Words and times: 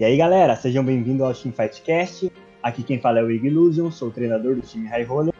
E 0.00 0.04
aí, 0.04 0.16
galera, 0.16 0.54
sejam 0.54 0.84
bem-vindos 0.84 1.26
ao 1.26 1.34
Team 1.34 1.52
Fightcast. 1.52 2.32
Aqui 2.62 2.84
quem 2.84 3.00
fala 3.00 3.18
é 3.18 3.22
o 3.24 3.32
Ig 3.32 3.48
Illusion, 3.48 3.90
sou 3.90 4.10
o 4.10 4.12
treinador 4.12 4.54
do 4.54 4.62
time 4.62 4.86
High 4.86 5.02
Roller. 5.02 5.34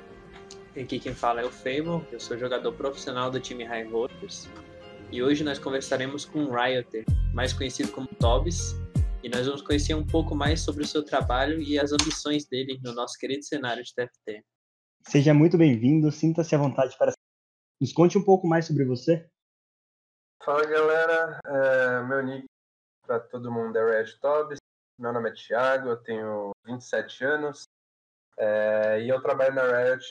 E 0.74 0.80
aqui 0.80 0.98
quem 0.98 1.14
fala 1.14 1.42
é 1.42 1.44
o 1.44 1.50
Fable, 1.50 2.04
eu 2.10 2.18
sou 2.18 2.36
jogador 2.36 2.72
profissional 2.72 3.30
do 3.30 3.38
time 3.38 3.62
High 3.62 3.84
Rollers. 3.84 4.48
E 5.12 5.22
hoje 5.22 5.44
nós 5.44 5.60
conversaremos 5.60 6.24
com 6.24 6.40
o 6.40 6.50
Rioter, 6.50 7.04
mais 7.32 7.52
conhecido 7.52 7.92
como 7.92 8.08
Tobis, 8.18 8.74
e 9.22 9.28
nós 9.28 9.46
vamos 9.46 9.62
conhecer 9.62 9.94
um 9.94 10.04
pouco 10.04 10.34
mais 10.34 10.60
sobre 10.60 10.82
o 10.82 10.86
seu 10.88 11.04
trabalho 11.04 11.62
e 11.62 11.78
as 11.78 11.92
ambições 11.92 12.44
dele 12.48 12.80
no 12.82 12.92
nosso 12.92 13.16
querido 13.16 13.44
cenário 13.44 13.84
de 13.84 13.94
TFT. 13.94 14.42
Seja 15.06 15.32
muito 15.32 15.56
bem-vindo, 15.56 16.10
sinta-se 16.10 16.56
à 16.56 16.58
vontade 16.58 16.98
para 16.98 17.12
nos 17.80 17.92
conte 17.92 18.18
um 18.18 18.24
pouco 18.24 18.48
mais 18.48 18.66
sobre 18.66 18.84
você. 18.84 19.24
Fala 20.44 20.66
galera, 20.66 21.38
é, 21.46 22.02
meu 22.02 22.24
nick 22.24 22.48
para 23.08 23.20
todo 23.20 23.50
mundo 23.50 23.74
é 23.78 24.02
Red 24.02 24.18
Tobis, 24.20 24.58
meu 25.00 25.14
nome 25.14 25.30
é 25.30 25.32
Thiago, 25.32 25.88
eu 25.88 25.96
tenho 25.96 26.50
27 26.66 27.24
anos. 27.24 27.62
É, 28.36 29.00
e 29.00 29.08
eu 29.08 29.22
trabalho 29.22 29.54
na 29.54 29.62
Riot 29.62 30.10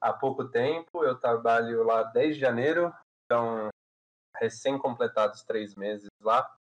há 0.00 0.12
pouco 0.12 0.48
tempo, 0.48 1.04
eu 1.04 1.14
trabalho 1.14 1.84
lá 1.84 2.02
desde 2.02 2.40
janeiro, 2.40 2.92
então 3.24 3.68
recém-completados 4.36 5.44
três 5.44 5.76
meses 5.76 6.08
lá. 6.20 6.52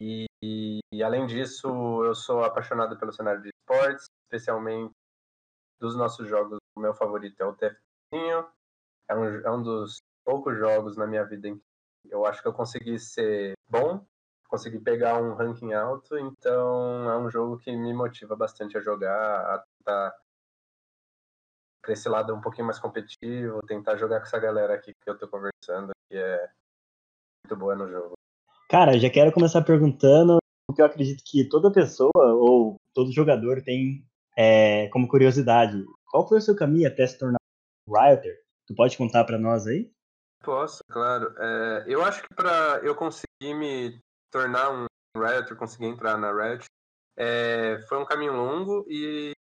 E, 0.00 0.26
e, 0.40 1.02
além 1.02 1.26
disso, 1.26 1.66
eu 2.04 2.14
sou 2.14 2.44
apaixonado 2.44 2.96
pelo 2.96 3.12
cenário 3.12 3.42
de 3.42 3.48
esportes, 3.48 4.06
especialmente 4.24 4.92
dos 5.80 5.96
nossos 5.96 6.28
jogos. 6.28 6.58
O 6.76 6.80
meu 6.80 6.94
favorito 6.94 7.40
é 7.40 7.44
o 7.44 7.54
TFTinho, 7.54 8.48
é 9.08 9.16
um, 9.16 9.24
é 9.24 9.50
um 9.50 9.62
dos 9.62 9.96
poucos 10.24 10.56
jogos 10.56 10.96
na 10.96 11.08
minha 11.08 11.24
vida 11.24 11.48
em 11.48 11.58
que 11.58 11.64
eu 12.08 12.24
acho 12.24 12.40
que 12.40 12.46
eu 12.46 12.54
consegui 12.54 13.00
ser 13.00 13.54
bom 13.68 14.06
consegui 14.48 14.78
pegar 14.78 15.20
um 15.20 15.34
ranking 15.34 15.72
alto, 15.72 16.18
então 16.18 17.10
é 17.10 17.18
um 17.18 17.30
jogo 17.30 17.58
que 17.58 17.74
me 17.74 17.92
motiva 17.92 18.36
bastante 18.36 18.76
a 18.76 18.80
jogar, 18.80 19.54
a 19.54 19.58
tentar 19.58 20.14
para 21.82 21.92
esse 21.92 22.08
lado 22.08 22.34
um 22.34 22.40
pouquinho 22.40 22.66
mais 22.66 22.80
competitivo, 22.80 23.60
tentar 23.66 23.96
jogar 23.96 24.18
com 24.18 24.26
essa 24.26 24.38
galera 24.40 24.74
aqui 24.74 24.92
que 24.92 25.08
eu 25.08 25.16
tô 25.16 25.28
conversando, 25.28 25.92
que 26.10 26.16
é 26.16 26.48
muito 27.44 27.56
boa 27.56 27.76
no 27.76 27.88
jogo. 27.88 28.14
Cara, 28.68 28.98
já 28.98 29.08
quero 29.08 29.32
começar 29.32 29.62
perguntando 29.62 30.38
o 30.68 30.74
que 30.74 30.82
eu 30.82 30.86
acredito 30.86 31.22
que 31.24 31.48
toda 31.48 31.72
pessoa 31.72 32.10
ou 32.16 32.76
todo 32.92 33.12
jogador 33.12 33.62
tem 33.62 34.04
é, 34.36 34.88
como 34.88 35.06
curiosidade. 35.06 35.84
Qual 36.10 36.28
foi 36.28 36.38
o 36.38 36.42
seu 36.42 36.56
caminho 36.56 36.88
até 36.88 37.06
se 37.06 37.18
tornar 37.18 37.38
um 37.86 37.92
Rioter? 37.96 38.36
Tu 38.66 38.74
pode 38.74 38.98
contar 38.98 39.22
para 39.24 39.38
nós 39.38 39.66
aí? 39.68 39.88
Posso, 40.42 40.82
claro. 40.88 41.32
É, 41.38 41.84
eu 41.86 42.04
acho 42.04 42.22
que 42.22 42.34
para 42.34 42.80
eu 42.82 42.96
conseguir 42.96 43.54
me 43.54 44.00
tornar 44.36 44.70
um 44.70 44.86
Redditor, 45.16 45.56
conseguir 45.56 45.86
entrar 45.86 46.18
na 46.18 46.30
Reddit, 46.30 46.66
é, 47.16 47.80
foi 47.88 47.96
um 47.96 48.04
caminho 48.04 48.34
longo 48.34 48.84
e, 48.86 49.32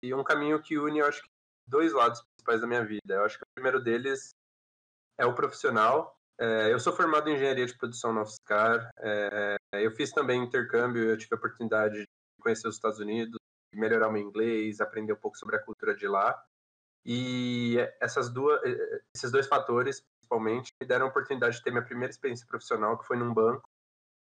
e, 0.00 0.14
um 0.14 0.22
caminho 0.22 0.62
que 0.62 0.78
une, 0.78 1.00
eu 1.00 1.06
acho 1.06 1.20
que, 1.20 1.28
dois 1.66 1.92
lados 1.92 2.22
principais 2.22 2.60
da 2.60 2.66
minha 2.68 2.84
vida. 2.84 3.14
Eu 3.14 3.24
acho 3.24 3.36
que 3.36 3.42
o 3.42 3.54
primeiro 3.56 3.82
deles 3.82 4.30
é 5.18 5.26
o 5.26 5.34
profissional. 5.34 6.16
É, 6.38 6.72
eu 6.72 6.78
sou 6.78 6.92
formado 6.92 7.28
em 7.28 7.34
engenharia 7.34 7.66
de 7.66 7.76
produção 7.76 8.12
na 8.12 8.22
UFSCar. 8.22 8.88
É, 9.00 9.56
eu 9.72 9.90
fiz 9.90 10.12
também 10.12 10.44
intercâmbio, 10.44 11.02
eu 11.02 11.18
tive 11.18 11.34
a 11.34 11.38
oportunidade 11.38 12.02
de 12.02 12.06
conhecer 12.40 12.68
os 12.68 12.76
Estados 12.76 13.00
Unidos, 13.00 13.36
melhorar 13.74 14.08
meu 14.12 14.22
inglês, 14.22 14.80
aprender 14.80 15.14
um 15.14 15.20
pouco 15.20 15.36
sobre 15.36 15.56
a 15.56 15.62
cultura 15.62 15.96
de 15.96 16.06
lá. 16.06 16.40
E 17.04 17.76
essas 18.00 18.32
duas, 18.32 18.60
esses 19.14 19.32
dois 19.32 19.48
fatores, 19.48 20.00
principalmente, 20.18 20.70
me 20.80 20.86
deram 20.86 21.06
a 21.06 21.08
oportunidade 21.08 21.56
de 21.56 21.62
ter 21.64 21.72
minha 21.72 21.84
primeira 21.84 22.12
experiência 22.12 22.46
profissional, 22.46 22.96
que 22.96 23.06
foi 23.06 23.16
num 23.16 23.34
banco, 23.34 23.68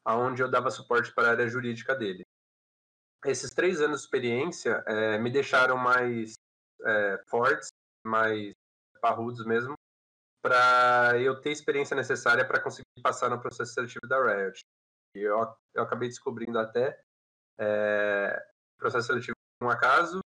onde 0.06 0.42
eu 0.42 0.50
dava 0.50 0.70
suporte 0.70 1.12
para 1.12 1.28
a 1.28 1.30
área 1.32 1.48
jurídica 1.48 1.94
dele. 1.94 2.22
Esses 3.24 3.50
três 3.50 3.80
anos 3.80 3.98
de 3.98 4.04
experiência 4.04 4.82
é, 4.86 5.18
me 5.18 5.30
deixaram 5.30 5.76
mais 5.76 6.34
é, 6.82 7.22
fortes, 7.28 7.68
mais 8.04 8.52
parrudos 9.00 9.44
mesmo, 9.44 9.74
para 10.42 11.18
eu 11.18 11.40
ter 11.40 11.50
a 11.50 11.52
experiência 11.52 11.94
necessária 11.94 12.46
para 12.46 12.60
conseguir 12.60 12.86
passar 13.02 13.28
no 13.28 13.40
processo 13.40 13.74
seletivo 13.74 14.06
da 14.08 14.22
Riot. 14.22 14.60
Eu, 15.14 15.36
eu 15.74 15.82
acabei 15.82 16.08
descobrindo 16.08 16.58
até 16.58 16.98
é, 17.58 18.42
processo 18.78 19.08
seletivo 19.08 19.34
um 19.62 19.68
acaso 19.68 20.20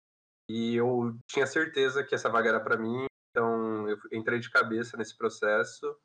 e 0.48 0.76
eu 0.76 1.18
tinha 1.26 1.46
certeza 1.46 2.04
que 2.04 2.14
essa 2.14 2.28
vaga 2.28 2.50
era 2.50 2.60
para 2.60 2.76
mim, 2.76 3.06
então 3.30 3.88
eu 3.88 3.98
entrei 4.12 4.38
de 4.38 4.50
cabeça 4.50 4.96
nesse 4.96 5.16
processo 5.16 5.98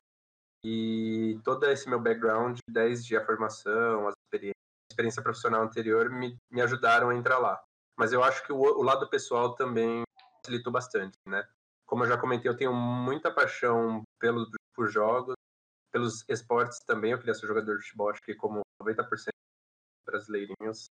e 0.63 1.39
todo 1.43 1.65
esse 1.65 1.89
meu 1.89 1.99
background, 1.99 2.59
desde 2.69 3.15
a 3.15 3.25
formação, 3.25 4.07
a 4.07 4.11
experiência, 4.11 4.59
experiência 4.91 5.23
profissional 5.23 5.63
anterior, 5.63 6.09
me, 6.09 6.37
me 6.51 6.61
ajudaram 6.61 7.09
a 7.09 7.15
entrar 7.15 7.37
lá. 7.37 7.61
Mas 7.97 8.13
eu 8.13 8.23
acho 8.23 8.45
que 8.45 8.51
o, 8.51 8.57
o 8.57 8.81
lado 8.81 9.09
pessoal 9.09 9.55
também 9.55 10.03
facilitou 10.37 10.71
bastante, 10.71 11.17
né? 11.25 11.47
Como 11.85 12.03
eu 12.03 12.07
já 12.07 12.17
comentei, 12.17 12.49
eu 12.49 12.57
tenho 12.57 12.73
muita 12.73 13.31
paixão 13.31 14.03
pelos 14.19 14.49
por 14.75 14.87
jogos, 14.87 15.35
pelos 15.91 16.23
esportes 16.29 16.79
também. 16.85 17.11
Eu 17.11 17.19
queria 17.19 17.33
ser 17.33 17.47
jogador 17.47 17.77
de 17.77 17.83
futebol, 17.83 18.09
acho 18.09 18.21
que 18.21 18.35
como 18.35 18.61
90% 18.81 19.29
brasileirinhos. 20.05 20.89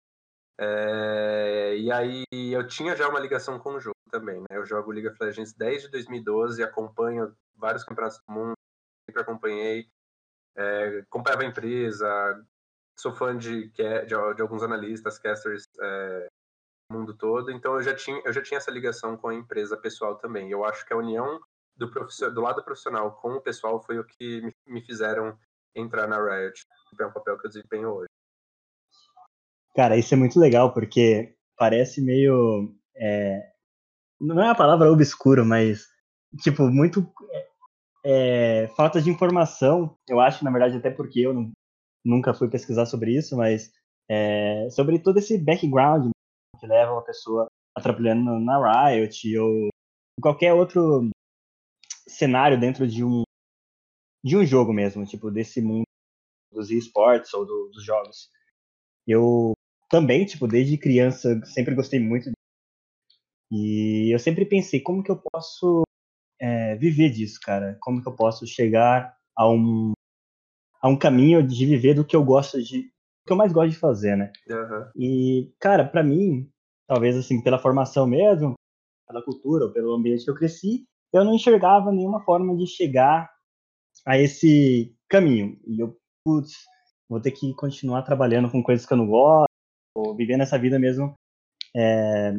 É, 0.58 1.75
e 1.78 1.92
aí 1.92 2.24
eu 2.31 2.66
tinha 2.66 2.96
já 2.96 3.09
uma 3.09 3.20
ligação 3.20 3.59
com 3.59 3.75
o 3.75 3.80
jogo 3.80 3.96
também, 4.09 4.40
né? 4.40 4.48
Eu 4.58 4.66
jogo 4.66 4.92
League 4.92 5.08
of 5.08 5.18
Legends 5.22 5.54
desde 5.54 5.90
2012, 5.90 6.64
acompanho 6.64 7.36
vários 7.56 7.84
campeonatos 7.84 8.20
do 8.25 8.34
mundo, 8.34 8.56
sempre 9.06 9.22
acompanhei. 9.22 9.88
É, 10.58 11.04
comprava 11.10 11.42
a 11.42 11.46
empresa, 11.46 12.08
sou 12.98 13.14
fã 13.14 13.38
de, 13.38 13.70
de, 13.70 14.06
de 14.06 14.42
alguns 14.42 14.64
analistas, 14.64 15.20
casters 15.20 15.68
é, 15.82 16.28
mundo 16.92 17.16
todo, 17.16 17.52
então 17.52 17.74
eu 17.76 17.82
já, 17.82 17.96
tinha, 17.96 18.22
eu 18.24 18.32
já 18.32 18.42
tinha 18.42 18.58
essa 18.58 18.72
ligação 18.72 19.18
com 19.18 19.30
a 19.30 19.34
empresa 19.34 19.76
pessoal 19.76 20.18
também. 20.18 20.52
Eu 20.52 20.64
acho 20.64 20.86
que 20.86 20.94
a 20.94 20.98
união 20.98 21.40
do, 21.76 21.88
do 22.32 22.42
lado 22.42 22.64
profissional 22.64 23.12
com 23.14 23.34
o 23.34 23.42
pessoal 23.42 23.82
foi 23.84 24.00
o 24.00 24.06
que 24.06 24.42
me, 24.42 24.54
me 24.68 24.82
fizeram 24.82 25.38
entrar 25.76 26.08
na 26.08 26.18
Riot, 26.18 26.62
que 26.96 27.04
é 27.04 27.06
um 27.06 27.12
papel 27.12 27.38
que 27.38 27.48
eu 27.48 27.50
desempenho 27.50 27.90
hoje. 27.90 28.08
Cara, 29.76 29.98
isso 29.98 30.14
é 30.14 30.18
muito 30.18 30.40
legal, 30.40 30.74
porque 30.74 31.36
parece 31.58 32.02
meio. 32.02 32.74
É, 32.96 33.52
não 34.20 34.42
é 34.42 34.50
a 34.50 34.56
palavra 34.56 34.90
obscuro, 34.90 35.46
mas, 35.46 35.86
tipo, 36.42 36.64
muito 36.70 37.06
é, 38.06 38.68
falta 38.78 39.02
de 39.02 39.10
informação, 39.10 39.98
eu 40.08 40.20
acho, 40.20 40.46
na 40.46 40.52
verdade, 40.52 40.78
até 40.78 40.92
porque 40.92 41.22
eu 41.22 41.34
não, 41.34 41.52
nunca 42.06 42.36
fui 42.36 42.48
pesquisar 42.48 42.86
sobre 42.86 43.18
isso, 43.18 43.36
mas 43.36 43.74
é, 44.08 44.70
sobre 44.70 45.00
todo 45.00 45.18
esse 45.18 45.40
background 45.40 46.12
que 46.60 46.68
leva 46.68 46.92
uma 46.92 47.04
pessoa 47.04 47.48
a 47.76 47.82
trabalhando 47.82 48.40
na 48.40 48.90
Riot 48.90 49.38
ou 49.40 49.70
qualquer 50.22 50.54
outro 50.54 51.10
cenário 52.08 52.60
dentro 52.60 52.88
de 52.88 53.04
um 53.04 53.24
de 54.24 54.38
um 54.38 54.46
jogo 54.46 54.72
mesmo, 54.72 55.06
tipo 55.06 55.32
desse 55.32 55.62
mundo 55.62 55.86
dos 56.52 56.70
esportes 56.70 57.34
ou 57.34 57.46
do, 57.46 57.70
dos 57.74 57.84
jogos. 57.84 58.30
Eu 59.08 59.54
também, 59.90 60.26
tipo, 60.26 60.48
desde 60.48 60.78
criança 60.78 61.44
sempre 61.46 61.76
gostei 61.76 62.00
muito 62.00 62.32
e 63.52 64.14
eu 64.14 64.20
sempre 64.20 64.46
pensei 64.46 64.80
como 64.80 65.04
que 65.04 65.12
eu 65.12 65.22
posso 65.32 65.84
é, 66.40 66.75
viver 66.75 67.09
disso, 67.09 67.40
cara? 67.41 67.78
Como 67.81 68.01
que 68.01 68.07
eu 68.07 68.16
posso 68.16 68.46
chegar 68.46 69.16
a 69.35 69.50
um, 69.50 69.94
a 70.81 70.88
um 70.88 70.97
caminho 70.97 71.46
de 71.46 71.66
viver 71.66 71.94
do 71.94 72.06
que 72.06 72.16
eu 72.16 72.23
gosto 72.23 72.62
de, 72.62 72.84
que 73.25 73.31
eu 73.31 73.35
mais 73.35 73.51
gosto 73.51 73.72
de 73.72 73.78
fazer, 73.78 74.16
né? 74.16 74.31
Uhum. 74.50 74.91
E, 74.95 75.53
cara, 75.59 75.85
para 75.85 76.03
mim, 76.03 76.50
talvez 76.88 77.16
assim, 77.16 77.41
pela 77.41 77.59
formação 77.59 78.06
mesmo, 78.06 78.53
pela 79.07 79.24
cultura, 79.24 79.66
ou 79.66 79.72
pelo 79.72 79.94
ambiente 79.94 80.24
que 80.24 80.29
eu 80.29 80.35
cresci, 80.35 80.85
eu 81.13 81.24
não 81.24 81.34
enxergava 81.34 81.91
nenhuma 81.91 82.24
forma 82.24 82.56
de 82.56 82.68
chegar 82.68 83.29
a 84.06 84.18
esse 84.18 84.95
caminho. 85.09 85.59
E 85.66 85.79
eu, 85.79 85.97
putz, 86.24 86.66
vou 87.09 87.22
ter 87.22 87.31
que 87.31 87.53
continuar 87.56 88.03
trabalhando 88.03 88.51
com 88.51 88.63
coisas 88.63 88.86
que 88.86 88.94
eu 88.94 88.98
não 88.98 89.07
gosto, 89.07 89.50
ou 89.95 90.15
vivendo 90.15 90.42
essa 90.42 90.60
vida 90.60 90.77
mesmo 90.77 91.15
é, 91.75 92.33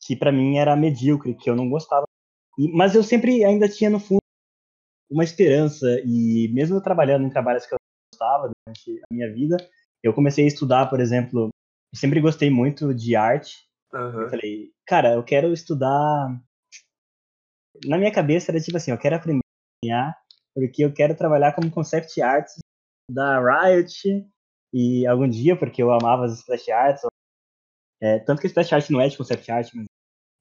que 0.00 0.16
para 0.16 0.32
mim 0.32 0.56
era 0.56 0.74
medíocre, 0.74 1.34
que 1.34 1.48
eu 1.48 1.54
não 1.56 1.68
gostava 1.68 2.04
mas 2.58 2.94
eu 2.94 3.02
sempre 3.02 3.44
ainda 3.44 3.68
tinha 3.68 3.90
no 3.90 3.98
fundo 3.98 4.20
uma 5.10 5.24
esperança 5.24 6.00
e 6.04 6.48
mesmo 6.52 6.80
trabalhando 6.80 7.26
em 7.26 7.30
trabalhos 7.30 7.66
que 7.66 7.74
eu 7.74 7.78
gostava 8.12 8.50
durante 8.50 9.02
a 9.02 9.14
minha 9.14 9.32
vida, 9.32 9.56
eu 10.02 10.14
comecei 10.14 10.44
a 10.44 10.48
estudar, 10.48 10.86
por 10.88 11.00
exemplo, 11.00 11.50
eu 11.92 11.98
sempre 11.98 12.20
gostei 12.20 12.50
muito 12.50 12.94
de 12.94 13.14
arte. 13.14 13.56
Uhum. 13.92 14.22
Eu 14.22 14.30
falei, 14.30 14.70
cara, 14.86 15.14
eu 15.14 15.22
quero 15.22 15.52
estudar. 15.52 16.28
Na 17.84 17.98
minha 17.98 18.12
cabeça 18.12 18.50
era 18.50 18.60
tipo 18.60 18.76
assim, 18.76 18.90
eu 18.90 18.98
quero 18.98 19.16
aprender 19.16 19.40
a 19.40 19.84
desenhar, 19.84 20.18
porque 20.54 20.84
eu 20.84 20.92
quero 20.92 21.16
trabalhar 21.16 21.52
como 21.52 21.70
concept 21.70 22.20
artist 22.20 22.58
da 23.10 23.38
Riot 23.38 24.26
e 24.72 25.06
algum 25.06 25.28
dia, 25.28 25.56
porque 25.56 25.82
eu 25.82 25.92
amava 25.92 26.24
as 26.24 26.38
splash 26.38 26.70
arts. 26.70 27.02
É, 28.00 28.18
tanto 28.20 28.40
que 28.40 28.46
splash 28.46 28.72
art 28.72 28.90
não 28.90 29.00
é 29.00 29.08
de 29.08 29.16
concept 29.16 29.50
art, 29.50 29.70
mas 29.74 29.84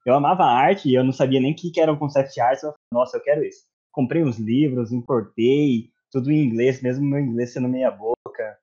eu 0.05 0.13
amava 0.13 0.43
arte 0.43 0.89
e 0.89 0.95
eu 0.95 1.03
não 1.03 1.11
sabia 1.11 1.39
nem 1.39 1.53
o 1.53 1.55
que, 1.55 1.79
era 1.79 1.91
um 1.91 1.97
concept 1.97 2.39
art. 2.39 2.55
Eu 2.57 2.71
falei, 2.71 2.75
nossa, 2.91 3.17
eu 3.17 3.21
quero 3.21 3.43
isso. 3.43 3.65
Comprei 3.91 4.23
uns 4.23 4.37
livros, 4.37 4.91
importei, 4.91 5.91
tudo 6.11 6.31
em 6.31 6.43
inglês, 6.43 6.81
mesmo 6.81 7.05
meu 7.05 7.19
inglês 7.19 7.53
sendo 7.53 7.67
meia 7.69 7.91
boca. 7.91 8.57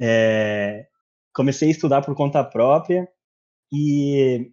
É, 0.00 0.86
comecei 1.34 1.68
a 1.68 1.70
estudar 1.70 2.02
por 2.02 2.14
conta 2.14 2.42
própria 2.42 3.08
e, 3.72 4.52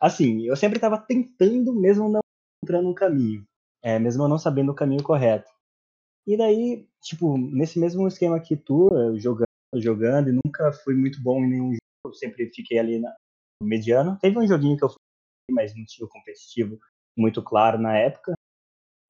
assim, 0.00 0.42
eu 0.46 0.56
sempre 0.56 0.78
estava 0.78 0.98
tentando, 0.98 1.74
mesmo 1.74 2.08
não 2.08 2.20
entrando 2.62 2.88
no 2.88 2.94
caminho, 2.94 3.46
é, 3.82 3.98
mesmo 3.98 4.22
eu 4.22 4.28
não 4.28 4.38
sabendo 4.38 4.72
o 4.72 4.74
caminho 4.74 5.02
correto. 5.02 5.50
E 6.26 6.36
daí, 6.36 6.86
tipo, 7.02 7.36
nesse 7.36 7.78
mesmo 7.78 8.06
esquema 8.06 8.38
que 8.40 8.56
tu, 8.56 8.90
jogando, 9.16 9.46
jogando, 9.76 10.28
e 10.28 10.32
nunca 10.44 10.72
fui 10.72 10.94
muito 10.94 11.20
bom 11.22 11.42
em 11.44 11.48
nenhum 11.48 11.72
jogo, 11.72 12.14
sempre 12.14 12.50
fiquei 12.50 12.78
ali 12.78 13.00
na, 13.00 13.10
no 13.60 13.68
mediano. 13.68 14.18
Teve 14.20 14.38
um 14.38 14.46
joguinho 14.46 14.76
que 14.76 14.84
eu 14.84 14.90
fui, 14.90 14.99
mas 15.50 15.74
não 15.76 15.84
tinha 15.86 16.06
o 16.06 16.10
competitivo 16.10 16.78
muito 17.16 17.42
claro 17.42 17.78
na 17.78 17.96
época. 17.96 18.34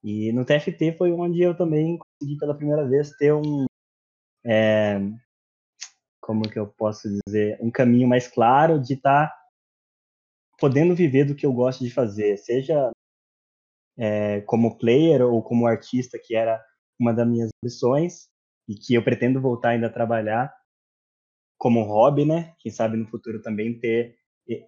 E 0.03 0.33
no 0.33 0.45
TFT 0.45 0.97
foi 0.97 1.13
onde 1.13 1.43
eu 1.43 1.57
também 1.57 1.99
consegui 1.99 2.39
pela 2.39 2.57
primeira 2.57 2.89
vez 2.89 3.11
ter 3.17 3.35
um. 3.35 3.67
É, 4.45 4.99
como 6.21 6.49
que 6.49 6.59
eu 6.59 6.67
posso 6.67 7.09
dizer? 7.27 7.59
Um 7.61 7.71
caminho 7.71 8.09
mais 8.09 8.27
claro 8.27 8.81
de 8.81 8.95
estar 8.95 9.29
tá 9.29 9.41
podendo 10.59 10.95
viver 10.95 11.25
do 11.25 11.35
que 11.35 11.45
eu 11.45 11.53
gosto 11.53 11.85
de 11.85 11.91
fazer, 11.91 12.37
seja 12.37 12.91
é, 13.99 14.41
como 14.43 14.79
player 14.79 15.23
ou 15.23 15.43
como 15.43 15.67
artista, 15.67 16.19
que 16.23 16.35
era 16.35 16.63
uma 16.99 17.13
das 17.13 17.27
minhas 17.27 17.51
ambições 17.63 18.29
e 18.69 18.75
que 18.75 18.95
eu 18.95 19.03
pretendo 19.03 19.41
voltar 19.41 19.71
ainda 19.71 19.89
a 19.89 19.93
trabalhar 19.93 20.55
como 21.59 21.83
hobby, 21.83 22.25
né? 22.25 22.55
Quem 22.59 22.71
sabe 22.73 22.97
no 22.97 23.07
futuro 23.09 23.43
também 23.43 23.79
ter 23.79 24.17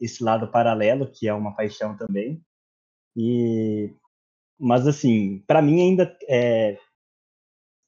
esse 0.00 0.22
lado 0.22 0.50
paralelo, 0.50 1.10
que 1.10 1.28
é 1.28 1.34
uma 1.34 1.54
paixão 1.54 1.96
também. 1.96 2.42
E 3.16 3.94
mas 4.58 4.86
assim, 4.86 5.42
para 5.46 5.60
mim 5.62 5.80
ainda 5.80 6.16
é 6.28 6.78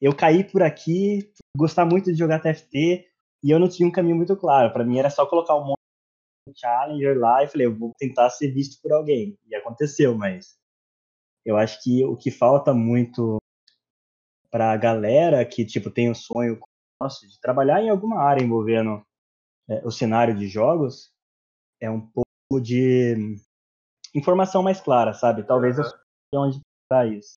eu 0.00 0.14
caí 0.14 0.44
por 0.44 0.62
aqui, 0.62 1.32
gostar 1.56 1.86
muito 1.86 2.12
de 2.12 2.18
jogar 2.18 2.40
TFT 2.40 3.06
e 3.42 3.50
eu 3.50 3.58
não 3.58 3.68
tinha 3.68 3.88
um 3.88 3.92
caminho 3.92 4.16
muito 4.16 4.36
claro. 4.36 4.72
Para 4.72 4.84
mim 4.84 4.98
era 4.98 5.08
só 5.08 5.24
colocar 5.24 5.56
um 5.56 5.74
challenger 6.54 7.18
lá 7.18 7.42
e 7.42 7.48
falei, 7.48 7.66
eu 7.66 7.74
vou 7.74 7.92
tentar 7.98 8.28
ser 8.30 8.48
visto 8.52 8.80
por 8.82 8.92
alguém. 8.92 9.38
E 9.46 9.54
aconteceu, 9.54 10.14
mas 10.14 10.58
eu 11.44 11.56
acho 11.56 11.82
que 11.82 12.04
o 12.04 12.16
que 12.16 12.30
falta 12.30 12.74
muito 12.74 13.38
para 14.50 14.72
a 14.72 14.76
galera 14.76 15.44
que 15.44 15.64
tipo 15.64 15.90
tem 15.90 16.10
o 16.10 16.14
sonho 16.14 16.58
nossa, 17.00 17.26
de 17.26 17.40
trabalhar 17.40 17.82
em 17.82 17.90
alguma 17.90 18.20
área 18.20 18.42
envolvendo 18.42 19.02
é, 19.68 19.86
o 19.86 19.90
cenário 19.90 20.36
de 20.36 20.46
jogos 20.48 21.13
é 21.80 21.90
um 21.90 22.00
pouco 22.00 22.62
de 22.62 23.36
informação 24.14 24.62
mais 24.62 24.80
clara, 24.80 25.12
sabe? 25.12 25.42
Talvez 25.44 25.78
uhum. 25.78 25.84
eu 25.84 25.90
sei 25.90 25.98
onde 26.34 26.60
está 26.82 27.06
isso. 27.06 27.34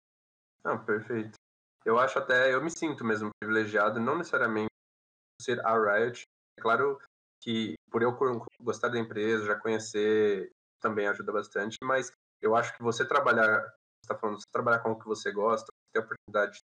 Não, 0.63 0.83
perfeito. 0.83 1.33
Eu 1.85 1.97
acho 1.97 2.19
até, 2.19 2.53
eu 2.53 2.61
me 2.61 2.69
sinto 2.69 3.05
mesmo 3.05 3.29
privilegiado, 3.39 3.99
não 3.99 4.17
necessariamente 4.17 4.69
ser 5.41 5.65
a 5.65 5.73
Riot. 5.73 6.23
É 6.57 6.61
claro 6.61 6.99
que 7.41 7.75
por 7.89 8.01
eu 8.01 8.17
gostar 8.61 8.89
da 8.89 8.99
empresa, 8.99 9.45
já 9.45 9.55
conhecer, 9.55 10.51
também 10.81 11.07
ajuda 11.07 11.31
bastante, 11.31 11.77
mas 11.81 12.11
eu 12.41 12.55
acho 12.55 12.75
que 12.75 12.83
você 12.83 13.07
trabalhar, 13.07 13.61
você 14.03 14.07
tá 14.07 14.15
falando, 14.17 14.39
você 14.39 14.47
trabalhar 14.51 14.79
com 14.79 14.91
o 14.91 14.99
que 14.99 15.05
você 15.05 15.31
gosta, 15.31 15.71
ter 15.93 15.99
a 15.99 16.03
oportunidade 16.03 16.59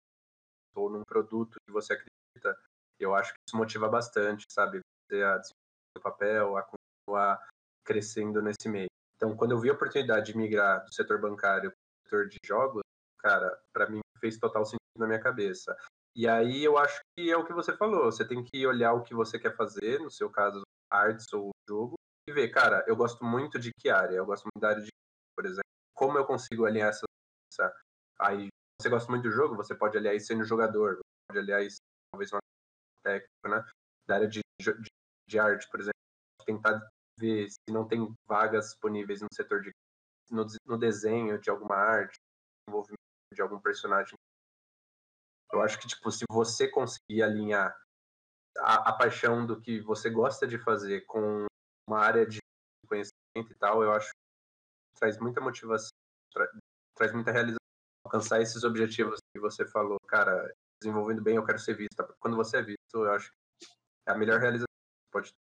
ou 0.75 0.89
num 0.89 1.04
produto 1.04 1.57
que 1.68 1.74
você 1.74 1.94
acredita, 1.94 2.57
eu 3.00 3.13
acho 3.13 3.33
que 3.33 3.39
isso 3.48 3.57
motiva 3.57 3.89
bastante, 3.89 4.45
sabe? 4.50 4.80
Você 4.80 5.21
a 5.24 5.38
desenvolver 5.38 5.98
o 5.98 6.01
papel, 6.01 6.57
a 6.57 6.63
continuar 6.63 7.50
crescendo 7.89 8.39
nesse 8.39 8.69
meio. 8.69 8.88
Então, 9.15 9.36
quando 9.36 9.51
eu 9.51 9.59
vi 9.59 9.71
a 9.71 9.74
oportunidade 9.74 10.31
de 10.31 10.38
migrar 10.38 10.86
do 10.86 10.94
setor 10.94 11.19
bancário 11.19 11.71
para 11.71 11.77
o 11.77 12.03
setor 12.06 12.30
de 12.30 12.38
jogos, 12.45 12.83
cara, 13.18 13.59
para 13.74 13.89
mim 13.89 14.00
fez 14.19 14.38
total 14.38 14.63
sentido 14.63 14.77
na 15.00 15.07
minha 15.07 15.19
cabeça. 15.19 15.75
E 16.15 16.27
aí 16.27 16.63
eu 16.63 16.77
acho 16.77 17.00
que 17.18 17.31
é 17.31 17.36
o 17.36 17.45
que 17.45 17.53
você 17.53 17.75
falou, 17.75 18.06
você 18.06 18.27
tem 18.27 18.44
que 18.44 18.68
olhar 18.68 18.94
o 18.94 19.01
que 19.01 19.15
você 19.15 19.39
quer 19.39 19.56
fazer, 19.56 20.00
no 20.00 20.12
seu 20.12 20.30
caso, 20.30 20.62
artes 20.91 21.25
ou 21.33 21.50
jogo, 21.68 21.95
e 22.27 22.31
ver, 22.31 22.50
cara, 22.50 22.86
eu 22.88 22.95
gosto 22.95 23.25
muito 23.25 23.57
de 23.57 23.71
que 23.80 23.89
área? 23.89 24.15
Eu 24.15 24.25
gosto 24.25 24.44
muito 24.44 24.62
da 24.62 24.69
área 24.69 24.83
de, 24.83 24.89
por 25.35 25.45
exemplo, 25.45 25.63
como 25.95 26.18
eu 26.18 26.25
consigo 26.25 26.65
alinhar 26.65 26.89
essa, 26.89 27.06
aí 28.19 28.50
você 28.80 28.89
gosta 28.89 29.12
muito 29.12 29.24
do 29.24 29.31
jogo, 29.31 29.56
você 29.56 29.74
pode 29.74 29.97
aliar 29.97 30.15
isso 30.15 30.27
sendo 30.27 30.44
jogador, 30.44 31.00
pode 31.27 31.39
aliar 31.39 31.63
isso 31.63 31.77
talvez 32.12 32.31
uma 32.31 32.39
técnica, 33.03 33.50
né? 33.50 33.65
Da 34.07 34.15
área 34.15 34.27
de, 34.27 34.42
de, 34.62 34.74
de 35.27 35.39
arte, 35.39 35.68
por 35.69 35.80
exemplo, 35.80 36.00
tentar 36.45 36.88
ver 37.19 37.50
se 37.50 37.60
não 37.69 37.88
tem 37.88 38.13
vagas 38.27 38.69
disponíveis 38.69 39.21
no 39.21 39.27
setor 39.33 39.62
de 39.62 39.71
no, 40.31 40.45
no 40.66 40.77
desenho 40.77 41.39
de 41.39 41.50
alguma 41.50 41.75
arte, 41.75 42.18
envolvimento 42.68 43.00
de 43.33 43.42
algum 43.42 43.60
personagem. 43.60 44.16
Eu 45.51 45.62
acho 45.62 45.80
que 45.80 45.88
tipo 45.88 46.12
se 46.12 46.25
você 46.30 46.68
conseguir 46.68 47.24
alinhar 47.24 47.75
a, 48.60 48.89
a 48.89 48.94
paixão 48.94 49.45
do 49.45 49.60
que 49.60 49.81
você 49.81 50.10
gosta 50.10 50.48
de 50.48 50.57
fazer 50.57 51.01
com 51.06 51.45
uma 51.88 52.00
área 52.00 52.25
de 52.25 52.39
conhecimento 52.88 53.51
e 53.51 53.56
tal, 53.56 53.83
eu 53.83 53.92
acho 53.92 54.10
que 54.10 55.00
traz 55.00 55.18
muita 55.19 55.42
motivação, 55.42 55.89
tra, 56.31 56.50
traz 56.95 57.12
muita 57.13 57.31
realização. 57.31 57.57
Alcançar 58.06 58.42
esses 58.42 58.63
objetivos 58.63 59.19
que 59.33 59.39
você 59.39 59.66
falou, 59.68 59.98
cara, 60.07 60.51
desenvolvendo 60.81 61.21
bem, 61.21 61.36
eu 61.36 61.45
quero 61.45 61.60
ser 61.60 61.75
vista. 61.75 62.04
Quando 62.19 62.36
você 62.36 62.57
é 62.57 62.62
visto, 62.62 62.80
eu 62.94 63.12
acho 63.12 63.30
que 63.30 63.68
é 64.07 64.12
a 64.12 64.18
melhor 64.18 64.39
realização 64.39 64.66
que 64.66 65.12
pode 65.12 65.30
ter. 65.30 65.49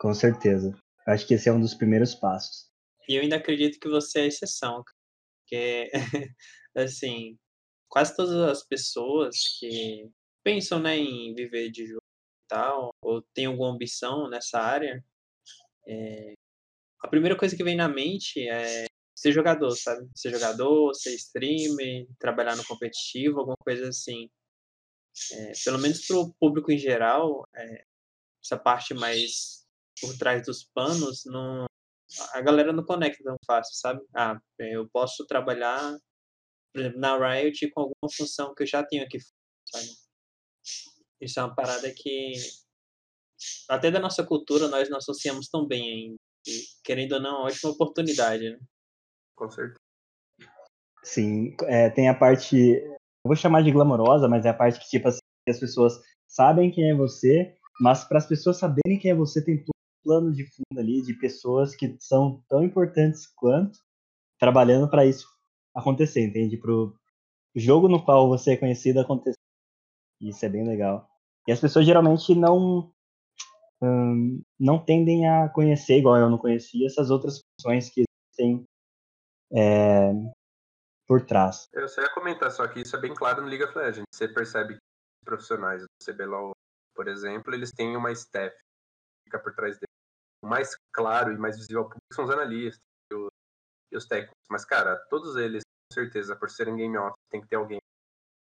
Com 0.00 0.14
certeza. 0.14 0.74
Acho 1.06 1.26
que 1.26 1.34
esse 1.34 1.48
é 1.48 1.52
um 1.52 1.60
dos 1.60 1.74
primeiros 1.74 2.14
passos. 2.14 2.70
E 3.06 3.16
eu 3.16 3.22
ainda 3.22 3.36
acredito 3.36 3.78
que 3.78 3.88
você 3.88 4.20
é 4.20 4.26
exceção, 4.26 4.82
porque, 5.42 5.90
assim, 6.74 7.36
quase 7.86 8.16
todas 8.16 8.34
as 8.34 8.66
pessoas 8.66 9.36
que 9.58 10.08
pensam 10.42 10.80
né, 10.80 10.96
em 10.96 11.34
viver 11.34 11.70
de 11.70 11.86
jogo 11.86 12.00
e 12.00 12.48
tal, 12.48 12.90
ou 13.02 13.20
têm 13.34 13.44
alguma 13.44 13.74
ambição 13.74 14.26
nessa 14.30 14.58
área, 14.58 15.04
é, 15.86 16.32
a 17.02 17.08
primeira 17.08 17.36
coisa 17.36 17.54
que 17.54 17.64
vem 17.64 17.76
na 17.76 17.88
mente 17.88 18.48
é 18.48 18.86
ser 19.14 19.32
jogador, 19.32 19.72
sabe? 19.72 20.08
Ser 20.14 20.30
jogador, 20.30 20.94
ser 20.94 21.14
streamer, 21.14 22.06
trabalhar 22.18 22.56
no 22.56 22.64
competitivo, 22.64 23.40
alguma 23.40 23.56
coisa 23.62 23.88
assim. 23.88 24.30
É, 25.32 25.52
pelo 25.62 25.78
menos 25.78 26.06
para 26.06 26.16
o 26.16 26.32
público 26.34 26.72
em 26.72 26.78
geral, 26.78 27.44
é, 27.54 27.84
essa 28.42 28.56
parte 28.56 28.94
mais 28.94 29.59
por 30.00 30.16
trás 30.16 30.44
dos 30.46 30.64
panos, 30.74 31.22
não, 31.26 31.66
a 32.32 32.40
galera 32.40 32.72
não 32.72 32.84
conecta 32.84 33.22
tão 33.22 33.36
fácil, 33.46 33.74
sabe? 33.74 34.00
Ah, 34.14 34.38
eu 34.58 34.88
posso 34.90 35.26
trabalhar, 35.26 35.96
por 36.72 36.80
exemplo, 36.80 37.00
na 37.00 37.16
Riot 37.16 37.70
com 37.70 37.80
alguma 37.80 38.12
função 38.16 38.54
que 38.54 38.62
eu 38.62 38.66
já 38.66 38.84
tenho 38.84 39.04
aqui, 39.04 39.18
sabe? 39.66 39.86
Isso 41.20 41.38
é 41.38 41.44
uma 41.44 41.54
parada 41.54 41.92
que 41.94 42.32
até 43.68 43.90
da 43.90 44.00
nossa 44.00 44.24
cultura 44.24 44.68
nós 44.68 44.88
não 44.88 44.98
associamos 44.98 45.48
tão 45.48 45.66
bem 45.66 45.90
ainda. 45.90 46.16
E, 46.46 46.62
querendo 46.82 47.12
ou 47.12 47.20
não, 47.20 47.42
ótima 47.42 47.70
oportunidade, 47.70 48.50
né? 48.50 48.58
Com 49.36 49.50
certeza. 49.50 49.78
Sim, 51.02 51.54
é, 51.64 51.88
tem 51.90 52.08
a 52.08 52.14
parte, 52.14 52.56
eu 52.56 52.98
vou 53.24 53.36
chamar 53.36 53.62
de 53.62 53.70
glamourosa, 53.70 54.28
mas 54.28 54.44
é 54.44 54.50
a 54.50 54.54
parte 54.54 54.80
que, 54.80 54.88
tipo 54.88 55.08
assim, 55.08 55.20
as 55.48 55.58
pessoas 55.58 56.00
sabem 56.28 56.70
quem 56.70 56.90
é 56.90 56.94
você, 56.94 57.56
mas 57.80 58.04
para 58.04 58.18
as 58.18 58.26
pessoas 58.26 58.58
saberem 58.58 58.98
quem 58.98 59.10
é 59.10 59.14
você, 59.14 59.42
tem 59.42 59.64
plano 60.10 60.32
de 60.32 60.44
fundo 60.44 60.80
ali 60.80 61.00
de 61.02 61.14
pessoas 61.14 61.76
que 61.76 61.96
são 62.00 62.42
tão 62.48 62.64
importantes 62.64 63.28
quanto 63.28 63.78
trabalhando 64.40 64.90
para 64.90 65.06
isso 65.06 65.28
acontecer, 65.72 66.26
entende? 66.26 66.56
Para 66.56 66.72
o 66.72 66.92
jogo 67.54 67.86
no 67.86 68.04
qual 68.04 68.28
você 68.28 68.54
é 68.54 68.56
conhecido 68.56 68.98
acontecer. 68.98 69.38
Isso 70.20 70.44
é 70.44 70.48
bem 70.48 70.66
legal. 70.66 71.08
E 71.46 71.52
as 71.52 71.60
pessoas 71.60 71.86
geralmente 71.86 72.34
não 72.34 72.92
hum, 73.80 74.42
não 74.58 74.84
tendem 74.84 75.28
a 75.28 75.48
conhecer, 75.48 75.98
igual 75.98 76.16
eu 76.16 76.28
não 76.28 76.38
conhecia, 76.38 76.86
essas 76.88 77.08
outras 77.08 77.40
funções 77.54 77.88
que 77.88 78.02
existem 78.02 78.64
é, 79.52 80.10
por 81.06 81.24
trás. 81.24 81.68
Eu 81.72 81.88
só 81.88 82.02
ia 82.02 82.12
comentar 82.12 82.50
só 82.50 82.66
que 82.66 82.80
isso 82.80 82.96
é 82.96 83.00
bem 83.00 83.14
claro 83.14 83.42
no 83.42 83.48
League 83.48 83.62
of 83.62 83.78
Legends. 83.78 84.06
Você 84.12 84.26
percebe 84.26 84.74
que 84.74 84.80
os 84.80 85.24
profissionais 85.24 85.82
do 85.82 85.88
CBLOL, 86.04 86.50
por 86.96 87.06
exemplo, 87.06 87.54
eles 87.54 87.70
têm 87.70 87.96
uma 87.96 88.10
staff 88.10 88.56
que 88.56 89.24
fica 89.26 89.38
por 89.38 89.54
trás 89.54 89.78
deles 89.78 89.90
mais 90.42 90.76
claro 90.92 91.32
e 91.32 91.38
mais 91.38 91.56
visível 91.56 91.82
ao 91.82 91.84
público 91.84 92.14
são 92.14 92.24
os 92.24 92.30
analistas 92.30 92.82
e 93.12 93.14
os, 93.14 93.28
e 93.92 93.96
os 93.96 94.06
técnicos. 94.06 94.36
Mas, 94.50 94.64
cara, 94.64 94.96
todos 95.08 95.36
eles, 95.36 95.62
com 95.64 95.94
certeza, 95.94 96.36
por 96.36 96.50
serem 96.50 96.76
game 96.76 96.96
off, 96.96 97.14
tem 97.30 97.40
que 97.40 97.48
ter 97.48 97.56
alguém 97.56 97.80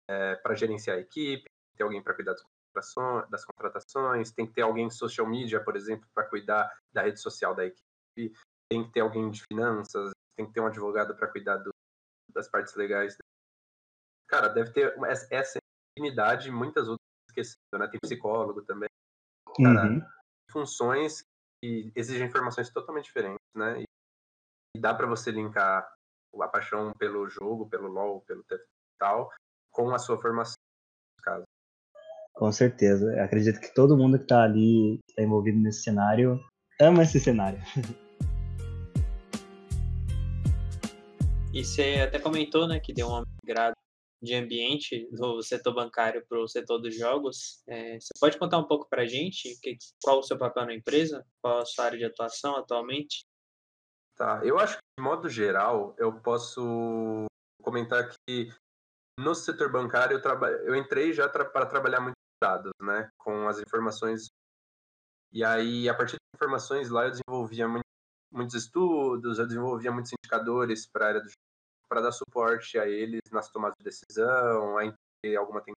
é, 0.08 0.36
para 0.36 0.54
gerenciar 0.54 0.96
a 0.96 1.00
equipe, 1.00 1.42
tem 1.42 1.72
que 1.72 1.76
ter 1.78 1.84
alguém 1.84 2.02
para 2.02 2.14
cuidar 2.14 2.32
das 2.32 2.42
contratações, 2.42 3.30
das 3.30 3.44
contratações, 3.44 4.32
tem 4.32 4.46
que 4.46 4.52
ter 4.52 4.62
alguém 4.62 4.86
em 4.86 4.90
social 4.90 5.26
media, 5.26 5.62
por 5.62 5.76
exemplo, 5.76 6.06
para 6.14 6.28
cuidar 6.28 6.72
da 6.92 7.02
rede 7.02 7.20
social 7.20 7.54
da 7.54 7.64
equipe, 7.66 8.32
tem 8.70 8.84
que 8.84 8.92
ter 8.92 9.00
alguém 9.00 9.30
de 9.30 9.42
finanças, 9.50 10.10
tem 10.36 10.46
que 10.46 10.52
ter 10.52 10.60
um 10.60 10.66
advogado 10.66 11.16
para 11.16 11.28
cuidar 11.28 11.56
do, 11.58 11.70
das 12.32 12.48
partes 12.48 12.74
legais. 12.74 13.16
Cara, 14.28 14.48
deve 14.48 14.72
ter 14.72 14.94
essa 15.30 15.58
infinidade 15.96 16.48
e 16.48 16.52
muitas 16.52 16.86
outras 16.86 17.06
esquecidas, 17.30 17.80
né? 17.80 17.88
Tem 17.88 17.98
psicólogo 18.00 18.62
também. 18.62 18.88
Cara, 19.56 19.88
uhum. 19.88 20.02
funções 20.52 21.22
que 21.62 21.92
exigem 21.94 22.26
informações 22.26 22.70
totalmente 22.70 23.06
diferentes, 23.06 23.44
né? 23.54 23.82
E, 23.82 23.84
e 24.76 24.80
dá 24.80 24.94
para 24.94 25.06
você 25.06 25.30
linkar 25.30 25.88
a 26.40 26.48
paixão 26.48 26.92
pelo 26.98 27.28
jogo, 27.28 27.68
pelo 27.68 27.88
LoL, 27.88 28.20
pelo 28.22 28.44
tal, 28.98 29.30
com 29.72 29.90
a 29.90 29.98
sua 29.98 30.18
formação, 30.18 30.54
no 31.18 31.24
caso. 31.24 31.44
Com 32.34 32.52
certeza. 32.52 33.22
acredito 33.22 33.60
que 33.60 33.74
todo 33.74 33.96
mundo 33.96 34.18
que 34.18 34.24
está 34.24 34.44
ali, 34.44 35.00
que 35.06 35.12
está 35.12 35.22
envolvido 35.22 35.58
nesse 35.58 35.82
cenário, 35.82 36.40
ama 36.80 37.02
esse 37.02 37.18
cenário. 37.18 37.58
E 41.50 41.64
você 41.64 41.94
até 42.06 42.20
comentou, 42.20 42.68
né, 42.68 42.78
que 42.78 42.92
deu 42.92 43.08
uma 43.08 43.24
migrada 43.42 43.74
de 44.20 44.34
ambiente 44.34 45.08
do 45.12 45.42
setor 45.42 45.74
bancário 45.74 46.24
para 46.28 46.40
o 46.40 46.48
setor 46.48 46.78
dos 46.78 46.96
jogos. 46.96 47.62
É, 47.68 47.98
você 48.00 48.12
pode 48.20 48.38
contar 48.38 48.58
um 48.58 48.66
pouco 48.66 48.88
para 48.88 49.02
a 49.02 49.06
gente 49.06 49.58
que, 49.62 49.76
qual 50.02 50.18
o 50.18 50.22
seu 50.22 50.36
papel 50.36 50.66
na 50.66 50.74
empresa? 50.74 51.24
Qual 51.40 51.58
a 51.58 51.64
sua 51.64 51.86
área 51.86 51.98
de 51.98 52.04
atuação 52.04 52.56
atualmente? 52.56 53.24
Tá, 54.16 54.40
eu 54.44 54.58
acho 54.58 54.76
que, 54.76 54.82
de 54.98 55.04
modo 55.04 55.28
geral, 55.28 55.94
eu 55.96 56.20
posso 56.20 57.26
comentar 57.62 58.10
que 58.26 58.48
no 59.18 59.34
setor 59.34 59.70
bancário 59.70 60.16
eu, 60.16 60.22
traba... 60.22 60.50
eu 60.50 60.74
entrei 60.74 61.12
já 61.12 61.28
tra... 61.28 61.44
para 61.44 61.66
trabalhar 61.66 62.00
muito 62.00 62.16
dados, 62.42 62.72
né, 62.80 63.08
com 63.18 63.48
as 63.48 63.60
informações. 63.60 64.28
E 65.32 65.44
aí, 65.44 65.88
a 65.88 65.94
partir 65.94 66.12
das 66.16 66.40
informações 66.40 66.88
lá, 66.88 67.04
eu 67.04 67.10
desenvolvia 67.10 67.68
muito, 67.68 67.84
muitos 68.32 68.56
estudos, 68.56 69.38
eu 69.38 69.46
desenvolvia 69.46 69.92
muitos 69.92 70.12
indicadores 70.12 70.86
para 70.86 71.04
a 71.04 71.08
área 71.08 71.20
do 71.20 71.30
para 71.88 72.00
dar 72.00 72.12
suporte 72.12 72.78
a 72.78 72.86
eles 72.86 73.20
nas 73.32 73.50
tomadas 73.50 73.76
de 73.78 73.84
decisão, 73.84 74.76
a 74.78 74.84
entender 74.84 75.36
alguma 75.36 75.60
tendência. 75.60 75.78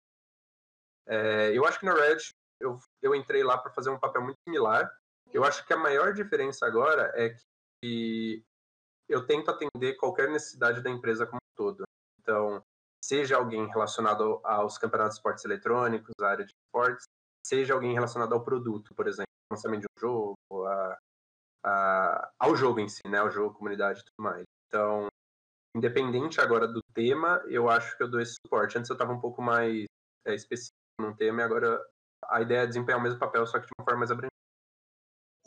É, 1.08 1.58
eu 1.58 1.66
acho 1.66 1.80
que 1.80 1.86
na 1.86 1.94
Reddit 1.94 2.32
eu, 2.60 2.80
eu 3.02 3.16
entrei 3.16 3.44
lá 3.44 3.58
para 3.58 3.72
fazer 3.72 3.90
um 3.90 4.00
papel 4.00 4.22
muito 4.22 4.38
similar. 4.48 4.92
Eu 5.32 5.44
acho 5.44 5.66
que 5.66 5.74
a 5.74 5.78
maior 5.78 6.14
diferença 6.14 6.66
agora 6.66 7.12
é 7.16 7.36
que 7.82 8.44
eu 9.08 9.26
tento 9.26 9.50
atender 9.50 9.96
qualquer 9.96 10.30
necessidade 10.30 10.82
da 10.82 10.90
empresa 10.90 11.26
como 11.26 11.38
um 11.38 11.56
todo. 11.56 11.84
Então, 12.20 12.64
seja 13.04 13.38
alguém 13.38 13.68
relacionado 13.68 14.40
aos 14.44 14.78
campeonatos 14.78 15.16
de 15.16 15.20
esportes 15.20 15.46
eletrônicos, 15.46 16.14
a 16.22 16.30
área 16.30 16.46
de 16.46 16.54
esportes, 16.54 17.06
seja 17.46 17.74
alguém 17.74 17.94
relacionado 17.94 18.34
ao 18.34 18.44
produto, 18.44 18.94
por 18.94 19.08
exemplo, 19.08 19.30
lançamento 19.52 19.82
de 19.82 19.88
um 19.88 20.00
jogo, 20.00 20.36
a, 20.68 21.00
a, 21.66 22.32
ao 22.38 22.56
jogo 22.56 22.80
em 22.80 22.88
si, 22.88 23.02
né, 23.08 23.18
ao 23.18 23.32
jogo, 23.32 23.56
comunidade 23.56 24.02
e 24.02 24.04
tudo 24.04 24.24
mais. 24.24 24.44
Então, 24.68 25.08
independente 25.80 26.40
agora 26.40 26.68
do 26.68 26.82
tema, 26.94 27.42
eu 27.48 27.70
acho 27.70 27.98
que 27.98 28.04
eu 28.04 28.10
dou 28.10 28.22
esse 28.22 28.36
suporte. 28.44 28.78
Antes 28.78 28.90
eu 28.90 28.94
estava 28.94 29.14
um 29.14 29.20
pouco 29.20 29.42
mais 29.42 29.86
é, 30.26 30.36
específico 30.36 30.76
num 31.00 31.16
tema 31.16 31.42
e 31.42 31.44
agora 31.44 31.80
a 32.30 32.42
ideia 32.42 32.60
é 32.60 32.68
desempenhar 32.68 33.00
o 33.00 33.04
mesmo 33.04 33.20
papel, 33.20 33.46
só 33.48 33.60
que 33.60 33.66
de 33.66 33.72
uma 33.80 33.86
forma 33.86 34.00
mais 34.00 34.12
abrangente. 34.12 34.30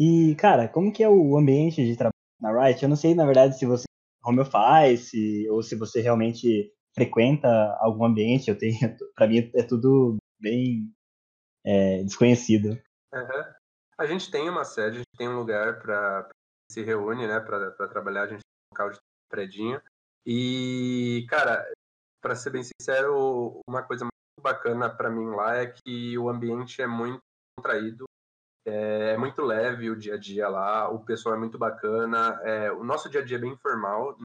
E, 0.01 0.35
cara, 0.37 0.69
como 0.69 0.93
que 0.93 1.03
é 1.03 1.09
o 1.09 1.37
ambiente 1.37 1.85
de 1.85 1.97
trabalho 1.97 2.13
na 2.41 2.51
Riot? 2.51 2.83
Eu 2.83 2.89
não 2.89 2.97
sei, 2.97 3.15
na 3.15 3.27
verdade, 3.27 3.59
se 3.59 3.67
você 3.67 3.85
home 4.25 4.41
office 4.41 5.47
ou 5.51 5.63
se 5.63 5.77
você 5.77 6.01
realmente 6.01 6.73
frequenta 6.95 7.49
algum 7.81 8.05
ambiente. 8.05 8.49
Eu 8.49 8.59
tenho, 8.59 8.75
para 9.15 9.27
mim 9.27 9.51
é 9.55 9.63
tudo 9.63 10.17
bem 10.41 10.93
é, 11.65 12.03
desconhecido. 12.05 12.79
Uhum. 13.13 13.45
A 13.99 14.07
gente 14.07 14.31
tem 14.31 14.49
uma 14.49 14.65
sede, 14.65 14.97
a 14.97 14.99
gente 14.99 15.17
tem 15.17 15.29
um 15.29 15.39
lugar 15.39 15.81
para 15.81 16.29
se 16.71 16.83
reúne, 16.83 17.27
né, 17.27 17.39
para 17.41 17.89
trabalhar. 17.89 18.23
A 18.23 18.27
gente 18.29 18.41
tem 18.41 18.63
um 18.71 18.75
local 18.75 18.91
de 18.91 18.99
predinho. 19.29 19.81
E, 20.25 21.27
cara, 21.29 21.67
para 22.21 22.37
ser 22.37 22.51
bem 22.51 22.63
sincero, 22.63 23.61
uma 23.69 23.83
coisa 23.83 24.05
muito 24.05 24.43
bacana 24.43 24.89
para 24.89 25.11
mim 25.11 25.35
lá 25.35 25.57
é 25.57 25.67
que 25.67 26.17
o 26.17 26.29
ambiente 26.29 26.81
é 26.81 26.87
muito 26.87 27.21
contraído, 27.59 28.05
é, 28.65 29.13
é, 29.13 29.17
muito 29.17 29.43
leve 29.43 29.91
o 29.91 29.97
dia 29.97 30.15
a 30.15 30.19
dia 30.19 30.49
lá, 30.49 30.89
o 30.89 31.05
pessoal 31.05 31.35
é 31.35 31.39
muito 31.39 31.59
bacana, 31.59 32.41
é, 32.45 32.71
o 32.71 32.85
nosso 32.85 33.11
dia 33.11 33.21
a 33.21 33.25
dia 33.25 33.37
é 33.37 33.41
bem 33.41 33.53
informal, 33.53 34.17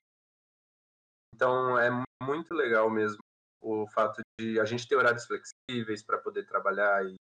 então 1.33 1.77
é 1.77 1.89
muito 2.21 2.53
legal 2.53 2.89
mesmo 2.89 3.19
o 3.61 3.87
fato 3.87 4.21
de 4.39 4.59
a 4.59 4.65
gente 4.65 4.87
ter 4.87 4.95
horários 4.95 5.25
flexíveis 5.25 6.03
para 6.03 6.19
poder 6.19 6.45
trabalhar 6.45 7.03
e 7.05 7.15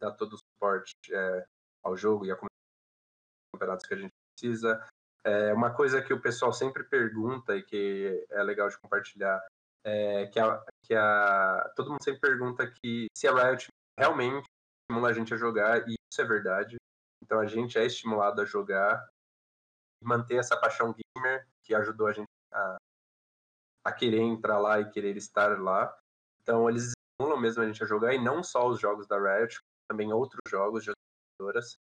dar 0.00 0.12
todo 0.12 0.34
o 0.34 0.38
suporte 0.38 0.92
é, 1.10 1.44
ao 1.82 1.96
jogo 1.96 2.26
e 2.26 2.30
a 2.30 2.38
campeonatos 3.54 3.86
que 3.86 3.94
a 3.94 3.96
gente 3.96 4.12
precisa. 4.32 4.86
É 5.24 5.52
uma 5.52 5.74
coisa 5.74 6.02
que 6.02 6.12
o 6.12 6.20
pessoal 6.20 6.52
sempre 6.52 6.84
pergunta 6.84 7.56
e 7.56 7.62
que 7.62 8.26
é 8.30 8.42
legal 8.42 8.68
de 8.68 8.78
compartilhar 8.78 9.44
é 9.84 10.26
que, 10.26 10.38
a, 10.38 10.64
que 10.82 10.94
a, 10.94 11.72
todo 11.74 11.90
mundo 11.90 12.02
sempre 12.02 12.20
pergunta 12.20 12.70
que 12.70 13.06
se 13.16 13.26
a 13.26 13.32
Riot 13.32 13.68
realmente 13.98 14.46
estimula 14.82 15.10
a 15.10 15.12
gente 15.12 15.32
a 15.32 15.36
jogar, 15.36 15.88
e 15.88 15.94
isso 16.10 16.20
é 16.20 16.24
verdade. 16.24 16.76
Então 17.22 17.40
a 17.40 17.46
gente 17.46 17.78
é 17.78 17.84
estimulado 17.84 18.40
a 18.40 18.44
jogar 18.44 19.08
e 20.02 20.06
manter 20.06 20.36
essa 20.36 20.56
paixão 20.56 20.94
gamer 20.94 21.46
que 21.64 21.74
ajudou 21.74 22.06
a 22.06 22.12
gente 22.12 22.28
a, 22.52 22.76
a 23.86 23.92
querer 23.92 24.20
entrar 24.20 24.58
lá 24.58 24.80
e 24.80 24.90
querer 24.90 25.16
estar 25.16 25.60
lá. 25.60 25.96
Então 26.42 26.68
eles 26.68 26.92
estimulam 27.18 27.40
mesmo 27.40 27.62
a 27.62 27.66
gente 27.66 27.82
a 27.82 27.86
jogar, 27.86 28.14
e 28.14 28.22
não 28.22 28.42
só 28.42 28.66
os 28.68 28.80
jogos 28.80 29.06
da 29.06 29.18
Riot, 29.18 29.58
também 29.88 30.12
outros 30.12 30.40
jogos 30.48 30.84
de 30.84 30.90
outras 30.90 31.04
publicadoras 31.38 31.76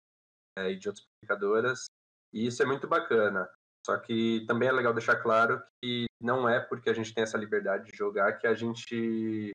é, 0.57 0.71
e 0.71 0.77
de 0.77 0.87
outras 0.87 1.05
publicadoras. 1.05 1.85
E 2.33 2.47
isso 2.47 2.61
é 2.63 2.65
muito 2.65 2.87
bacana. 2.87 3.49
Só 3.85 3.97
que 3.97 4.45
também 4.47 4.69
é 4.69 4.71
legal 4.71 4.93
deixar 4.93 5.17
claro 5.17 5.61
que 5.81 6.05
não 6.21 6.47
é 6.47 6.59
porque 6.59 6.89
a 6.89 6.93
gente 6.93 7.13
tem 7.13 7.23
essa 7.23 7.37
liberdade 7.37 7.91
de 7.91 7.97
jogar 7.97 8.33
que 8.37 8.47
a 8.47 8.53
gente 8.53 9.51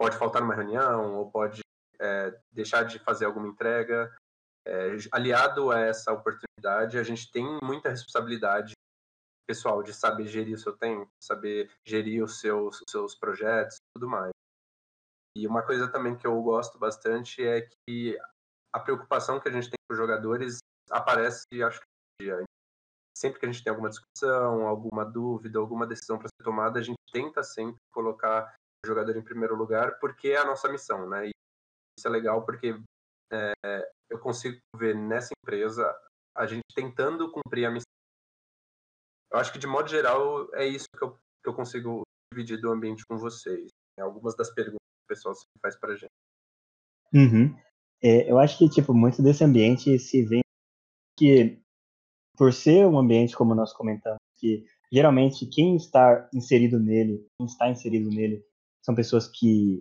pode 0.00 0.16
faltar 0.16 0.40
numa 0.40 0.54
reunião 0.54 1.16
ou 1.16 1.30
pode 1.30 1.60
é, 2.00 2.40
deixar 2.50 2.84
de 2.84 2.98
fazer 3.00 3.24
alguma 3.26 3.48
entrega. 3.48 4.14
É, 4.66 4.96
aliado 5.12 5.70
a 5.70 5.80
essa 5.80 6.12
oportunidade, 6.12 6.98
a 6.98 7.02
gente 7.02 7.30
tem 7.30 7.44
muita 7.62 7.90
responsabilidade 7.90 8.72
pessoal 9.46 9.82
de 9.82 9.92
saber 9.92 10.28
gerir 10.28 10.54
o 10.54 10.58
seu 10.58 10.76
tempo, 10.76 11.10
saber 11.20 11.68
gerir 11.84 12.22
os 12.22 12.38
seus, 12.38 12.80
os 12.80 12.90
seus 12.90 13.16
projetos 13.16 13.78
tudo 13.96 14.08
mais. 14.08 14.30
E 15.36 15.46
uma 15.46 15.62
coisa 15.62 15.90
também 15.90 16.16
que 16.16 16.26
eu 16.26 16.40
gosto 16.40 16.78
bastante 16.78 17.44
é 17.44 17.62
que 17.62 18.16
a 18.72 18.78
preocupação 18.78 19.40
que 19.40 19.48
a 19.48 19.52
gente 19.52 19.68
tem 19.68 19.76
com 19.88 19.94
os 19.94 19.98
jogadores 19.98 20.58
aparece, 20.90 21.44
acho 21.64 21.80
que 21.80 21.89
dia. 22.20 22.44
Sempre 23.16 23.40
que 23.40 23.46
a 23.46 23.52
gente 23.52 23.62
tem 23.62 23.70
alguma 23.70 23.90
discussão, 23.90 24.66
alguma 24.66 25.04
dúvida, 25.04 25.58
alguma 25.58 25.86
decisão 25.86 26.18
para 26.18 26.28
ser 26.28 26.44
tomada, 26.44 26.78
a 26.78 26.82
gente 26.82 26.98
tenta 27.12 27.42
sempre 27.42 27.76
colocar 27.92 28.54
o 28.84 28.88
jogador 28.88 29.16
em 29.16 29.24
primeiro 29.24 29.54
lugar, 29.56 29.98
porque 29.98 30.28
é 30.28 30.38
a 30.38 30.44
nossa 30.44 30.68
missão, 30.70 31.08
né? 31.08 31.26
E 31.26 31.30
isso 31.98 32.06
é 32.06 32.10
legal 32.10 32.44
porque 32.44 32.80
é, 33.32 33.52
eu 34.08 34.18
consigo 34.18 34.58
ver 34.76 34.94
nessa 34.94 35.30
empresa 35.42 35.94
a 36.34 36.46
gente 36.46 36.62
tentando 36.74 37.30
cumprir 37.30 37.66
a 37.66 37.70
missão. 37.70 37.84
Eu 39.32 39.38
acho 39.38 39.52
que, 39.52 39.58
de 39.58 39.66
modo 39.66 39.88
geral, 39.88 40.52
é 40.54 40.66
isso 40.66 40.86
que 40.96 41.04
eu, 41.04 41.12
que 41.12 41.48
eu 41.48 41.54
consigo 41.54 42.02
dividir 42.32 42.60
do 42.60 42.70
ambiente 42.70 43.04
com 43.08 43.18
vocês. 43.18 43.68
Né? 43.98 44.04
Algumas 44.04 44.34
das 44.34 44.52
perguntas 44.52 44.78
que 44.80 45.04
o 45.04 45.08
pessoal 45.08 45.34
faz 45.62 45.76
para 45.78 45.92
a 45.92 45.96
gente. 45.96 46.10
Uhum. 47.12 47.56
É, 48.02 48.30
eu 48.30 48.38
acho 48.38 48.56
que, 48.58 48.68
tipo, 48.68 48.94
muito 48.94 49.22
desse 49.22 49.44
ambiente 49.44 49.98
se 49.98 50.24
vê 50.24 50.40
que 51.18 51.60
por 52.40 52.54
ser 52.54 52.86
um 52.86 52.98
ambiente, 52.98 53.36
como 53.36 53.54
nós 53.54 53.70
comentamos, 53.70 54.16
que 54.38 54.64
geralmente 54.90 55.44
quem 55.44 55.76
está 55.76 56.26
inserido 56.32 56.80
nele, 56.80 57.22
quem 57.36 57.46
está 57.46 57.68
inserido 57.68 58.08
nele, 58.08 58.42
são 58.82 58.94
pessoas 58.94 59.28
que 59.28 59.80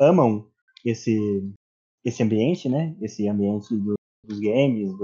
amam 0.00 0.48
esse 0.84 1.52
esse 2.04 2.22
ambiente, 2.22 2.68
né? 2.68 2.96
Esse 3.02 3.26
ambiente 3.26 3.76
do, 3.76 3.94
dos 4.24 4.38
games, 4.38 4.96
do, 4.96 5.02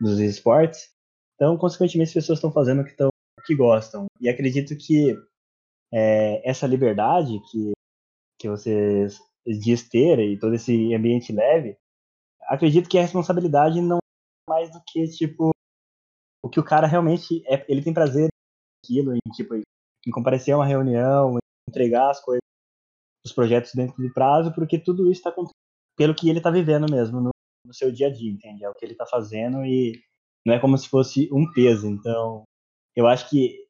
dos 0.00 0.20
esportes. 0.20 0.88
Então, 1.34 1.58
consequentemente, 1.58 2.10
as 2.10 2.14
pessoas 2.14 2.38
estão 2.38 2.52
fazendo 2.52 2.82
o 2.82 2.84
que, 2.84 2.90
estão, 2.90 3.08
que 3.44 3.56
gostam. 3.56 4.06
E 4.20 4.28
acredito 4.28 4.76
que 4.76 5.18
é, 5.92 6.48
essa 6.48 6.68
liberdade 6.68 7.40
que, 7.50 7.72
que 8.38 8.48
vocês 8.48 9.18
diz 9.44 9.88
ter 9.88 10.20
e 10.20 10.38
todo 10.38 10.54
esse 10.54 10.94
ambiente 10.94 11.32
leve, 11.32 11.76
acredito 12.42 12.88
que 12.88 12.98
a 12.98 13.02
responsabilidade 13.02 13.80
não 13.80 13.96
é 13.96 14.48
mais 14.48 14.70
do 14.70 14.80
que, 14.86 15.04
tipo, 15.08 15.50
o 16.48 16.50
que 16.50 16.58
o 16.58 16.64
cara 16.64 16.86
realmente 16.86 17.42
é, 17.46 17.62
ele 17.68 17.82
tem 17.82 17.92
prazer 17.92 18.28
naquilo, 18.82 19.14
em 19.14 19.30
tipo, 19.32 19.54
em 19.54 20.10
comparecer 20.10 20.54
a 20.54 20.56
uma 20.56 20.66
reunião, 20.66 21.34
em 21.34 21.38
entregar 21.68 22.10
as 22.10 22.20
coisas, 22.20 22.40
os 23.24 23.32
projetos 23.32 23.72
dentro 23.74 24.02
do 24.02 24.12
prazo, 24.12 24.52
porque 24.54 24.78
tudo 24.78 25.10
isso 25.12 25.20
está 25.20 25.30
pelo 25.96 26.14
que 26.14 26.28
ele 26.28 26.38
está 26.38 26.50
vivendo 26.50 26.90
mesmo 26.90 27.20
no, 27.20 27.30
no, 27.66 27.74
seu 27.74 27.92
dia 27.92 28.06
a 28.06 28.10
dia, 28.10 28.32
entende? 28.32 28.64
É 28.64 28.70
o 28.70 28.74
que 28.74 28.84
ele 28.84 28.92
está 28.92 29.04
fazendo 29.04 29.62
e 29.64 30.00
não 30.46 30.54
é 30.54 30.58
como 30.58 30.78
se 30.78 30.88
fosse 30.88 31.28
um 31.30 31.52
peso. 31.52 31.86
Então, 31.86 32.44
eu 32.96 33.06
acho 33.06 33.28
que 33.28 33.66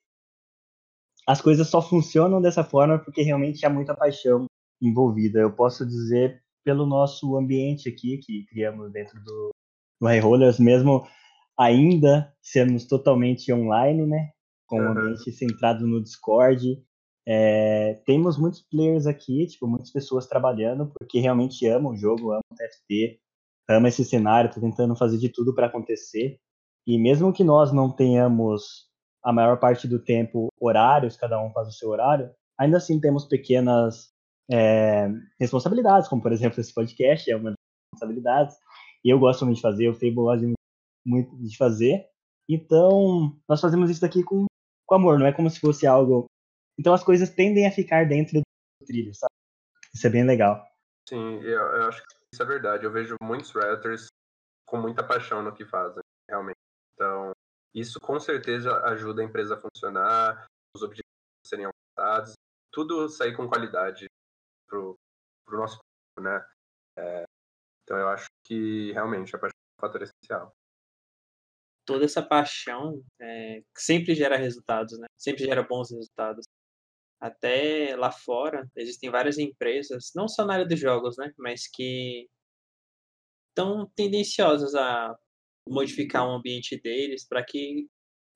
as 1.26 1.40
coisas 1.40 1.68
só 1.68 1.82
funcionam 1.82 2.40
dessa 2.40 2.62
forma 2.62 2.99
porque 2.99 3.23
realmente 3.23 3.66
há 3.66 3.70
muita 3.70 3.97
paixão 3.97 4.47
envolvida. 4.80 5.40
Eu 5.40 5.52
posso 5.52 5.85
dizer 5.85 6.40
pelo 6.64 6.87
nosso 6.87 7.37
ambiente 7.37 7.88
aqui 7.88 8.18
que 8.18 8.47
criamos 8.47 8.92
dentro 8.92 9.18
do, 9.25 9.50
do 10.00 10.06
High 10.06 10.20
Rollers, 10.20 10.61
mesmo 10.61 11.08
ainda 11.58 12.32
sermos 12.40 12.86
totalmente 12.86 13.52
online, 13.52 14.06
né? 14.06 14.30
Com 14.66 14.80
um 14.80 14.88
ambiente 14.90 15.32
centrado 15.32 15.86
no 15.86 16.02
Discord. 16.02 16.82
É, 17.26 18.00
temos 18.06 18.38
muitos 18.38 18.62
players 18.62 19.06
aqui, 19.06 19.46
tipo, 19.46 19.66
muitas 19.66 19.90
pessoas 19.90 20.26
trabalhando 20.26 20.90
porque 20.98 21.18
realmente 21.20 21.66
amam 21.66 21.92
o 21.92 21.96
jogo, 21.96 22.30
amam 22.30 22.40
o 22.52 22.54
TFT, 22.54 23.20
amam 23.68 23.88
esse 23.88 24.04
cenário, 24.04 24.50
tá 24.50 24.60
tentando 24.60 24.96
fazer 24.96 25.18
de 25.18 25.28
tudo 25.28 25.54
para 25.54 25.66
acontecer. 25.66 26.38
E 26.86 26.98
mesmo 26.98 27.32
que 27.32 27.44
nós 27.44 27.72
não 27.72 27.90
tenhamos 27.90 28.88
a 29.22 29.32
maior 29.32 29.58
parte 29.58 29.86
do 29.86 30.02
tempo 30.02 30.48
horários, 30.58 31.16
cada 31.16 31.42
um 31.42 31.52
faz 31.52 31.68
o 31.68 31.72
seu 31.72 31.90
horário, 31.90 32.30
ainda 32.58 32.78
assim 32.78 32.98
temos 33.00 33.26
pequenas 33.26 34.10
é, 34.50 35.08
responsabilidades, 35.38 36.08
como 36.08 36.22
por 36.22 36.32
exemplo 36.32 36.60
esse 36.60 36.72
podcast 36.72 37.30
é 37.30 37.36
uma 37.36 37.50
das 37.50 37.56
responsabilidades. 37.92 38.56
E 39.04 39.10
eu 39.10 39.18
gosto 39.18 39.44
muito 39.44 39.56
de 39.56 39.62
fazer, 39.62 39.88
o 39.88 39.94
Fable 39.94 40.14
gosta 40.14 40.57
muito 41.08 41.36
de 41.36 41.56
fazer. 41.56 42.06
Então, 42.48 43.36
nós 43.48 43.60
fazemos 43.60 43.90
isso 43.90 44.00
daqui 44.00 44.22
com, 44.22 44.46
com 44.86 44.94
amor, 44.94 45.18
não 45.18 45.26
é 45.26 45.32
como 45.32 45.50
se 45.50 45.60
fosse 45.60 45.86
algo. 45.86 46.26
Então 46.78 46.94
as 46.94 47.02
coisas 47.02 47.30
tendem 47.30 47.66
a 47.66 47.72
ficar 47.72 48.06
dentro 48.06 48.40
do 48.40 48.86
trilho, 48.86 49.12
sabe? 49.14 49.32
Isso 49.92 50.06
é 50.06 50.10
bem 50.10 50.24
legal. 50.24 50.64
Sim, 51.08 51.40
eu, 51.40 51.60
eu 51.60 51.88
acho 51.88 52.02
que 52.02 52.14
isso 52.32 52.42
é 52.42 52.46
verdade. 52.46 52.84
Eu 52.84 52.92
vejo 52.92 53.16
muitos 53.20 53.50
Redditors 53.52 54.06
com 54.66 54.76
muita 54.76 55.02
paixão 55.02 55.42
no 55.42 55.52
que 55.52 55.64
fazem, 55.64 56.02
realmente. 56.28 56.58
Então, 56.94 57.32
isso 57.74 57.98
com 58.00 58.20
certeza 58.20 58.82
ajuda 58.84 59.22
a 59.22 59.24
empresa 59.24 59.54
a 59.54 59.60
funcionar, 59.60 60.46
os 60.74 60.82
objetivos 60.82 61.08
serem 61.44 61.66
alcançados, 61.66 62.34
tudo 62.72 63.08
sair 63.08 63.34
com 63.34 63.48
qualidade 63.48 64.06
pro, 64.68 64.94
pro 65.44 65.58
nosso 65.58 65.78
público, 65.78 66.32
né? 66.32 66.46
É, 66.98 67.24
então 67.82 67.96
eu 67.96 68.08
acho 68.08 68.26
que 68.44 68.92
realmente 68.92 69.34
a 69.34 69.38
paixão 69.38 69.56
é 69.56 69.78
um 69.78 69.86
fator 69.86 70.02
essencial. 70.02 70.52
Toda 71.88 72.04
essa 72.04 72.23
paixão 72.23 73.02
é, 73.18 73.62
sempre 73.75 74.14
gera 74.14 74.37
resultados, 74.37 74.99
né? 74.99 75.07
Sempre 75.16 75.47
gera 75.47 75.62
bons 75.62 75.90
resultados. 75.90 76.45
Até 77.18 77.97
lá 77.97 78.12
fora 78.12 78.68
existem 78.76 79.11
várias 79.11 79.38
empresas, 79.38 80.12
não 80.14 80.28
só 80.28 80.45
na 80.45 80.52
área 80.52 80.66
dos 80.66 80.78
jogos, 80.78 81.16
né? 81.16 81.33
Mas 81.38 81.66
que 81.66 82.28
estão 83.49 83.90
tendenciosas 83.97 84.75
a 84.75 85.16
modificar 85.66 86.26
o 86.28 86.33
ambiente 86.33 86.78
deles 86.78 87.26
para 87.26 87.42
que 87.42 87.88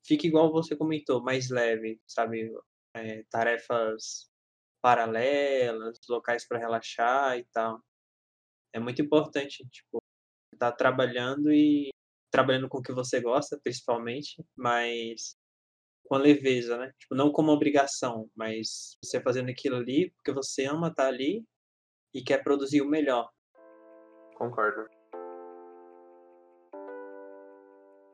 fique 0.06 0.28
igual 0.28 0.50
você 0.50 0.74
comentou, 0.74 1.22
mais 1.22 1.50
leve, 1.50 2.00
sabe? 2.06 2.50
É, 2.96 3.22
tarefas 3.30 4.30
paralelas, 4.80 5.98
locais 6.08 6.48
para 6.48 6.58
relaxar 6.58 7.38
e 7.38 7.44
tal. 7.52 7.82
É 8.72 8.80
muito 8.80 9.02
importante, 9.02 9.62
tipo, 9.68 10.02
estar 10.54 10.70
tá 10.70 10.76
trabalhando 10.76 11.52
e 11.52 11.90
trabalhando 12.32 12.68
com 12.68 12.78
o 12.78 12.82
que 12.82 12.92
você 12.92 13.20
gosta, 13.20 13.60
principalmente, 13.62 14.42
mas 14.56 15.36
com 16.04 16.16
leveza, 16.16 16.76
né? 16.78 16.92
Tipo, 16.98 17.14
não 17.14 17.30
como 17.30 17.52
obrigação, 17.52 18.28
mas 18.34 18.96
você 19.02 19.20
fazendo 19.20 19.50
aquilo 19.50 19.76
ali 19.76 20.10
porque 20.12 20.32
você 20.32 20.64
ama 20.64 20.88
estar 20.88 21.04
tá 21.04 21.08
ali 21.08 21.44
e 22.14 22.22
quer 22.22 22.42
produzir 22.42 22.80
o 22.80 22.88
melhor. 22.88 23.30
Concordo. 24.34 24.88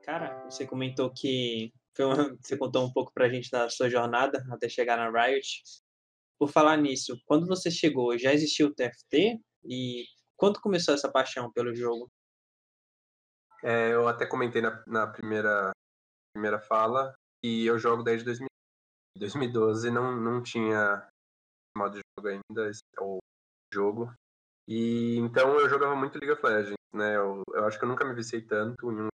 Cara, 0.03 0.45
você 0.51 0.67
comentou 0.67 1.13
que 1.13 1.73
uma, 1.99 2.15
você 2.43 2.57
contou 2.57 2.85
um 2.85 2.93
pouco 2.93 3.13
pra 3.13 3.29
gente 3.29 3.51
da 3.51 3.69
sua 3.71 3.89
jornada 3.89 4.45
até 4.51 4.69
chegar 4.69 4.97
na 4.97 5.11
Riot. 5.11 5.63
Por 6.39 6.51
falar 6.51 6.77
nisso, 6.77 7.21
quando 7.25 7.47
você 7.47 7.71
chegou, 7.71 8.19
já 8.19 8.33
existiu 8.33 8.69
o 8.69 8.75
TFT? 8.75 9.41
E 9.65 10.05
quando 10.37 10.61
começou 10.61 10.95
essa 10.95 11.11
paixão 11.11 11.53
pelo 11.53 11.75
jogo? 11.75 12.11
É, 13.63 13.93
eu 13.93 14.07
até 14.07 14.27
comentei 14.27 14.63
na, 14.63 14.83
na, 14.87 15.07
primeira, 15.07 15.73
primeira 16.33 16.61
fala 16.61 17.13
e 17.45 17.67
eu 17.67 17.79
jogo 17.79 18.03
desde 18.03 18.25
2000, 18.25 18.47
2012, 19.17 19.91
não, 19.91 20.17
não 20.17 20.43
tinha 20.43 21.09
modo 21.77 21.95
de 21.95 22.01
jogo 22.17 22.29
ainda, 22.29 22.71
ou 22.99 23.19
jogo. 23.73 24.13
E 24.69 25.17
então 25.19 25.59
eu 25.59 25.69
jogava 25.69 25.97
muito 25.97 26.19
League 26.19 26.33
of 26.33 26.45
Legends, 26.45 26.77
né? 26.95 27.17
Eu, 27.17 27.43
eu 27.55 27.65
acho 27.65 27.79
que 27.79 27.85
eu 27.85 27.89
nunca 27.89 28.05
me 28.05 28.15
viciei 28.15 28.43
tanto 28.43 28.93
em 28.93 29.03
um 29.03 29.09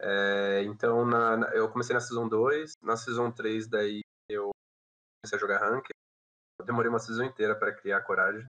é, 0.00 0.62
então 0.64 1.06
na, 1.06 1.36
na, 1.36 1.46
eu 1.54 1.70
comecei 1.70 1.94
na 1.94 2.00
Season 2.00 2.28
2, 2.28 2.72
na 2.82 2.94
Season 2.94 3.30
3 3.30 3.68
daí 3.68 4.00
eu 4.28 4.50
comecei 5.22 5.36
a 5.36 5.40
jogar 5.40 5.58
Ranked. 5.58 5.94
Eu 6.58 6.66
demorei 6.66 6.88
uma 6.88 6.98
season 6.98 7.24
inteira 7.24 7.58
para 7.58 7.74
criar 7.74 8.02
coragem. 8.02 8.44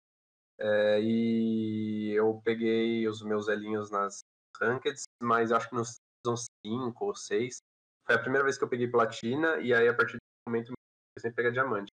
É, 0.59 1.01
e 1.01 2.11
eu 2.13 2.41
peguei 2.43 3.07
os 3.07 3.21
meus 3.21 3.47
elinhos 3.47 3.89
nas 3.89 4.19
Rankeds, 4.59 5.03
mas 5.21 5.51
acho 5.51 5.69
que 5.69 5.75
no 5.75 5.83
Season 5.83 6.49
5 6.65 7.05
ou 7.05 7.15
6 7.15 7.57
foi 8.05 8.15
a 8.15 8.19
primeira 8.19 8.43
vez 8.43 8.57
que 8.57 8.63
eu 8.63 8.69
peguei 8.69 8.87
platina 8.87 9.57
e 9.57 9.73
aí 9.73 9.87
a 9.87 9.93
partir 9.93 10.13
desse 10.13 10.47
momento 10.47 10.71
eu 10.71 11.21
sempre 11.21 11.35
pegar 11.35 11.51
diamante. 11.51 11.91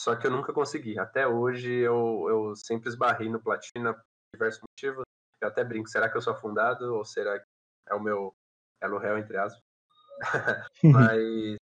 Só 0.00 0.16
que 0.16 0.26
eu 0.26 0.30
nunca 0.30 0.52
consegui. 0.52 0.98
Até 0.98 1.26
hoje 1.26 1.70
eu, 1.70 2.26
eu 2.28 2.56
sempre 2.56 2.88
esbarrei 2.88 3.28
no 3.28 3.42
platina 3.42 3.92
por 3.92 4.04
diversos 4.34 4.62
motivos. 4.62 5.04
Eu 5.40 5.48
até 5.48 5.64
brinco, 5.64 5.88
será 5.88 6.08
que 6.10 6.16
eu 6.16 6.22
sou 6.22 6.32
afundado 6.32 6.94
ou 6.94 7.04
será 7.04 7.38
que 7.38 7.46
é 7.88 7.94
o 7.94 8.00
meu 8.00 8.32
elo 8.80 8.98
réu, 8.98 9.18
entre 9.18 9.36
aspas? 9.36 9.62
Mas 10.82 11.56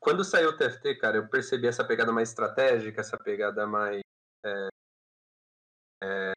quando 0.00 0.24
saiu 0.24 0.50
o 0.50 0.56
TFT, 0.56 0.96
cara, 0.96 1.16
eu 1.16 1.28
percebi 1.28 1.66
essa 1.66 1.84
pegada 1.84 2.12
mais 2.12 2.28
estratégica, 2.28 3.00
essa 3.00 3.18
pegada 3.18 3.66
mais 3.66 4.00
é, 4.44 4.68
é, 6.02 6.32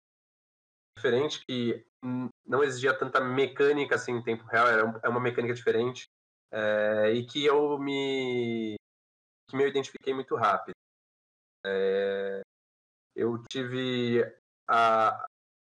diferente, 0.99 1.43
que 1.45 1.85
não 2.47 2.63
exigia 2.63 2.93
tanta 2.93 3.19
mecânica 3.19 3.95
assim 3.95 4.13
em 4.13 4.23
tempo 4.23 4.45
real, 4.45 4.67
era 4.67 4.99
é 5.03 5.09
uma 5.09 5.19
mecânica 5.19 5.53
diferente 5.53 6.07
é, 6.51 7.11
e 7.11 7.25
que 7.25 7.45
eu 7.45 7.77
me 7.77 8.75
que 9.49 9.57
me 9.57 9.67
identifiquei 9.67 10.13
muito 10.13 10.35
rápido. 10.35 10.75
É, 11.65 12.41
eu 13.15 13.41
tive 13.49 14.23
a, 14.67 15.25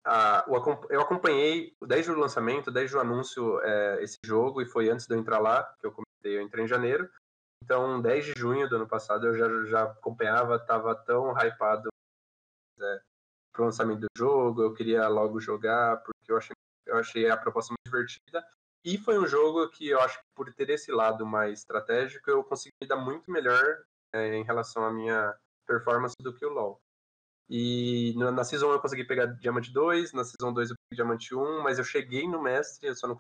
a, 0.05 0.45
eu 0.91 1.01
acompanhei 1.01 1.75
desde 1.87 2.11
o 2.11 2.19
lançamento, 2.19 2.71
desde 2.71 2.97
o 2.97 3.01
anúncio 3.01 3.61
é, 3.63 4.03
esse 4.03 4.19
jogo 4.25 4.61
e 4.61 4.67
foi 4.67 4.91
antes 4.91 5.07
de 5.07 5.15
eu 5.15 5.19
entrar 5.19 5.39
lá 5.39 5.63
que 5.81 5.87
eu 5.87 5.93
comentei, 5.93 6.37
eu 6.39 6.43
entrei 6.43 6.65
em 6.65 6.69
janeiro 6.69 7.09
então, 7.63 8.01
10 8.01 8.25
de 8.25 8.33
junho 8.37 8.69
do 8.69 8.77
ano 8.77 8.89
passado 8.89 9.27
eu 9.27 9.35
já, 9.35 9.65
já 9.67 9.83
acompanhava, 9.85 10.57
estava 10.57 10.95
tão 10.95 11.33
hypado 11.33 11.89
pro 13.53 13.65
lançamento 13.65 14.01
do 14.01 14.09
jogo, 14.17 14.63
eu 14.63 14.75
queria 14.75 15.09
logo 15.09 15.41
jogar, 15.41 15.99
porque 16.03 16.31
eu 16.33 16.37
achei, 16.37 16.55
eu 16.87 16.97
achei 16.97 17.31
a 17.31 17.37
proposta 17.37 17.73
muito 17.73 17.93
divertida. 17.93 18.45
E 18.85 18.97
foi 18.97 19.19
um 19.19 19.27
jogo 19.27 19.69
que 19.71 19.89
eu 19.89 20.01
acho 20.01 20.19
que 20.19 20.25
por 20.35 20.53
ter 20.55 20.71
esse 20.71 20.93
lado 20.93 21.27
mais 21.27 21.61
estratégico, 21.61 22.31
eu 22.31 22.45
consegui 22.45 22.87
dar 22.87 22.97
muito 22.97 23.31
melhor 23.31 23.83
é, 24.13 24.35
em 24.35 24.45
relação 24.45 24.85
à 24.85 24.93
minha 24.93 25.37
performance 25.67 26.15
do 26.21 26.33
que 26.33 26.47
o 26.47 26.51
LoL. 26.51 26.81
E 27.51 28.15
na 28.17 28.45
Season 28.45 28.69
1 28.69 28.73
eu 28.73 28.81
consegui 28.81 29.05
pegar 29.05 29.27
Diamante 29.27 29.73
2, 29.73 30.13
na 30.13 30.23
Season 30.23 30.53
2 30.53 30.71
eu 30.71 30.77
peguei 30.77 31.03
Diamante 31.03 31.35
1, 31.35 31.63
mas 31.63 31.79
eu 31.79 31.85
cheguei 31.85 32.29
no 32.29 32.43
Mestre, 32.43 32.89
eu 32.89 32.95
só 32.95 33.09
não 33.09 33.19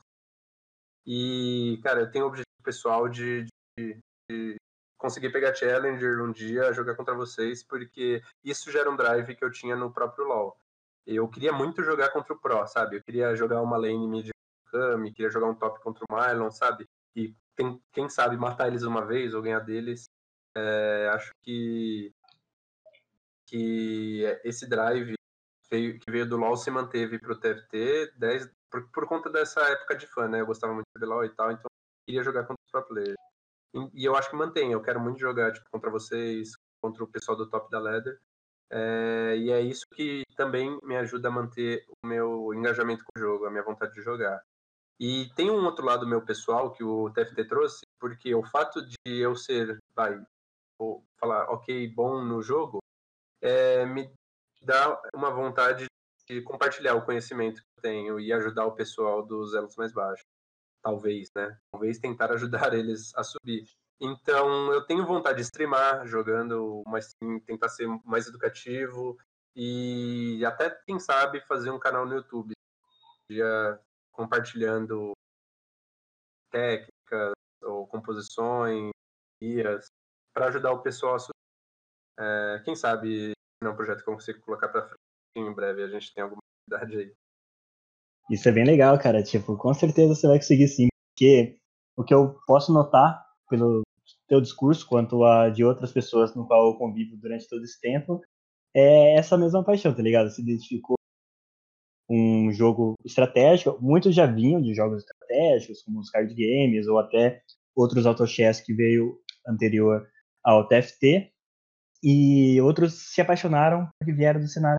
E, 1.06 1.80
cara, 1.82 2.00
eu 2.00 2.10
tenho 2.10 2.26
o 2.26 2.28
objetivo 2.28 2.62
pessoal 2.62 3.08
de, 3.08 3.46
de 3.78 4.56
conseguir 4.98 5.30
pegar 5.30 5.54
Challenger 5.54 6.20
um 6.20 6.32
dia, 6.32 6.72
jogar 6.72 6.96
contra 6.96 7.14
vocês, 7.14 7.62
porque 7.62 8.20
isso 8.44 8.70
já 8.70 8.80
era 8.80 8.90
um 8.90 8.96
drive 8.96 9.34
que 9.34 9.44
eu 9.44 9.50
tinha 9.50 9.76
no 9.76 9.92
próprio 9.92 10.26
LoL. 10.26 10.58
Eu 11.06 11.26
queria 11.28 11.52
muito 11.52 11.82
jogar 11.82 12.10
contra 12.10 12.34
o 12.34 12.38
Pro, 12.38 12.66
sabe? 12.66 12.96
Eu 12.96 13.02
queria 13.02 13.34
jogar 13.34 13.62
uma 13.62 13.78
lane 13.78 14.06
mid 14.06 14.28
Kami, 14.66 15.12
queria 15.12 15.30
jogar 15.30 15.46
um 15.46 15.54
top 15.54 15.80
contra 15.82 16.04
o 16.04 16.14
Mylon, 16.14 16.50
sabe? 16.50 16.86
E 17.16 17.34
tem, 17.56 17.80
quem 17.92 18.08
sabe 18.10 18.36
matar 18.36 18.66
eles 18.68 18.82
uma 18.82 19.06
vez 19.06 19.32
ou 19.32 19.40
ganhar 19.40 19.60
deles. 19.60 20.04
É, 20.54 21.08
acho 21.14 21.32
que, 21.42 22.12
que 23.46 24.22
esse 24.44 24.68
drive 24.68 25.14
veio, 25.70 25.98
que 25.98 26.10
veio 26.10 26.28
do 26.28 26.36
LoL 26.36 26.56
se 26.56 26.70
manteve 26.70 27.18
pro 27.18 27.38
TFT 27.38 28.12
10, 28.16 28.50
por, 28.70 28.90
por 28.90 29.06
conta 29.06 29.30
dessa 29.30 29.60
época 29.62 29.96
de 29.96 30.06
fã, 30.06 30.28
né? 30.28 30.40
Eu 30.40 30.46
gostava 30.46 30.74
muito 30.74 30.86
de 30.94 31.06
LoL 31.06 31.24
e 31.24 31.30
tal, 31.30 31.50
então 31.52 31.70
queria 32.06 32.22
jogar 32.22 32.42
contra 32.42 32.62
os 32.64 32.70
pro 32.70 32.86
players. 32.86 33.16
E 33.74 34.04
eu 34.04 34.16
acho 34.16 34.30
que 34.30 34.36
mantém. 34.36 34.72
Eu 34.72 34.82
quero 34.82 35.00
muito 35.00 35.18
jogar 35.18 35.52
tipo, 35.52 35.68
contra 35.70 35.90
vocês, 35.90 36.52
contra 36.80 37.04
o 37.04 37.08
pessoal 37.08 37.36
do 37.36 37.48
top 37.48 37.70
da 37.70 37.78
Leather. 37.78 38.18
É, 38.70 39.36
e 39.36 39.50
é 39.50 39.60
isso 39.60 39.86
que 39.94 40.24
também 40.36 40.78
me 40.82 40.96
ajuda 40.96 41.28
a 41.28 41.32
manter 41.32 41.84
o 41.88 42.06
meu 42.06 42.52
engajamento 42.54 43.04
com 43.04 43.18
o 43.18 43.20
jogo, 43.20 43.46
a 43.46 43.50
minha 43.50 43.62
vontade 43.62 43.94
de 43.94 44.02
jogar. 44.02 44.42
E 45.00 45.30
tem 45.34 45.50
um 45.50 45.64
outro 45.64 45.84
lado 45.84 46.06
meu 46.06 46.22
pessoal 46.22 46.72
que 46.72 46.82
o 46.82 47.10
TFT 47.10 47.44
trouxe, 47.46 47.86
porque 48.00 48.34
o 48.34 48.42
fato 48.42 48.84
de 48.84 48.96
eu 49.06 49.34
ser, 49.36 49.78
vai, 49.94 50.20
vou 50.78 51.04
falar, 51.18 51.44
ok, 51.50 51.88
bom 51.94 52.22
no 52.22 52.42
jogo, 52.42 52.78
é, 53.40 53.86
me 53.86 54.12
dá 54.60 55.00
uma 55.14 55.30
vontade 55.30 55.86
de 56.28 56.42
compartilhar 56.42 56.94
o 56.94 57.04
conhecimento 57.04 57.62
que 57.62 57.78
eu 57.78 57.82
tenho 57.82 58.20
e 58.20 58.32
ajudar 58.32 58.66
o 58.66 58.74
pessoal 58.74 59.24
dos 59.24 59.54
elos 59.54 59.76
mais 59.76 59.92
baixos 59.92 60.26
talvez, 60.88 61.30
né? 61.34 61.58
Talvez 61.70 61.98
tentar 61.98 62.32
ajudar 62.32 62.72
eles 62.72 63.14
a 63.14 63.22
subir. 63.22 63.68
Então, 64.00 64.72
eu 64.72 64.86
tenho 64.86 65.06
vontade 65.06 65.36
de 65.36 65.42
streamar 65.42 66.06
jogando, 66.06 66.82
mas 66.86 67.12
sim, 67.22 67.40
tentar 67.40 67.68
ser 67.68 67.86
mais 68.04 68.26
educativo 68.26 69.18
e 69.54 70.42
até, 70.46 70.70
quem 70.86 70.98
sabe, 70.98 71.40
fazer 71.42 71.70
um 71.70 71.80
canal 71.80 72.06
no 72.06 72.14
YouTube, 72.14 72.54
já 73.30 73.80
compartilhando 74.12 75.12
técnicas 76.50 77.32
ou 77.62 77.86
composições, 77.86 78.90
guias, 79.42 79.86
para 80.32 80.46
ajudar 80.46 80.72
o 80.72 80.82
pessoal 80.82 81.16
a 81.16 81.18
subir. 81.18 81.32
É, 82.18 82.62
quem 82.64 82.74
sabe 82.74 83.32
é 83.62 83.68
um 83.68 83.76
projeto 83.76 84.02
que 84.02 84.08
eu 84.08 84.14
consigo 84.14 84.40
colocar 84.40 84.68
para 84.68 84.86
frente 84.86 84.98
em 85.36 85.52
breve, 85.52 85.82
a 85.82 85.88
gente 85.88 86.14
tem 86.14 86.22
alguma 86.22 86.40
novidade 86.68 86.96
aí. 86.96 87.14
Isso 88.30 88.48
é 88.48 88.52
bem 88.52 88.64
legal, 88.64 88.98
cara. 88.98 89.22
Tipo, 89.22 89.56
com 89.56 89.72
certeza 89.72 90.14
você 90.14 90.26
vai 90.26 90.38
conseguir 90.38 90.68
sim. 90.68 90.88
Porque 91.14 91.58
o 91.96 92.04
que 92.04 92.14
eu 92.14 92.36
posso 92.46 92.72
notar 92.72 93.24
pelo 93.48 93.82
teu 94.28 94.40
discurso 94.40 94.86
quanto 94.86 95.24
a 95.24 95.48
de 95.48 95.64
outras 95.64 95.92
pessoas 95.92 96.34
no 96.34 96.46
qual 96.46 96.68
eu 96.68 96.78
convivo 96.78 97.16
durante 97.16 97.48
todo 97.48 97.64
esse 97.64 97.80
tempo, 97.80 98.20
é 98.74 99.14
essa 99.16 99.36
mesma 99.36 99.64
paixão, 99.64 99.94
tá 99.94 100.02
ligado? 100.02 100.30
Se 100.30 100.42
identificou 100.42 100.96
um 102.08 102.52
jogo 102.52 102.94
estratégico. 103.04 103.78
Muitos 103.80 104.14
já 104.14 104.26
vinham 104.26 104.60
de 104.60 104.74
jogos 104.74 105.02
estratégicos, 105.02 105.82
como 105.82 106.00
os 106.00 106.10
card 106.10 106.34
games, 106.34 106.86
ou 106.86 106.98
até 106.98 107.42
outros 107.76 108.06
autochess 108.06 108.60
que 108.60 108.72
veio 108.72 109.18
anterior 109.46 110.06
ao 110.44 110.66
TFT. 110.66 111.32
E 112.02 112.60
outros 112.60 112.94
se 113.12 113.20
apaixonaram 113.20 113.88
porque 113.98 114.12
vieram 114.12 114.40
do 114.40 114.46
cenário. 114.46 114.77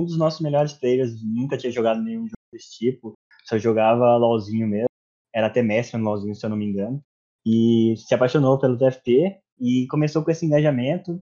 Um 0.00 0.04
dos 0.04 0.16
nossos 0.16 0.40
melhores 0.40 0.72
players 0.72 1.22
nunca 1.22 1.56
tinha 1.58 1.70
jogado 1.70 2.02
nenhum 2.02 2.22
jogo 2.22 2.34
desse 2.52 2.78
tipo, 2.78 3.14
só 3.44 3.58
jogava 3.58 4.16
LOLzinho 4.16 4.66
mesmo. 4.66 4.88
Era 5.34 5.46
até 5.46 5.62
mestre 5.62 5.98
no 5.98 6.04
LOLzinho, 6.04 6.34
se 6.34 6.44
eu 6.44 6.50
não 6.50 6.56
me 6.56 6.66
engano. 6.66 7.02
E 7.46 7.94
se 7.96 8.14
apaixonou 8.14 8.58
pelo 8.58 8.78
TFT 8.78 9.38
e 9.60 9.86
começou 9.88 10.24
com 10.24 10.30
esse 10.30 10.46
engajamento 10.46 11.18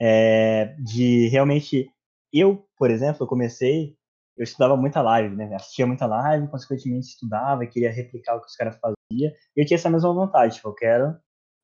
é, 0.00 0.74
de 0.78 1.28
realmente. 1.28 1.88
Eu, 2.32 2.64
por 2.76 2.90
exemplo, 2.90 3.22
eu 3.22 3.28
comecei 3.28 3.96
eu 4.40 4.44
estudava 4.44 4.74
muita 4.74 5.02
live, 5.02 5.36
né? 5.36 5.54
Assistia 5.54 5.86
muita 5.86 6.06
live, 6.06 6.48
consequentemente 6.48 7.08
estudava, 7.08 7.66
queria 7.66 7.92
replicar 7.92 8.36
o 8.36 8.40
que 8.40 8.46
os 8.46 8.56
caras 8.56 8.78
faziam. 8.78 9.30
E 9.54 9.60
eu 9.60 9.66
tinha 9.66 9.76
essa 9.76 9.90
mesma 9.90 10.14
vontade, 10.14 10.54
tipo, 10.54 10.68
eu 10.68 10.74
quero 10.74 11.14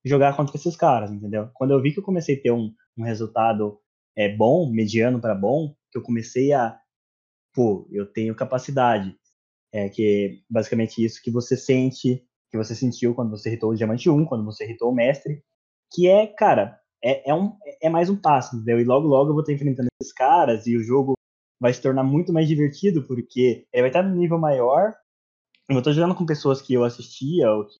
jogar 0.05 0.37
contra 0.37 0.55
esses 0.57 0.77
caras, 0.77 1.11
entendeu? 1.11 1.49
Quando 1.55 1.71
eu 1.71 1.81
vi 1.81 1.93
que 1.93 2.01
eu 2.01 2.05
comecei 2.05 2.37
a 2.37 2.43
ter 2.43 2.51
um, 2.51 2.71
um 2.99 3.03
resultado 3.03 3.81
é, 4.15 4.29
bom, 4.29 4.71
mediano 4.71 5.19
para 5.21 5.35
bom, 5.35 5.75
que 5.97 5.99
eu 5.99 6.03
comecei 6.03 6.53
a, 6.53 6.79
pô, 7.55 7.89
eu 7.91 8.07
tenho 8.07 8.35
capacidade, 8.35 9.17
é 9.73 9.89
que 9.89 10.43
basicamente 10.49 11.03
isso 11.03 11.23
que 11.23 11.31
você 11.31 11.57
sente, 11.57 12.23
que 12.51 12.57
você 12.57 12.75
sentiu 12.75 13.15
quando 13.15 13.31
você 13.31 13.49
irritou 13.49 13.71
o 13.71 13.75
Diamante 13.75 14.11
1, 14.11 14.27
quando 14.27 14.45
você 14.45 14.65
irritou 14.65 14.91
o 14.91 14.95
Mestre, 14.95 15.43
que 15.93 16.07
é, 16.07 16.27
cara, 16.27 16.79
é, 17.03 17.31
é, 17.31 17.35
um, 17.35 17.57
é 17.81 17.89
mais 17.89 18.11
um 18.11 18.17
passo, 18.17 18.57
entendeu? 18.57 18.79
E 18.79 18.85
logo, 18.85 19.07
logo 19.09 19.31
eu 19.31 19.35
vou 19.35 19.41
estar 19.41 19.55
enfrentando 19.55 19.89
esses 20.01 20.13
caras 20.13 20.67
e 20.67 20.77
o 20.77 20.83
jogo 20.83 21.15
vai 21.59 21.73
se 21.73 21.81
tornar 21.81 22.05
muito 22.05 22.33
mais 22.33 22.47
divertido, 22.47 23.07
porque 23.07 23.67
ele 23.73 23.83
vai 23.83 23.89
estar 23.89 24.03
no 24.03 24.15
nível 24.15 24.39
maior. 24.39 24.95
Eu 25.69 25.79
estou 25.79 25.93
jogando 25.93 26.15
com 26.15 26.27
pessoas 26.27 26.61
que 26.61 26.75
eu 26.75 26.85
assistia 26.85 27.51
ou 27.51 27.67
que 27.67 27.75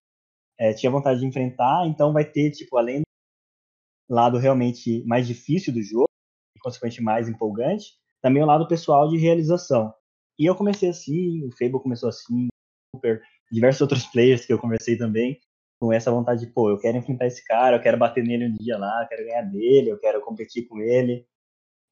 é, 0.59 0.73
tinha 0.73 0.91
vontade 0.91 1.19
de 1.19 1.25
enfrentar, 1.27 1.85
então 1.85 2.11
vai 2.11 2.25
ter, 2.25 2.49
tipo, 2.51 2.77
além 2.77 3.01
do 3.01 4.15
lado 4.15 4.39
realmente 4.39 5.03
mais 5.05 5.27
difícil 5.27 5.71
do 5.71 5.83
jogo, 5.83 6.09
e 6.55 6.59
consequentemente 6.59 7.03
mais 7.03 7.29
empolgante, 7.29 7.93
também 8.21 8.43
o 8.43 8.45
lado 8.45 8.67
pessoal 8.67 9.07
de 9.07 9.17
realização. 9.17 9.93
E 10.39 10.45
eu 10.45 10.55
comecei 10.55 10.89
assim, 10.89 11.43
o 11.45 11.51
Fable 11.51 11.81
começou 11.81 12.09
assim, 12.09 12.47
super, 12.95 13.21
diversos 13.51 13.81
outros 13.81 14.05
players 14.11 14.45
que 14.45 14.53
eu 14.53 14.59
conversei 14.59 14.97
também, 14.97 15.39
com 15.79 15.93
essa 15.93 16.11
vontade 16.11 16.45
de, 16.45 16.51
pô, 16.51 16.69
eu 16.69 16.79
quero 16.79 16.97
enfrentar 16.97 17.27
esse 17.27 17.43
cara, 17.45 17.77
eu 17.77 17.81
quero 17.81 17.97
bater 17.97 18.23
nele 18.23 18.47
um 18.47 18.53
dia 18.53 18.77
lá, 18.77 19.03
eu 19.03 19.07
quero 19.07 19.25
ganhar 19.25 19.43
dele, 19.43 19.89
eu 19.89 19.99
quero 19.99 20.21
competir 20.21 20.67
com 20.67 20.79
ele. 20.79 21.25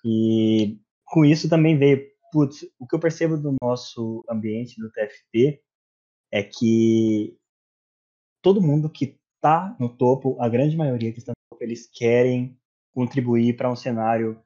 E 0.04 0.80
com 1.06 1.24
isso 1.24 1.50
também 1.50 1.78
veio, 1.78 2.08
putz, 2.32 2.64
o 2.80 2.88
que 2.88 2.96
eu 2.96 3.00
percebo 3.00 3.38
do 3.38 3.56
nosso 3.62 4.24
ambiente 4.30 4.80
do 4.80 4.92
TFT 4.92 5.62
é 6.32 6.44
que 6.44 7.38
todo 8.42 8.62
mundo 8.62 8.90
que 8.90 9.18
está 9.36 9.76
no 9.80 9.90
topo, 9.90 10.36
a 10.40 10.50
grande 10.50 10.76
maioria 10.76 11.12
que 11.12 11.20
está 11.20 11.32
no 11.32 11.50
topo, 11.50 11.64
eles 11.64 11.90
querem 11.92 12.58
contribuir 12.94 13.56
para 13.56 13.72
um 13.72 13.76
cenário 13.76 14.42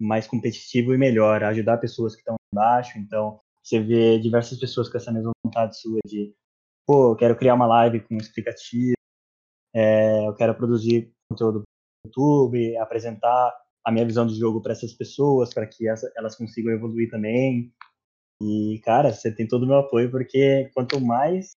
mais 0.00 0.26
competitivo 0.26 0.94
e 0.94 0.98
melhor, 0.98 1.42
ajudar 1.44 1.78
pessoas 1.78 2.14
que 2.14 2.20
estão 2.20 2.36
embaixo. 2.52 2.98
Então, 2.98 3.40
você 3.62 3.80
vê 3.80 4.18
diversas 4.18 4.58
pessoas 4.58 4.88
com 4.88 4.96
essa 4.96 5.12
mesma 5.12 5.32
vontade 5.44 5.78
sua 5.78 5.98
de, 6.06 6.34
pô, 6.86 7.12
eu 7.12 7.16
quero 7.16 7.36
criar 7.36 7.54
uma 7.54 7.66
live 7.66 8.00
com 8.00 8.14
um 8.14 8.18
explicativo, 8.18 8.94
é, 9.74 10.26
eu 10.26 10.34
quero 10.34 10.54
produzir 10.54 11.12
conteúdo 11.28 11.58
no 11.60 11.64
YouTube, 12.06 12.76
apresentar 12.78 13.52
a 13.84 13.92
minha 13.92 14.06
visão 14.06 14.26
de 14.26 14.38
jogo 14.38 14.60
para 14.60 14.72
essas 14.72 14.92
pessoas, 14.92 15.52
para 15.52 15.66
que 15.66 15.88
essa, 15.88 16.10
elas 16.16 16.36
consigam 16.36 16.72
evoluir 16.72 17.10
também. 17.10 17.72
E, 18.42 18.80
cara, 18.84 19.12
você 19.12 19.34
tem 19.34 19.46
todo 19.46 19.64
o 19.64 19.66
meu 19.66 19.78
apoio, 19.78 20.10
porque 20.10 20.70
quanto 20.74 21.00
mais 21.00 21.52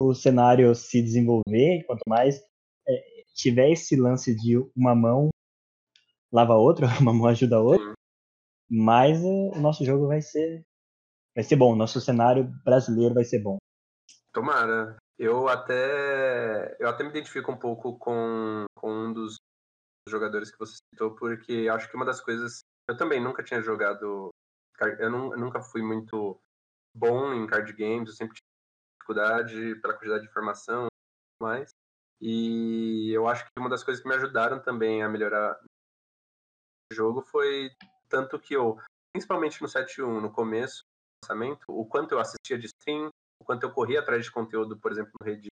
o 0.00 0.14
cenário 0.14 0.74
se 0.74 1.02
desenvolver, 1.02 1.84
quanto 1.86 2.02
mais 2.08 2.40
é, 2.88 3.22
tiver 3.34 3.70
esse 3.70 3.96
lance 3.96 4.34
de 4.34 4.56
uma 4.74 4.94
mão 4.94 5.28
lava 6.32 6.54
a 6.54 6.58
outra, 6.58 6.86
uma 7.00 7.12
mão 7.12 7.26
ajuda 7.26 7.56
a 7.56 7.60
outra, 7.60 7.92
mais 8.70 9.22
o 9.22 9.52
nosso 9.60 9.84
jogo 9.84 10.06
vai 10.06 10.20
ser 10.22 10.64
vai 11.34 11.44
ser 11.44 11.56
bom, 11.56 11.76
nosso 11.76 12.00
cenário 12.00 12.44
brasileiro 12.64 13.14
vai 13.14 13.24
ser 13.24 13.40
bom. 13.40 13.58
Tomara. 14.32 14.96
Eu 15.18 15.48
até 15.48 16.76
eu 16.78 16.88
até 16.88 17.02
me 17.02 17.10
identifico 17.10 17.52
um 17.52 17.56
pouco 17.56 17.98
com, 17.98 18.64
com 18.74 18.90
um 18.90 19.12
dos 19.12 19.36
jogadores 20.08 20.50
que 20.50 20.58
você 20.58 20.76
citou, 20.90 21.14
porque 21.14 21.68
acho 21.70 21.88
que 21.88 21.96
uma 21.96 22.06
das 22.06 22.20
coisas. 22.20 22.60
Eu 22.88 22.96
também 22.96 23.22
nunca 23.22 23.42
tinha 23.42 23.62
jogado. 23.62 24.30
Eu, 24.98 25.10
não, 25.10 25.32
eu 25.32 25.38
nunca 25.38 25.60
fui 25.60 25.82
muito 25.82 26.40
bom 26.94 27.32
em 27.34 27.46
card 27.46 27.72
games, 27.74 28.08
eu 28.08 28.14
sempre 28.14 28.34
tive 28.34 28.46
dificuldade 28.98 29.80
pela 29.80 29.94
quantidade 29.94 30.22
de 30.22 30.28
informação 30.30 30.86
e 30.86 31.44
mais. 31.44 31.70
E 32.20 33.10
eu 33.12 33.28
acho 33.28 33.44
que 33.44 33.50
uma 33.58 33.68
das 33.68 33.84
coisas 33.84 34.02
que 34.02 34.08
me 34.08 34.14
ajudaram 34.14 34.60
também 34.60 35.02
a 35.02 35.08
melhorar 35.08 35.58
jogo 36.92 37.22
foi 37.22 37.70
tanto 38.08 38.38
que 38.38 38.54
eu, 38.54 38.78
principalmente 39.12 39.62
no 39.62 39.68
7.1, 39.68 40.20
no 40.20 40.32
começo 40.32 40.82
do 40.82 41.24
lançamento, 41.24 41.64
o 41.68 41.86
quanto 41.86 42.12
eu 42.12 42.18
assistia 42.18 42.58
de 42.58 42.66
stream, 42.66 43.08
o 43.40 43.44
quanto 43.44 43.64
eu 43.64 43.72
corria 43.72 44.00
atrás 44.00 44.24
de 44.24 44.32
conteúdo, 44.32 44.78
por 44.78 44.92
exemplo, 44.92 45.12
no 45.20 45.26
Reddit 45.26 45.50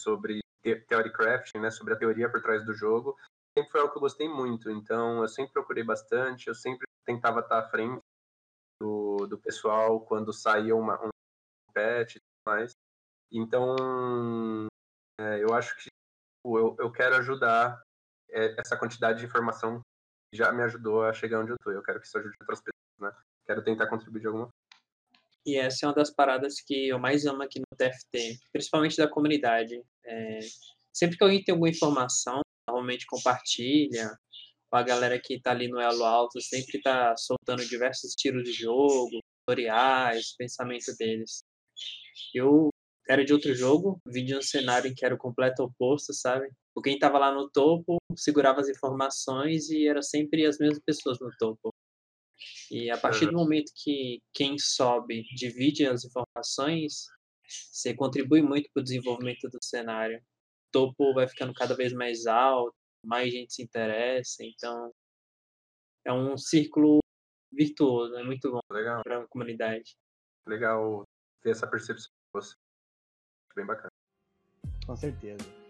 sobre 0.00 0.40
theory 0.88 1.12
crafting, 1.12 1.58
né, 1.58 1.70
sobre 1.70 1.94
a 1.94 1.96
teoria 1.96 2.30
por 2.30 2.40
trás 2.40 2.64
do 2.64 2.72
jogo, 2.72 3.16
sempre 3.56 3.70
foi 3.70 3.80
algo 3.80 3.92
que 3.92 3.98
eu 3.98 4.02
gostei 4.02 4.28
muito. 4.28 4.70
Então, 4.70 5.22
eu 5.22 5.28
sempre 5.28 5.52
procurei 5.52 5.82
bastante, 5.82 6.48
eu 6.48 6.54
sempre 6.54 6.86
tentava 7.04 7.40
estar 7.40 7.58
à 7.58 7.68
frente 7.68 8.00
do, 8.80 9.26
do 9.26 9.38
pessoal 9.38 10.00
quando 10.00 10.32
saía 10.32 10.74
uma, 10.74 11.02
um 11.04 11.10
patch 11.72 12.16
e 12.16 12.20
tudo 12.20 12.46
mais. 12.46 12.70
Então, 13.32 13.76
é, 15.20 15.42
eu 15.42 15.52
acho 15.54 15.74
que 15.76 15.82
tipo, 15.82 16.58
eu, 16.58 16.76
eu 16.78 16.92
quero 16.92 17.16
ajudar 17.16 17.82
é, 18.30 18.60
essa 18.60 18.76
quantidade 18.76 19.20
de 19.20 19.26
informação 19.26 19.80
já 20.34 20.52
me 20.52 20.62
ajudou 20.62 21.04
a 21.04 21.12
chegar 21.12 21.40
onde 21.40 21.50
eu 21.50 21.56
estou. 21.56 21.72
Eu 21.72 21.82
quero 21.82 22.00
que 22.00 22.06
isso 22.06 22.18
ajude 22.18 22.36
outras 22.40 22.60
pessoas, 22.60 23.12
né? 23.14 23.22
Quero 23.46 23.64
tentar 23.64 23.86
contribuir 23.88 24.20
de 24.20 24.26
alguma 24.26 24.44
forma. 24.46 24.64
E 25.46 25.56
essa 25.56 25.84
é 25.84 25.88
uma 25.88 25.94
das 25.94 26.10
paradas 26.10 26.54
que 26.60 26.88
eu 26.88 26.98
mais 26.98 27.26
amo 27.26 27.42
aqui 27.42 27.60
no 27.60 27.76
TFT, 27.76 28.38
principalmente 28.50 28.96
da 28.96 29.08
comunidade. 29.08 29.82
É, 30.04 30.38
sempre 30.92 31.18
que 31.18 31.24
alguém 31.24 31.44
tem 31.44 31.52
alguma 31.52 31.68
informação, 31.68 32.40
normalmente 32.66 33.04
compartilha, 33.06 34.16
com 34.70 34.76
a 34.78 34.82
galera 34.82 35.20
que 35.20 35.34
está 35.34 35.50
ali 35.50 35.68
no 35.68 35.78
elo 35.78 36.02
alto, 36.02 36.40
sempre 36.40 36.78
está 36.78 37.14
soltando 37.16 37.64
diversos 37.68 38.14
tiros 38.14 38.42
de 38.42 38.52
jogo, 38.52 39.20
tutoriais, 39.46 40.34
pensamento 40.36 40.96
deles. 40.98 41.44
Eu 42.34 42.70
era 43.08 43.22
de 43.22 43.32
outro 43.34 43.54
jogo, 43.54 44.00
vim 44.06 44.24
de 44.24 44.34
um 44.34 44.42
cenário 44.42 44.90
em 44.90 44.94
que 44.94 45.04
era 45.04 45.14
o 45.14 45.18
completo 45.18 45.62
oposto, 45.62 46.14
sabe? 46.14 46.48
O 46.76 46.82
quem 46.82 46.94
estava 46.94 47.18
lá 47.18 47.32
no 47.32 47.48
topo 47.50 47.98
segurava 48.16 48.60
as 48.60 48.68
informações 48.68 49.70
e 49.70 49.86
era 49.86 50.02
sempre 50.02 50.44
as 50.44 50.58
mesmas 50.58 50.80
pessoas 50.84 51.18
no 51.20 51.30
topo. 51.38 51.72
E 52.70 52.90
a 52.90 52.98
partir 52.98 53.26
do 53.26 53.32
momento 53.32 53.72
que 53.76 54.20
quem 54.32 54.58
sobe 54.58 55.22
divide 55.34 55.86
as 55.86 56.04
informações, 56.04 57.06
você 57.46 57.94
contribui 57.94 58.42
muito 58.42 58.68
para 58.72 58.80
o 58.80 58.84
desenvolvimento 58.84 59.48
do 59.48 59.58
cenário 59.62 60.20
topo 60.74 61.14
vai 61.14 61.28
ficando 61.28 61.54
cada 61.54 61.76
vez 61.76 61.92
mais 61.92 62.26
alto, 62.26 62.74
mais 63.06 63.32
gente 63.32 63.54
se 63.54 63.62
interessa, 63.62 64.42
então 64.42 64.90
é 66.04 66.12
um 66.12 66.36
círculo 66.36 66.98
virtuoso, 67.52 68.16
é 68.16 68.24
muito 68.24 68.50
bom 68.50 68.58
para 68.68 69.22
a 69.22 69.28
comunidade. 69.28 69.94
Legal 70.48 71.04
ter 71.42 71.50
essa 71.50 71.70
percepção 71.70 72.10
de 72.10 72.32
você. 72.32 72.54
Bem 73.54 73.64
bacana. 73.64 73.88
Com 74.84 74.96
certeza. 74.96 75.63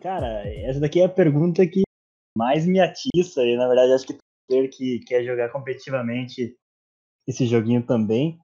Cara, 0.00 0.42
essa 0.48 0.80
daqui 0.80 1.00
é 1.00 1.04
a 1.04 1.08
pergunta 1.08 1.66
que 1.66 1.82
mais 2.36 2.66
me 2.66 2.80
atiça, 2.80 3.42
e 3.42 3.56
na 3.56 3.66
verdade 3.66 3.92
acho 3.92 4.06
que 4.06 4.18
todo 4.48 4.68
que 4.68 5.00
quer 5.00 5.24
jogar 5.24 5.50
competitivamente 5.50 6.56
esse 7.26 7.46
joguinho 7.46 7.84
também 7.84 8.38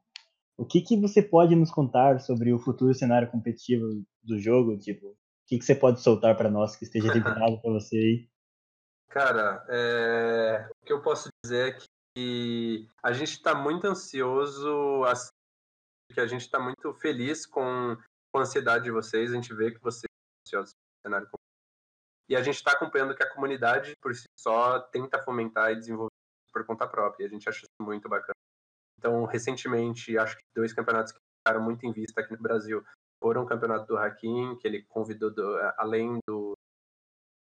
o 0.56 0.64
que, 0.64 0.80
que 0.80 0.96
você 0.96 1.22
pode 1.22 1.56
nos 1.56 1.72
contar 1.72 2.20
sobre 2.20 2.52
o 2.52 2.58
futuro 2.58 2.94
cenário 2.94 3.30
competitivo 3.30 4.04
do 4.22 4.38
jogo? 4.38 4.78
Tipo, 4.78 5.08
o 5.08 5.16
que, 5.46 5.58
que 5.58 5.64
você 5.64 5.74
pode 5.74 6.00
soltar 6.00 6.36
para 6.36 6.48
nós 6.50 6.76
que 6.76 6.84
esteja 6.84 7.12
liberado 7.12 7.60
para 7.60 7.72
você 7.72 7.96
aí? 7.96 8.28
Cara, 9.08 9.64
é... 9.68 10.68
o 10.70 10.86
que 10.86 10.92
eu 10.92 11.02
posso 11.02 11.28
dizer 11.44 11.74
é 11.74 11.78
que 12.16 12.88
a 13.02 13.12
gente 13.12 13.32
está 13.32 13.54
muito 13.54 13.86
ansioso, 13.86 15.02
assim, 15.04 15.32
que 16.12 16.20
a 16.20 16.26
gente 16.26 16.42
está 16.42 16.60
muito 16.60 16.94
feliz 16.94 17.44
com, 17.44 17.96
com 18.30 18.38
a 18.38 18.42
ansiedade 18.42 18.84
de 18.84 18.90
vocês. 18.90 19.32
A 19.32 19.34
gente 19.34 19.52
vê 19.54 19.72
que 19.72 19.80
vocês 19.80 20.04
estão 20.46 20.60
ansiosos 20.60 20.74
cenário 21.06 21.26
competitivo. 21.26 21.42
E 22.28 22.36
a 22.36 22.42
gente 22.42 22.56
está 22.56 22.72
acompanhando 22.72 23.14
que 23.14 23.22
a 23.22 23.30
comunidade, 23.30 23.94
por 24.00 24.14
si 24.14 24.24
só, 24.38 24.78
tenta 24.78 25.22
fomentar 25.22 25.72
e 25.72 25.76
desenvolver 25.76 26.12
por 26.52 26.64
conta 26.64 26.86
própria. 26.86 27.24
E 27.24 27.26
a 27.26 27.30
gente 27.30 27.48
acha 27.48 27.58
isso 27.58 27.70
muito 27.80 28.08
bacana. 28.08 28.36
Então, 28.98 29.24
recentemente, 29.24 30.16
acho 30.16 30.36
que 30.36 30.44
dois 30.54 30.72
campeonatos 30.72 31.12
que 31.12 31.18
ficaram 31.38 31.62
muito 31.62 31.84
em 31.84 31.92
vista 31.92 32.20
aqui 32.20 32.32
no 32.32 32.42
Brasil 32.42 32.84
foram 33.22 33.42
o 33.42 33.46
campeonato 33.46 33.86
do 33.86 33.98
Hakim, 33.98 34.56
que 34.56 34.66
ele 34.66 34.82
convidou, 34.84 35.30
do, 35.30 35.56
além 35.76 36.18
do, 36.26 36.54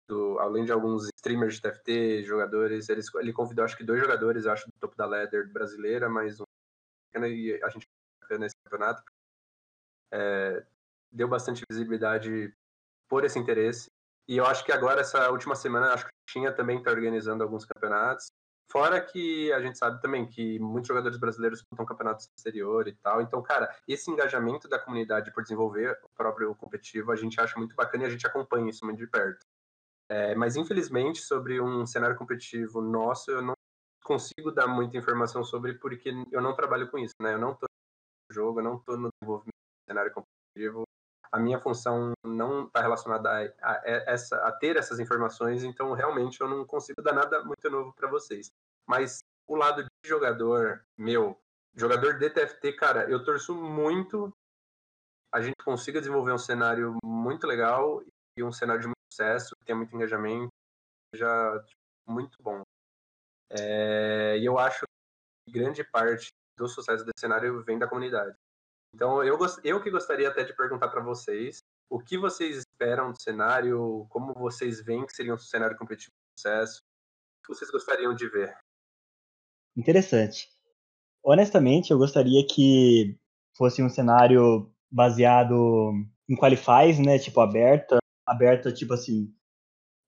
do, 0.08 0.38
além 0.38 0.64
de 0.64 0.72
alguns 0.72 1.08
streamers 1.16 1.54
de 1.54 1.62
TFT, 1.62 2.24
jogadores, 2.24 2.88
ele, 2.88 3.00
ele 3.16 3.32
convidou 3.32 3.64
acho 3.64 3.76
que 3.76 3.84
dois 3.84 4.00
jogadores, 4.00 4.46
acho, 4.46 4.66
do 4.66 4.72
topo 4.80 4.96
da 4.96 5.06
ladder 5.06 5.52
brasileira, 5.52 6.08
mais 6.08 6.40
um 6.40 6.44
e 7.16 7.60
a 7.62 7.68
gente 7.68 7.86
nesse 8.38 8.56
campeonato. 8.64 9.02
É, 10.12 10.64
deu 11.12 11.28
bastante 11.28 11.62
visibilidade 11.70 12.52
por 13.08 13.24
esse 13.24 13.38
interesse. 13.38 13.88
E 14.28 14.36
eu 14.36 14.46
acho 14.46 14.64
que 14.64 14.72
agora, 14.72 15.00
essa 15.00 15.30
última 15.30 15.54
semana, 15.54 15.92
acho 15.92 16.06
que 16.06 16.12
Tinha 16.28 16.52
também 16.52 16.78
está 16.78 16.90
organizando 16.90 17.42
alguns 17.42 17.64
campeonatos. 17.64 18.26
Fora 18.70 19.00
que 19.00 19.52
a 19.52 19.60
gente 19.60 19.78
sabe 19.78 20.00
também 20.00 20.26
que 20.26 20.58
muitos 20.58 20.88
jogadores 20.88 21.18
brasileiros 21.18 21.60
disputam 21.60 21.84
campeonatos 21.84 22.26
exterior 22.36 22.88
e 22.88 22.94
tal. 22.94 23.20
Então, 23.20 23.42
cara, 23.42 23.74
esse 23.86 24.10
engajamento 24.10 24.68
da 24.68 24.78
comunidade 24.78 25.32
por 25.32 25.42
desenvolver 25.42 25.98
o 26.02 26.08
próprio 26.16 26.54
competitivo, 26.54 27.12
a 27.12 27.16
gente 27.16 27.38
acha 27.40 27.58
muito 27.58 27.76
bacana 27.76 28.04
e 28.04 28.06
a 28.06 28.10
gente 28.10 28.26
acompanha 28.26 28.70
isso 28.70 28.84
muito 28.84 28.98
de 28.98 29.06
perto. 29.06 29.44
É, 30.08 30.34
mas, 30.34 30.56
infelizmente, 30.56 31.20
sobre 31.20 31.60
um 31.60 31.86
cenário 31.86 32.16
competitivo 32.16 32.80
nosso, 32.80 33.30
eu 33.30 33.42
não 33.42 33.54
consigo 34.02 34.50
dar 34.50 34.66
muita 34.66 34.96
informação 34.96 35.44
sobre 35.44 35.74
porque 35.74 36.10
eu 36.30 36.40
não 36.40 36.54
trabalho 36.54 36.90
com 36.90 36.98
isso, 36.98 37.14
né? 37.20 37.34
Eu 37.34 37.38
não 37.38 37.52
estou 37.52 37.68
no 38.30 38.34
jogo, 38.34 38.60
eu 38.60 38.64
não 38.64 38.76
estou 38.76 38.96
no 38.96 39.08
desenvolvimento 39.20 39.54
do 39.54 39.90
cenário 39.90 40.12
competitivo 40.12 40.84
a 41.34 41.38
minha 41.40 41.58
função 41.58 42.12
não 42.24 42.66
está 42.66 42.80
relacionada 42.80 43.28
a, 43.60 43.72
a, 43.72 43.82
essa, 44.06 44.36
a 44.46 44.52
ter 44.52 44.76
essas 44.76 45.00
informações, 45.00 45.64
então 45.64 45.92
realmente 45.92 46.40
eu 46.40 46.48
não 46.48 46.64
consigo 46.64 47.02
dar 47.02 47.12
nada 47.12 47.42
muito 47.42 47.68
novo 47.68 47.92
para 47.92 48.08
vocês. 48.08 48.52
Mas 48.86 49.18
o 49.48 49.56
lado 49.56 49.82
de 49.82 50.08
jogador 50.08 50.86
meu, 50.96 51.36
jogador 51.74 52.18
de 52.20 52.30
TFT, 52.30 52.74
cara, 52.74 53.10
eu 53.10 53.24
torço 53.24 53.52
muito 53.52 54.32
a 55.34 55.40
gente 55.40 55.56
consiga 55.64 55.98
desenvolver 55.98 56.30
um 56.30 56.38
cenário 56.38 56.96
muito 57.04 57.48
legal 57.48 58.00
e 58.38 58.44
um 58.44 58.52
cenário 58.52 58.82
de 58.82 58.86
muito 58.86 59.12
sucesso, 59.12 59.56
que 59.56 59.64
tenha 59.64 59.76
muito 59.76 59.92
engajamento, 59.92 60.52
já 61.12 61.60
tipo, 61.64 61.80
muito 62.06 62.40
bom. 62.40 62.62
É, 63.50 64.38
e 64.38 64.44
eu 64.44 64.56
acho 64.56 64.86
que 64.86 65.52
grande 65.52 65.82
parte 65.82 66.28
do 66.56 66.68
sucesso 66.68 67.04
desse 67.04 67.18
cenário 67.18 67.60
vem 67.64 67.76
da 67.76 67.88
comunidade. 67.88 68.36
Então, 68.94 69.24
eu, 69.24 69.36
eu 69.64 69.82
que 69.82 69.90
gostaria 69.90 70.28
até 70.28 70.44
de 70.44 70.54
perguntar 70.54 70.86
para 70.88 71.02
vocês 71.02 71.58
o 71.90 71.98
que 71.98 72.16
vocês 72.16 72.58
esperam 72.58 73.10
do 73.10 73.20
cenário, 73.20 74.06
como 74.08 74.32
vocês 74.34 74.80
veem 74.84 75.04
que 75.04 75.12
seria 75.12 75.34
um 75.34 75.38
cenário 75.38 75.76
competitivo 75.76 76.12
de 76.12 76.40
sucesso, 76.40 76.78
o 76.78 77.46
que 77.46 77.54
vocês 77.54 77.70
gostariam 77.72 78.14
de 78.14 78.28
ver? 78.28 78.56
Interessante. 79.76 80.48
Honestamente, 81.24 81.90
eu 81.90 81.98
gostaria 81.98 82.46
que 82.46 83.18
fosse 83.56 83.82
um 83.82 83.88
cenário 83.88 84.72
baseado 84.88 85.92
em 86.28 86.36
qualifies, 86.36 86.98
né, 87.00 87.18
tipo 87.18 87.40
aberta, 87.40 87.98
aberta 88.24 88.72
tipo 88.72 88.94
assim, 88.94 89.34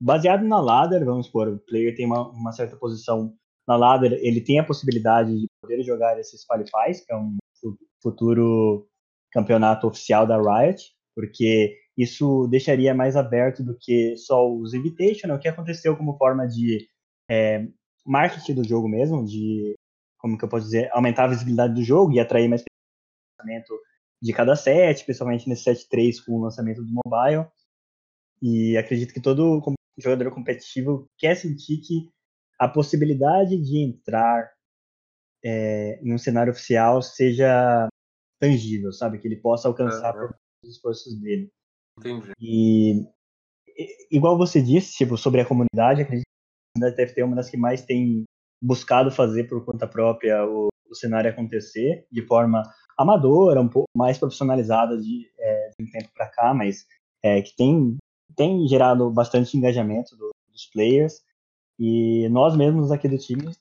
baseado 0.01 0.45
na 0.45 0.61
ladder, 0.61 1.05
vamos 1.05 1.27
supor, 1.27 1.49
o 1.49 1.59
player 1.59 1.97
tem 1.97 2.07
uma, 2.07 2.31
uma 2.31 2.53
certa 2.53 2.77
posição 2.77 3.37
na 3.67 3.77
ladder, 3.77 4.13
ele 4.13 4.41
tem 4.41 4.61
a 4.61 4.65
possibilidade 4.65 5.37
de 5.37 5.49
poder 5.61 5.83
jogar 5.83 6.19
esses 6.21 6.45
qualifies, 6.45 7.05
que 7.05 7.13
é 7.13 7.17
um 7.17 7.37
futuro 8.07 8.89
campeonato 9.33 9.87
oficial 9.87 10.27
da 10.27 10.37
Riot, 10.39 10.83
porque 11.15 11.77
isso 11.97 12.47
deixaria 12.49 12.95
mais 12.95 13.17
aberto 13.17 13.65
do 13.65 13.77
que 13.77 14.17
só 14.17 14.49
os 14.49 14.75
Invitational, 14.75 15.39
que 15.39 15.49
aconteceu 15.49 15.97
como 15.97 16.17
forma 16.17 16.47
de 16.47 16.89
é, 17.29 17.67
marketing 18.05 18.55
do 18.55 18.65
jogo 18.65 18.89
mesmo, 18.89 19.25
de, 19.25 19.75
como 20.19 20.39
que 20.39 20.45
eu 20.45 20.49
posso 20.49 20.67
dizer, 20.67 20.89
aumentar 20.93 21.25
a 21.25 21.29
visibilidade 21.29 21.75
do 21.75 21.83
jogo 21.83 22.13
e 22.13 22.21
atrair 22.21 22.49
mais 22.49 22.63
lançamento 23.39 23.75
de 24.23 24.33
cada 24.33 24.55
set, 24.55 25.05
principalmente 25.05 25.49
nesse 25.49 25.65
set 25.65 25.89
3 25.89 26.21
com 26.21 26.33
o 26.33 26.43
lançamento 26.43 26.83
do 26.83 27.01
mobile. 27.05 27.47
E 28.41 28.77
acredito 28.77 29.13
que 29.13 29.21
todo 29.21 29.63
jogador 29.99 30.31
competitivo 30.31 31.09
quer 31.19 31.35
sentir 31.35 31.79
que 31.79 32.09
a 32.59 32.69
possibilidade 32.69 33.57
de 33.57 33.79
entrar 33.79 34.51
é, 35.45 35.99
em 36.03 36.13
um 36.13 36.19
cenário 36.19 36.53
oficial 36.53 37.01
seja 37.03 37.89
tangível, 38.39 38.93
sabe? 38.93 39.19
Que 39.19 39.29
ele 39.29 39.37
possa 39.37 39.69
alcançar 39.69 40.17
uhum. 40.17 40.31
os 40.63 40.71
esforços 40.71 41.19
dele. 41.21 41.51
Entendi. 41.99 42.33
E 42.41 43.07
igual 44.11 44.37
você 44.37 44.63
disse, 44.63 44.97
tipo, 44.97 45.17
sobre 45.17 45.41
a 45.41 45.47
comunidade, 45.47 46.03
acredito 46.03 46.25
que 46.25 46.79
a 46.79 46.81
comunidade 46.81 47.21
é 47.21 47.25
uma 47.25 47.37
das 47.37 47.51
que 47.51 47.57
mais 47.57 47.83
tem 47.83 48.25
buscado 48.63 49.11
fazer 49.11 49.45
por 49.45 49.65
conta 49.65 49.87
própria 49.87 50.45
o, 50.47 50.69
o 50.91 50.95
cenário 50.95 51.31
acontecer 51.31 52.07
de 52.11 52.23
forma 52.23 52.63
amadora, 52.97 53.61
um 53.61 53.69
pouco 53.69 53.89
mais 53.95 54.19
profissionalizada 54.19 54.97
de, 54.97 55.31
é, 55.39 55.71
de 55.79 55.85
um 55.85 55.91
tempo 55.91 56.11
para 56.15 56.29
cá, 56.29 56.55
mas 56.55 56.87
é, 57.23 57.43
que 57.43 57.55
tem, 57.55 57.97
tem 58.35 58.67
gerado 58.67 59.11
bastante 59.11 59.57
engajamento 59.57 60.17
do, 60.17 60.31
dos 60.51 60.67
players. 60.73 61.21
E 61.79 62.29
nós 62.31 62.57
mesmos 62.57 62.91
aqui 62.91 63.07
do 63.07 63.19
time 63.19 63.53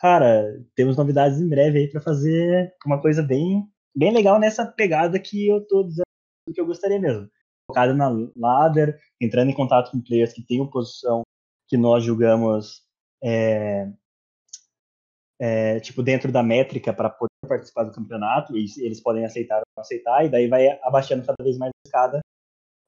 cara, 0.00 0.58
temos 0.74 0.96
novidades 0.96 1.38
em 1.38 1.48
breve 1.48 1.78
aí 1.78 1.90
para 1.90 2.00
fazer 2.00 2.74
uma 2.86 3.00
coisa 3.00 3.22
bem, 3.22 3.68
bem 3.94 4.12
legal 4.12 4.40
nessa 4.40 4.66
pegada 4.66 5.20
que 5.20 5.46
eu 5.46 5.64
tô 5.66 5.84
dizendo 5.84 6.04
que 6.52 6.60
eu 6.60 6.66
gostaria 6.66 6.98
mesmo. 6.98 7.28
Focada 7.70 7.94
na 7.94 8.08
ladder, 8.34 8.98
entrando 9.20 9.50
em 9.50 9.54
contato 9.54 9.90
com 9.90 10.00
players 10.00 10.32
que 10.32 10.42
têm 10.42 10.68
posição 10.68 11.22
que 11.68 11.76
nós 11.76 12.02
julgamos 12.02 12.82
é, 13.22 13.88
é, 15.38 15.78
tipo 15.80 16.02
dentro 16.02 16.32
da 16.32 16.42
métrica 16.42 16.92
para 16.92 17.10
poder 17.10 17.30
participar 17.46 17.84
do 17.84 17.92
campeonato 17.92 18.56
e 18.56 18.66
eles 18.78 19.00
podem 19.00 19.24
aceitar 19.24 19.58
ou 19.58 19.62
não 19.76 19.82
aceitar 19.82 20.24
e 20.24 20.28
daí 20.28 20.48
vai 20.48 20.66
abaixando 20.82 21.24
cada 21.24 21.44
vez 21.44 21.58
mais 21.58 21.70
a 21.70 21.88
escada 21.88 22.20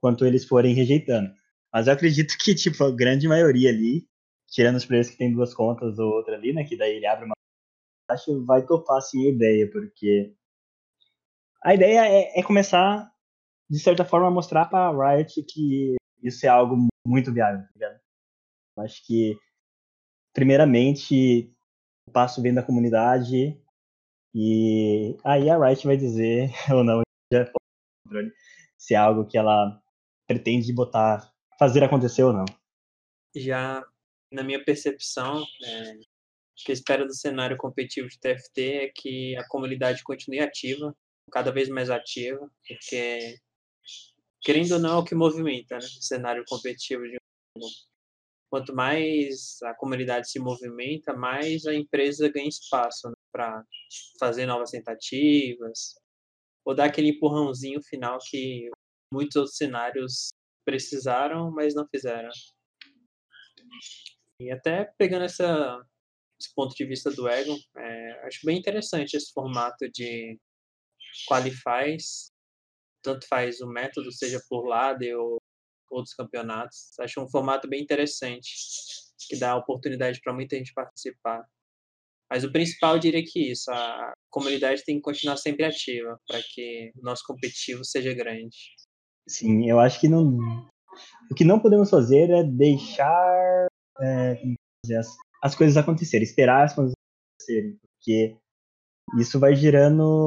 quanto 0.00 0.26
eles 0.26 0.44
forem 0.44 0.74
rejeitando. 0.74 1.30
Mas 1.72 1.86
eu 1.86 1.92
acredito 1.92 2.34
que 2.38 2.54
tipo 2.54 2.82
a 2.82 2.90
grande 2.90 3.28
maioria 3.28 3.70
ali 3.70 4.04
tirando 4.52 4.76
os 4.76 4.84
players 4.84 5.10
que 5.10 5.16
tem 5.16 5.32
duas 5.32 5.54
contas 5.54 5.98
ou 5.98 6.12
outra 6.12 6.36
ali, 6.36 6.52
né? 6.52 6.64
Que 6.64 6.76
daí 6.76 6.96
ele 6.96 7.06
abre 7.06 7.24
uma 7.24 7.34
acho 8.10 8.44
vai 8.44 8.64
topar 8.64 8.98
assim 8.98 9.26
a 9.26 9.30
ideia, 9.30 9.70
porque 9.70 10.34
a 11.64 11.74
ideia 11.74 12.06
é, 12.06 12.38
é 12.38 12.42
começar 12.42 13.10
de 13.70 13.78
certa 13.78 14.04
forma 14.04 14.28
a 14.28 14.30
mostrar 14.30 14.66
para 14.66 14.90
Riot 14.90 15.42
que 15.44 15.94
isso 16.22 16.44
é 16.44 16.48
algo 16.48 16.76
muito 17.06 17.32
viável, 17.32 17.62
tá 17.62 17.70
ligado? 17.74 18.00
Acho 18.78 19.06
que 19.06 19.36
primeiramente 20.34 21.50
o 22.06 22.12
passo 22.12 22.42
vem 22.42 22.52
da 22.52 22.62
comunidade 22.62 23.58
e 24.34 25.16
aí 25.24 25.48
a 25.48 25.58
Riot 25.58 25.86
vai 25.86 25.96
dizer 25.96 26.50
ou 26.70 26.84
não 26.84 27.02
se 28.76 28.94
é 28.94 28.96
algo 28.96 29.24
que 29.24 29.38
ela 29.38 29.80
pretende 30.26 30.72
botar, 30.72 31.32
fazer 31.58 31.82
acontecer 31.84 32.24
ou 32.24 32.32
não. 32.32 32.44
Já 33.34 33.82
na 34.32 34.42
minha 34.42 34.64
percepção, 34.64 35.44
é, 35.64 35.92
o 35.92 36.64
que 36.64 36.72
eu 36.72 36.74
espero 36.74 37.06
do 37.06 37.14
cenário 37.14 37.56
competitivo 37.56 38.08
de 38.08 38.18
TFT 38.18 38.60
é 38.60 38.88
que 38.88 39.36
a 39.36 39.46
comunidade 39.48 40.02
continue 40.02 40.40
ativa, 40.40 40.94
cada 41.30 41.50
vez 41.50 41.68
mais 41.68 41.90
ativa, 41.90 42.50
porque, 42.66 43.38
querendo 44.40 44.72
ou 44.72 44.78
não, 44.78 44.98
é 44.98 44.98
o 44.98 45.04
que 45.04 45.14
movimenta 45.14 45.78
né, 45.78 45.84
o 45.84 46.02
cenário 46.02 46.44
competitivo 46.46 47.02
de 47.02 47.16
um 47.56 47.60
Quanto 48.50 48.74
mais 48.74 49.62
a 49.62 49.72
comunidade 49.72 50.30
se 50.30 50.38
movimenta, 50.38 51.14
mais 51.14 51.64
a 51.64 51.74
empresa 51.74 52.28
ganha 52.28 52.48
espaço 52.48 53.08
né, 53.08 53.14
para 53.32 53.64
fazer 54.20 54.44
novas 54.44 54.72
tentativas, 54.72 55.94
ou 56.62 56.74
dar 56.74 56.84
aquele 56.84 57.08
empurrãozinho 57.08 57.82
final 57.82 58.18
que 58.18 58.68
muitos 59.10 59.36
outros 59.36 59.56
cenários 59.56 60.28
precisaram, 60.66 61.50
mas 61.50 61.74
não 61.74 61.88
fizeram. 61.88 62.30
E 64.42 64.50
até 64.50 64.92
pegando 64.98 65.24
essa, 65.24 65.80
esse 66.40 66.52
ponto 66.54 66.74
de 66.74 66.84
vista 66.84 67.10
do 67.10 67.28
Egon, 67.28 67.56
é, 67.76 68.26
acho 68.26 68.44
bem 68.44 68.58
interessante 68.58 69.16
esse 69.16 69.32
formato 69.32 69.88
de 69.92 70.38
qualifies, 71.28 72.30
tanto 73.02 73.26
faz 73.28 73.60
o 73.60 73.68
método, 73.68 74.10
seja 74.10 74.42
por 74.48 74.66
lado 74.66 75.04
ou 75.04 75.38
outros 75.90 76.14
campeonatos. 76.14 76.98
Acho 76.98 77.20
um 77.20 77.30
formato 77.30 77.68
bem 77.68 77.82
interessante, 77.82 78.50
que 79.28 79.38
dá 79.38 79.56
oportunidade 79.56 80.20
para 80.22 80.32
muita 80.32 80.56
gente 80.56 80.72
participar. 80.74 81.44
Mas 82.30 82.44
o 82.44 82.50
principal, 82.50 82.94
eu 82.94 83.00
diria 83.00 83.22
que 83.24 83.50
isso, 83.50 83.70
a 83.70 84.12
comunidade 84.30 84.84
tem 84.84 84.96
que 84.96 85.02
continuar 85.02 85.36
sempre 85.36 85.66
ativa 85.66 86.18
para 86.26 86.40
que 86.42 86.90
o 86.96 87.02
nosso 87.02 87.22
competitivo 87.26 87.84
seja 87.84 88.14
grande. 88.14 88.56
Sim, 89.28 89.68
eu 89.68 89.78
acho 89.78 90.00
que 90.00 90.08
não. 90.08 90.38
O 91.30 91.34
que 91.34 91.44
não 91.44 91.60
podemos 91.60 91.90
fazer 91.90 92.30
é 92.30 92.42
deixar 92.42 93.66
é, 94.02 94.42
as, 94.98 95.16
as 95.42 95.54
coisas 95.54 95.76
acontecerem, 95.76 96.24
esperar 96.24 96.64
as 96.64 96.74
coisas 96.74 96.92
acontecerem, 96.92 97.78
porque 97.96 98.36
isso 99.18 99.38
vai 99.38 99.54
gerando. 99.54 100.24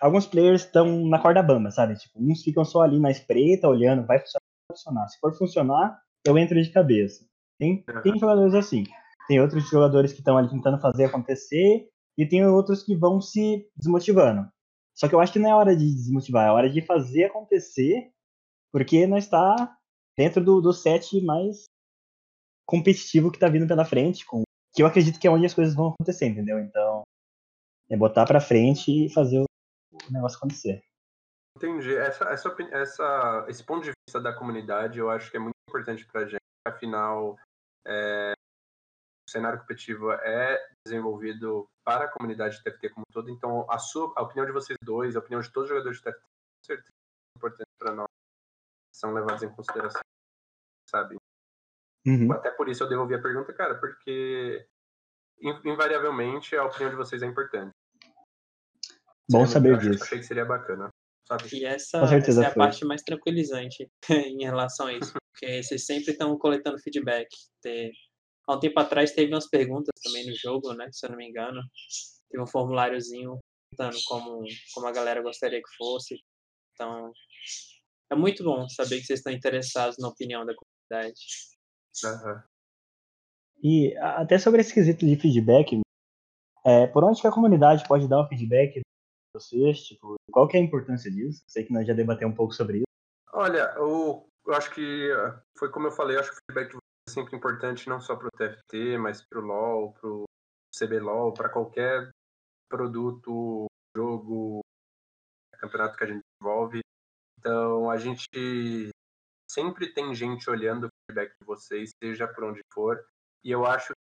Alguns 0.00 0.26
players 0.26 0.64
estão 0.64 1.06
na 1.08 1.18
corda 1.18 1.42
bamba, 1.42 1.70
sabe? 1.70 1.96
Tipo, 1.96 2.20
uns 2.20 2.42
ficam 2.42 2.64
só 2.64 2.82
ali 2.82 3.00
na 3.00 3.10
espreita, 3.10 3.68
olhando, 3.68 4.06
vai 4.06 4.20
funcionar, 4.20 4.44
vai 4.70 4.76
funcionar. 4.76 5.08
Se 5.08 5.18
for 5.18 5.34
funcionar, 5.36 6.02
eu 6.24 6.38
entro 6.38 6.62
de 6.62 6.70
cabeça. 6.70 7.26
Tem, 7.58 7.84
tem 8.02 8.18
jogadores 8.18 8.54
assim. 8.54 8.84
Tem 9.26 9.40
outros 9.40 9.68
jogadores 9.68 10.12
que 10.12 10.20
estão 10.20 10.38
ali 10.38 10.48
tentando 10.48 10.80
fazer 10.80 11.06
acontecer, 11.06 11.88
e 12.18 12.26
tem 12.26 12.44
outros 12.44 12.82
que 12.82 12.96
vão 12.96 13.20
se 13.20 13.68
desmotivando. 13.76 14.48
Só 14.96 15.08
que 15.08 15.14
eu 15.14 15.20
acho 15.20 15.32
que 15.32 15.38
não 15.38 15.50
é 15.50 15.54
hora 15.54 15.76
de 15.76 15.84
desmotivar, 15.84 16.48
é 16.48 16.50
hora 16.50 16.68
de 16.68 16.82
fazer 16.82 17.24
acontecer, 17.24 18.10
porque 18.72 19.06
não 19.06 19.16
está 19.16 19.76
dentro 20.16 20.42
do, 20.42 20.60
do 20.60 20.72
set 20.72 21.20
mais 21.24 21.64
competitivo 22.68 23.30
que 23.30 23.38
está 23.38 23.48
vindo 23.48 23.66
pela 23.66 23.86
frente, 23.86 24.26
com, 24.26 24.42
que 24.74 24.82
eu 24.82 24.86
acredito 24.86 25.18
que 25.18 25.26
é 25.26 25.30
onde 25.30 25.46
as 25.46 25.54
coisas 25.54 25.74
vão 25.74 25.88
acontecer, 25.88 26.26
entendeu? 26.26 26.58
Então, 26.58 27.02
é 27.88 27.96
botar 27.96 28.26
para 28.26 28.42
frente 28.42 29.06
e 29.06 29.12
fazer 29.12 29.40
o, 29.40 29.46
negócio 30.10 30.36
acontecer. 30.36 30.82
Entendi. 31.56 31.96
Essa, 31.96 32.24
essa, 32.26 32.56
essa, 32.70 33.46
esse 33.48 33.64
ponto 33.64 33.84
de 33.84 33.92
vista 34.06 34.20
da 34.20 34.34
comunidade 34.34 34.98
eu 34.98 35.10
acho 35.10 35.30
que 35.30 35.38
é 35.38 35.40
muito 35.40 35.56
importante 35.66 36.06
para 36.06 36.20
a 36.20 36.26
gente. 36.26 36.38
Afinal, 36.66 37.38
é, 37.86 38.34
o 39.26 39.30
cenário 39.30 39.58
competitivo 39.60 40.12
é 40.12 40.62
desenvolvido 40.86 41.66
para 41.82 42.04
a 42.04 42.08
comunidade 42.08 42.62
TFT 42.62 42.90
como 42.90 43.06
um 43.08 43.12
todo. 43.12 43.30
Então, 43.30 43.66
a, 43.70 43.78
sua, 43.78 44.12
a 44.14 44.22
opinião 44.22 44.44
de 44.44 44.52
vocês 44.52 44.76
dois, 44.82 45.16
a 45.16 45.20
opinião 45.20 45.40
de 45.40 45.50
todos 45.50 45.70
os 45.70 45.74
jogadores 45.74 45.96
de 45.96 46.04
TFT, 46.04 46.20
com 46.20 46.66
certeza 46.66 46.92
é 46.92 47.38
importante 47.38 47.70
para 47.78 47.94
nós. 47.94 48.08
São 48.94 49.14
levados 49.14 49.42
em 49.42 49.48
consideração, 49.48 50.02
sabe? 50.86 51.16
Uhum. 52.08 52.32
Até 52.32 52.50
por 52.50 52.68
isso 52.68 52.82
eu 52.82 52.88
devolvi 52.88 53.14
a 53.14 53.22
pergunta, 53.22 53.52
cara, 53.52 53.74
porque 53.74 54.66
invariavelmente 55.64 56.56
a 56.56 56.64
opinião 56.64 56.90
de 56.90 56.96
vocês 56.96 57.22
é 57.22 57.26
importante. 57.26 57.72
Bom 59.30 59.46
saber 59.46 59.78
disso. 59.78 60.02
Achei 60.02 60.18
que 60.18 60.24
seria 60.24 60.44
bacana. 60.44 60.88
Sabe? 61.26 61.44
E 61.52 61.64
essa, 61.64 61.98
essa 61.98 62.42
é 62.42 62.46
a 62.46 62.50
foi. 62.50 62.54
parte 62.54 62.84
mais 62.86 63.02
tranquilizante 63.02 63.86
em 64.08 64.42
relação 64.42 64.86
a 64.86 64.94
isso, 64.94 65.12
porque 65.12 65.62
vocês 65.62 65.84
sempre 65.84 66.12
estão 66.12 66.36
coletando 66.38 66.78
feedback. 66.78 67.28
Ter... 67.60 67.92
Há 68.48 68.54
um 68.54 68.60
tempo 68.60 68.80
atrás 68.80 69.12
teve 69.12 69.32
umas 69.32 69.48
perguntas 69.48 69.92
também 70.02 70.26
no 70.26 70.34
jogo, 70.34 70.72
né? 70.72 70.88
Se 70.90 71.04
eu 71.04 71.10
não 71.10 71.18
me 71.18 71.28
engano. 71.28 71.60
Teve 72.30 72.42
um 72.42 72.46
formuláriozinho 72.46 73.38
perguntando 73.70 74.02
como, 74.06 74.44
como 74.74 74.86
a 74.86 74.92
galera 74.92 75.20
gostaria 75.20 75.60
que 75.60 75.76
fosse. 75.76 76.18
Então, 76.72 77.12
é 78.10 78.14
muito 78.14 78.42
bom 78.42 78.66
saber 78.70 79.00
que 79.00 79.06
vocês 79.06 79.20
estão 79.20 79.32
interessados 79.32 79.98
na 79.98 80.08
opinião 80.08 80.46
da 80.46 80.54
comunidade. 80.54 81.20
Uhum. 82.06 82.42
E 83.62 83.96
até 83.98 84.38
sobre 84.38 84.60
esse 84.60 84.72
quesito 84.72 85.04
de 85.04 85.16
feedback, 85.16 85.80
é, 86.64 86.86
por 86.86 87.04
onde 87.04 87.20
que 87.20 87.26
a 87.26 87.32
comunidade 87.32 87.86
pode 87.88 88.08
dar 88.08 88.20
o 88.20 88.28
feedback 88.28 88.80
vocês? 89.38 89.82
Tipo, 89.84 90.16
qual 90.30 90.48
que 90.48 90.56
é 90.56 90.60
a 90.60 90.62
importância 90.62 91.10
disso? 91.10 91.42
Sei 91.46 91.64
que 91.64 91.72
nós 91.72 91.86
já 91.86 91.94
debatemos 91.94 92.32
um 92.32 92.36
pouco 92.36 92.52
sobre 92.52 92.78
isso. 92.78 92.84
Olha, 93.32 93.72
eu, 93.76 94.26
eu 94.46 94.54
acho 94.54 94.74
que 94.74 95.10
foi 95.56 95.70
como 95.70 95.86
eu 95.86 95.92
falei, 95.92 96.16
eu 96.16 96.20
acho 96.20 96.30
que 96.30 96.36
o 96.36 96.40
feedback 96.50 96.76
é 96.76 97.10
sempre 97.10 97.36
importante, 97.36 97.88
não 97.88 98.00
só 98.00 98.16
para 98.16 98.28
o 98.28 98.30
TFT, 98.30 98.98
mas 98.98 99.22
para 99.22 99.38
o 99.38 99.42
LoL, 99.42 99.92
para 99.92 100.08
o 100.08 100.24
CBLOL, 100.76 101.32
para 101.32 101.48
qualquer 101.48 102.10
produto, 102.68 103.66
jogo, 103.96 104.60
campeonato 105.58 105.96
que 105.96 106.04
a 106.04 106.06
gente 106.06 106.22
desenvolve. 106.40 106.80
Então, 107.38 107.90
a 107.90 107.96
gente 107.96 108.90
sempre 109.50 109.92
tem 109.92 110.14
gente 110.14 110.48
olhando 110.50 110.86
o 110.86 110.88
feedback 111.06 111.32
de 111.40 111.46
vocês, 111.46 111.90
seja 112.02 112.28
por 112.28 112.44
onde 112.44 112.60
for. 112.72 113.04
E 113.44 113.50
eu 113.50 113.64
acho 113.66 113.92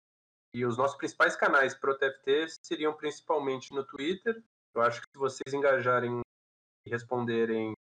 que 0.53 0.65
os 0.65 0.77
nossos 0.77 0.97
principais 0.97 1.36
canais 1.36 1.73
para 1.73 1.91
o 1.91 1.97
TFT 1.97 2.47
seriam 2.65 2.93
principalmente 2.93 3.73
no 3.73 3.83
Twitter, 3.83 4.43
eu 4.75 4.81
acho 4.81 5.01
que 5.01 5.07
se 5.13 5.17
vocês 5.17 5.53
engajarem 5.53 6.21
e 6.86 6.89
responderem, 6.89 7.73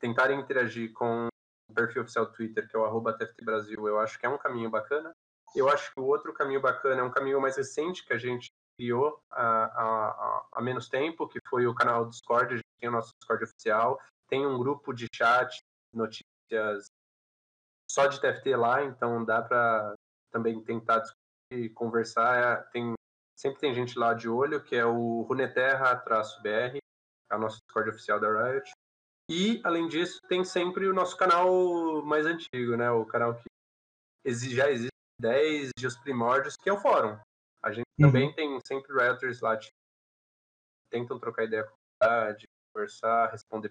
tentarem 0.00 0.40
interagir 0.40 0.92
com 0.92 1.28
o 1.70 1.74
perfil 1.74 2.02
oficial 2.02 2.26
do 2.26 2.32
Twitter, 2.32 2.68
que 2.68 2.76
é 2.76 2.78
o 2.78 2.84
arroba 2.84 3.16
Brasil, 3.42 3.86
eu 3.86 3.98
acho 3.98 4.18
que 4.18 4.26
é 4.26 4.28
um 4.28 4.38
caminho 4.38 4.70
bacana. 4.70 5.12
Eu 5.54 5.68
acho 5.68 5.92
que 5.92 6.00
o 6.00 6.04
outro 6.04 6.32
caminho 6.32 6.60
bacana 6.60 7.00
é 7.00 7.04
um 7.04 7.10
caminho 7.10 7.40
mais 7.40 7.56
recente 7.56 8.04
que 8.04 8.12
a 8.12 8.18
gente 8.18 8.50
criou 8.76 9.20
há, 9.30 10.44
há, 10.52 10.60
menos 10.60 10.88
tempo, 10.88 11.28
que 11.28 11.38
foi 11.48 11.66
o 11.66 11.74
canal 11.74 12.08
Discord, 12.08 12.54
a 12.54 12.56
gente 12.56 12.66
tem 12.80 12.88
o 12.88 12.92
nosso 12.92 13.12
Discord 13.20 13.44
oficial, 13.44 14.00
tem 14.28 14.44
um 14.44 14.58
grupo 14.58 14.92
de 14.92 15.06
chat, 15.14 15.60
notícias 15.92 16.33
só 17.90 18.06
de 18.06 18.20
TFT 18.20 18.56
lá, 18.56 18.82
então 18.82 19.24
dá 19.24 19.42
para 19.42 19.94
também 20.30 20.62
tentar 20.62 21.00
discutir, 21.00 21.72
conversar. 21.74 22.68
Tem 22.70 22.94
Sempre 23.36 23.60
tem 23.60 23.74
gente 23.74 23.98
lá 23.98 24.14
de 24.14 24.28
olho, 24.28 24.62
que 24.62 24.76
é 24.76 24.86
o 24.86 25.22
Runeterra-BR, 25.22 26.78
é 27.30 27.36
o 27.36 27.38
nosso 27.38 27.58
Discord 27.58 27.90
oficial 27.90 28.20
da 28.20 28.28
Riot. 28.28 28.70
E, 29.28 29.60
além 29.64 29.88
disso, 29.88 30.20
tem 30.28 30.44
sempre 30.44 30.86
o 30.86 30.94
nosso 30.94 31.16
canal 31.16 32.02
mais 32.04 32.26
antigo, 32.26 32.76
né? 32.76 32.90
O 32.90 33.04
canal 33.04 33.34
que 33.34 34.34
já 34.50 34.70
existe 34.70 34.90
10 35.20 35.70
dias 35.76 35.96
primórdios, 35.96 36.56
que 36.56 36.68
é 36.68 36.72
o 36.72 36.80
fórum. 36.80 37.18
A 37.62 37.72
gente 37.72 37.86
uhum. 37.98 38.06
também 38.06 38.32
tem 38.34 38.58
sempre 38.66 38.92
Rioters 38.92 39.40
lá 39.40 39.56
que 39.56 39.68
tentam 40.90 41.18
trocar 41.18 41.44
ideia 41.44 41.64
com 41.64 41.74
a 41.74 42.06
comunidade, 42.06 42.46
conversar, 42.72 43.30
responder. 43.30 43.70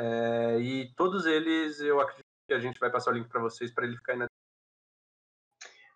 É, 0.00 0.60
e 0.60 0.94
todos 0.94 1.26
eles, 1.26 1.80
eu 1.80 2.00
acredito 2.00 2.24
que 2.46 2.54
a 2.54 2.60
gente 2.60 2.78
vai 2.78 2.88
passar 2.88 3.10
o 3.10 3.14
link 3.14 3.28
para 3.28 3.40
vocês 3.40 3.74
para 3.74 3.84
ele 3.84 3.96
ficar 3.96 4.12
aí 4.12 4.18
na 4.20 4.26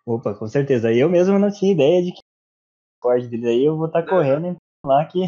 Opa, 0.05 0.33
com 0.33 0.45
certeza. 0.45 0.91
Eu 0.91 1.09
mesmo 1.09 1.39
não 1.39 1.49
tinha 1.49 1.71
ideia 1.71 2.03
de 2.03 2.11
que 2.11 2.21
Discord 2.95 3.29
dele 3.29 3.47
aí, 3.47 3.65
eu 3.65 3.77
vou 3.77 3.87
estar 3.87 4.03
tá 4.03 4.09
correndo 4.09 4.57
lá 4.85 5.05
que 5.05 5.19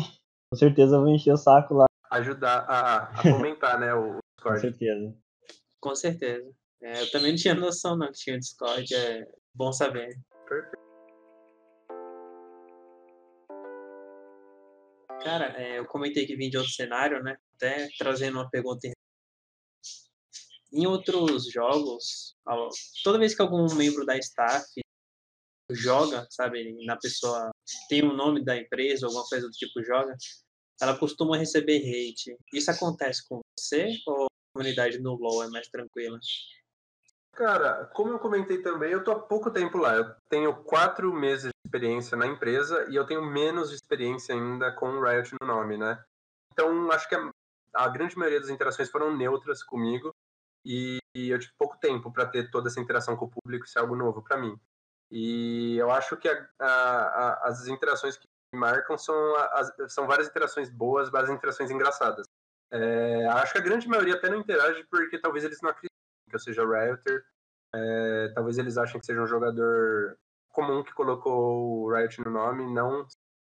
com 0.52 0.58
certeza 0.58 0.98
eu 0.98 1.02
vou 1.02 1.10
encher 1.10 1.32
o 1.32 1.38
saco 1.38 1.74
lá. 1.74 1.86
Ajudar 2.12 2.66
a, 2.68 3.12
a 3.12 3.22
fomentar, 3.22 3.80
né, 3.80 3.94
o 3.94 4.20
Discord. 4.38 4.56
Com 4.56 4.60
certeza. 4.60 5.18
Com 5.80 5.96
certeza. 5.96 6.52
É, 6.82 7.02
eu 7.02 7.12
também 7.12 7.32
não 7.32 7.38
tinha 7.38 7.56
noção 7.56 7.96
não 7.96 8.08
que 8.08 8.20
tinha 8.20 8.38
Discord, 8.38 8.94
é 8.94 9.26
bom 9.54 9.72
saber. 9.72 10.20
Perfeito. 10.48 10.85
Cara, 15.26 15.60
é, 15.60 15.80
eu 15.80 15.88
comentei 15.88 16.28
que 16.28 16.36
vim 16.36 16.52
de 16.52 16.58
outro 16.58 16.72
cenário, 16.72 17.24
né? 17.24 17.36
Até 17.56 17.90
trazendo 17.98 18.36
uma 18.38 18.48
pergunta 18.48 18.88
em 20.72 20.86
outros 20.86 21.52
jogos, 21.52 22.36
toda 23.04 23.18
vez 23.18 23.34
que 23.34 23.42
algum 23.42 23.74
membro 23.74 24.06
da 24.06 24.16
staff 24.20 24.68
joga, 25.72 26.28
sabe, 26.30 26.86
na 26.86 26.96
pessoa 26.96 27.50
tem 27.90 28.04
o 28.04 28.12
um 28.12 28.16
nome 28.16 28.46
da 28.46 28.56
empresa, 28.56 29.08
alguma 29.08 29.26
coisa 29.28 29.48
do 29.48 29.52
tipo 29.52 29.84
joga, 29.84 30.16
ela 30.80 30.96
costuma 30.96 31.38
receber 31.38 31.80
hate. 31.80 32.38
Isso 32.54 32.70
acontece 32.70 33.28
com 33.28 33.40
você 33.58 33.98
ou 34.06 34.26
a 34.26 34.28
comunidade 34.54 35.00
no 35.00 35.16
LoL 35.16 35.46
é 35.46 35.50
mais 35.50 35.68
tranquila? 35.70 36.20
Cara, 37.32 37.88
como 37.96 38.12
eu 38.12 38.20
comentei 38.20 38.62
também, 38.62 38.92
eu 38.92 39.04
tô 39.04 39.12
há 39.12 39.20
pouco 39.20 39.50
tempo 39.50 39.80
lá. 39.80 39.96
Eu 39.96 40.14
tenho 40.30 40.64
quatro 40.64 41.12
meses 41.12 41.50
experiência 41.76 42.16
na 42.18 42.26
empresa 42.26 42.88
e 42.90 42.96
eu 42.96 43.06
tenho 43.06 43.24
menos 43.24 43.72
experiência 43.72 44.34
ainda 44.34 44.72
com 44.72 44.88
o 44.88 45.04
Riot 45.04 45.36
no 45.42 45.48
nome, 45.48 45.78
né? 45.78 46.02
Então, 46.52 46.90
acho 46.92 47.08
que 47.10 47.16
a, 47.16 47.30
a 47.74 47.90
grande 47.90 48.18
maioria 48.18 48.40
das 48.40 48.50
interações 48.50 48.90
foram 48.90 49.16
neutras 49.16 49.62
comigo 49.62 50.16
e, 50.64 51.00
e 51.14 51.30
eu 51.30 51.40
tive 51.40 51.54
pouco 51.58 51.78
tempo 51.78 52.12
para 52.12 52.26
ter 52.26 52.50
toda 52.50 52.70
essa 52.70 52.80
interação 52.80 53.16
com 53.16 53.26
o 53.26 53.30
público, 53.30 53.66
isso 53.66 53.78
é 53.78 53.82
algo 53.82 53.96
novo 53.96 54.22
para 54.22 54.38
mim. 54.38 54.58
E 55.12 55.76
eu 55.78 55.92
acho 55.92 56.18
que 56.18 56.30
a, 56.30 56.48
a, 56.60 57.48
as 57.48 57.68
interações 57.68 58.18
que 58.18 58.28
marcam 58.54 58.98
são, 58.98 59.16
são 59.88 60.08
várias 60.08 60.28
interações 60.28 60.70
boas, 60.70 61.10
várias 61.10 61.30
interações 61.30 61.70
engraçadas. 61.70 62.26
É, 62.72 63.28
acho 63.28 63.54
que 63.54 63.60
a 63.60 63.64
grande 63.64 63.88
maioria 63.88 64.16
até 64.16 64.30
não 64.30 64.40
interage 64.40 64.84
porque 64.90 65.20
talvez 65.20 65.44
eles 65.44 65.62
não 65.62 65.70
acreditem 65.70 65.96
que 66.30 66.36
eu 66.36 66.40
seja 66.40 66.66
Rioter. 66.66 67.24
É, 67.74 68.32
talvez 68.34 68.58
eles 68.58 68.78
achem 68.78 69.00
que 69.00 69.06
seja 69.06 69.22
um 69.22 69.28
jogador 69.28 70.18
comum 70.56 70.84
que 70.84 70.94
colocou 70.94 71.84
o 71.84 71.94
Riot 71.94 72.22
no 72.22 72.32
nome, 72.32 72.66
não, 72.74 73.06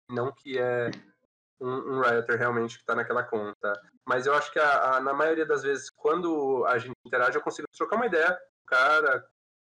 não 0.09 0.31
que 0.31 0.57
é 0.57 0.89
um, 1.61 1.69
um 1.69 2.01
Rioter 2.01 2.37
realmente 2.37 2.75
que 2.75 2.83
está 2.83 2.95
naquela 2.95 3.23
conta. 3.23 3.79
Mas 4.05 4.25
eu 4.25 4.33
acho 4.33 4.51
que 4.51 4.59
a, 4.59 4.95
a, 4.95 4.99
na 4.99 5.13
maioria 5.13 5.45
das 5.45 5.63
vezes, 5.63 5.89
quando 5.89 6.65
a 6.65 6.77
gente 6.77 6.95
interage, 7.05 7.37
eu 7.37 7.41
consigo 7.41 7.67
trocar 7.77 7.95
uma 7.95 8.07
ideia 8.07 8.27
com 8.27 8.33
o 8.33 8.77
cara, 8.77 9.29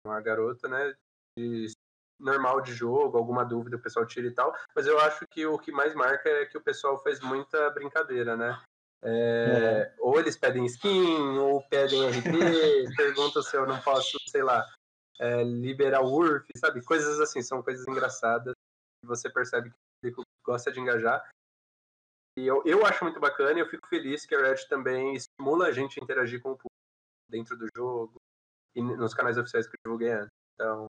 com 0.05 0.11
a 0.11 0.21
garota, 0.21 0.67
né? 0.67 0.93
de 1.37 1.71
normal 2.19 2.61
de 2.61 2.73
jogo, 2.73 3.17
alguma 3.17 3.45
dúvida 3.45 3.77
o 3.77 3.81
pessoal 3.81 4.05
tira 4.05 4.27
e 4.27 4.33
tal, 4.33 4.51
mas 4.75 4.87
eu 4.87 4.99
acho 4.99 5.25
que 5.29 5.45
o 5.45 5.59
que 5.59 5.71
mais 5.71 5.93
marca 5.93 6.27
é 6.27 6.45
que 6.45 6.57
o 6.57 6.63
pessoal 6.63 6.97
faz 7.03 7.19
muita 7.19 7.69
brincadeira, 7.69 8.35
né? 8.35 8.59
É, 9.03 9.11
é. 9.11 9.95
Ou 9.99 10.19
eles 10.19 10.35
pedem 10.35 10.65
skin, 10.65 11.37
ou 11.37 11.61
pedem 11.69 12.09
RP, 12.09 12.25
perguntam 12.97 13.43
se 13.43 13.55
eu 13.55 13.67
não 13.67 13.79
posso, 13.81 14.17
sei 14.27 14.41
lá, 14.41 14.65
é, 15.19 15.43
liberar 15.43 16.01
o 16.01 16.13
URF, 16.13 16.47
sabe? 16.57 16.83
Coisas 16.83 17.19
assim, 17.19 17.41
são 17.41 17.61
coisas 17.63 17.87
engraçadas. 17.87 18.53
Você 19.03 19.29
percebe 19.29 19.69
que 19.69 20.09
o 20.09 20.11
público 20.11 20.23
gosta 20.45 20.71
de 20.71 20.79
engajar. 20.79 21.27
E 22.37 22.45
eu, 22.45 22.61
eu 22.65 22.85
acho 22.85 23.03
muito 23.03 23.19
bacana 23.19 23.57
e 23.57 23.61
eu 23.61 23.69
fico 23.69 23.87
feliz 23.87 24.25
que 24.25 24.35
a 24.35 24.39
Red 24.39 24.67
também 24.69 25.15
estimula 25.15 25.67
a 25.67 25.71
gente 25.71 25.99
a 25.99 26.03
interagir 26.03 26.41
com 26.41 26.49
o 26.51 26.55
público 26.55 26.67
dentro 27.27 27.57
do 27.57 27.67
jogo 27.75 28.15
e 28.75 28.81
nos 28.81 29.13
canais 29.13 29.37
oficiais 29.37 29.65
que 29.65 29.75
eu 29.75 29.79
divulguei 29.85 30.11
antes. 30.11 30.33
Então, 30.53 30.87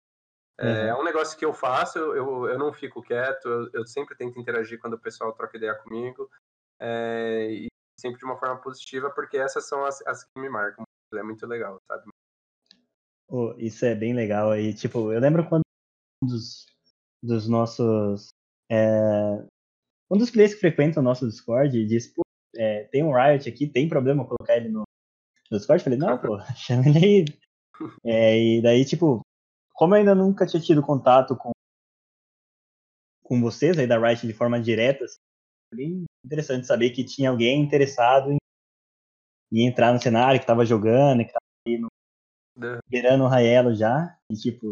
é, 0.59 0.65
uhum. 0.65 0.89
É 0.89 0.95
um 0.97 1.05
negócio 1.05 1.39
que 1.39 1.45
eu 1.45 1.55
faço, 1.55 1.99
eu, 1.99 2.49
eu 2.49 2.59
não 2.59 2.73
fico 2.73 3.01
quieto, 3.01 3.49
eu, 3.49 3.71
eu 3.73 3.87
sempre 3.87 4.17
tento 4.17 4.39
interagir 4.39 4.79
quando 4.81 4.95
o 4.95 4.99
pessoal 4.99 5.33
troca 5.33 5.57
ideia 5.57 5.75
comigo, 5.77 6.29
é, 6.81 7.49
e 7.51 7.67
sempre 7.99 8.19
de 8.19 8.25
uma 8.25 8.37
forma 8.37 8.61
positiva, 8.61 9.09
porque 9.11 9.39
essas 9.39 9.67
são 9.67 9.85
as, 9.85 10.05
as 10.07 10.25
que 10.25 10.41
me 10.41 10.49
marcam. 10.49 10.85
É 11.15 11.23
muito 11.23 11.47
legal, 11.47 11.79
sabe? 11.91 12.11
Oh, 13.29 13.55
isso 13.59 13.85
é 13.85 13.95
bem 13.95 14.15
legal. 14.15 14.51
aí 14.51 14.73
tipo, 14.75 15.13
eu 15.13 15.21
lembro 15.21 15.49
quando 15.49 15.63
um 16.23 16.27
dos, 16.27 16.67
dos 17.23 17.49
nossos 17.49 18.29
é, 18.71 19.45
um 20.11 20.17
dos 20.17 20.31
players 20.31 20.55
que 20.55 20.61
frequentam 20.61 21.03
o 21.03 21.05
nosso 21.05 21.27
Discord 21.27 21.87
disse, 21.87 22.15
pô, 22.15 22.23
é, 22.57 22.85
tem 22.85 23.05
um 23.05 23.13
Riot 23.13 23.49
aqui, 23.49 23.67
tem 23.67 23.89
problema 23.89 24.27
colocar 24.27 24.57
ele 24.57 24.69
no, 24.69 24.85
no 25.51 25.59
Discord? 25.59 25.81
Eu 25.81 25.85
falei, 25.85 25.99
não, 25.99 26.19
pô, 26.19 26.39
chama 26.57 26.89
ele 26.89 26.99
aí. 26.99 27.25
É, 28.05 28.39
e 28.39 28.63
daí, 28.63 28.85
tipo, 28.85 29.21
como 29.75 29.95
eu 29.95 29.99
ainda 29.99 30.15
nunca 30.15 30.47
tinha 30.47 30.61
tido 30.61 30.83
contato 30.83 31.37
com, 31.37 31.51
com 33.23 33.41
vocês 33.41 33.79
aí 33.79 33.87
da 33.87 33.99
Riot 33.99 34.27
de 34.27 34.33
forma 34.33 34.61
direta, 34.61 35.05
assim, 35.05 35.19
bem 35.75 36.05
interessante 36.25 36.67
saber 36.67 36.91
que 36.91 37.05
tinha 37.05 37.31
alguém 37.31 37.63
interessado 37.63 38.33
em, 38.33 38.39
em 39.53 39.67
entrar 39.67 39.93
no 39.93 40.01
cenário, 40.01 40.41
que 40.41 40.45
estava 40.45 40.65
jogando, 40.65 41.21
que 41.21 41.27
estava 41.27 41.45
aí 41.67 41.79
no, 41.79 41.89
É. 42.63 42.79
virando 42.89 43.25
o 43.25 43.29
Raelo 43.29 43.75
já. 43.75 44.17
E, 44.31 44.35
tipo, 44.35 44.71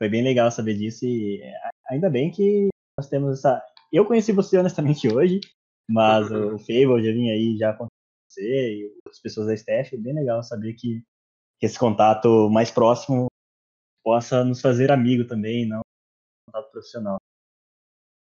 foi 0.00 0.08
bem 0.08 0.22
legal 0.22 0.50
saber 0.50 0.74
disso. 0.74 1.04
E 1.04 1.40
é, 1.42 1.70
ainda 1.90 2.10
bem 2.10 2.30
que 2.30 2.68
nós 2.98 3.08
temos 3.08 3.38
essa. 3.38 3.62
Eu 3.92 4.04
conheci 4.06 4.32
você 4.32 4.58
honestamente 4.58 5.08
hoje, 5.08 5.40
mas 5.88 6.30
o 6.30 6.58
Fable 6.58 7.04
já 7.04 7.12
vinha 7.12 7.34
aí 7.34 7.56
já 7.56 7.72
com 7.72 7.86
você 8.28 8.74
e 8.74 8.92
outras 8.96 9.20
pessoas 9.20 9.46
da 9.46 9.54
staff. 9.54 9.94
É 9.94 9.98
bem 9.98 10.14
legal 10.14 10.42
saber 10.42 10.74
que, 10.74 11.02
esse 11.62 11.78
contato 11.78 12.50
mais 12.50 12.70
próximo 12.70 13.26
possa 14.04 14.44
nos 14.44 14.60
fazer 14.60 14.92
amigo 14.92 15.26
também, 15.26 15.66
não 15.66 15.80
contato 16.46 16.70
profissional. 16.70 17.16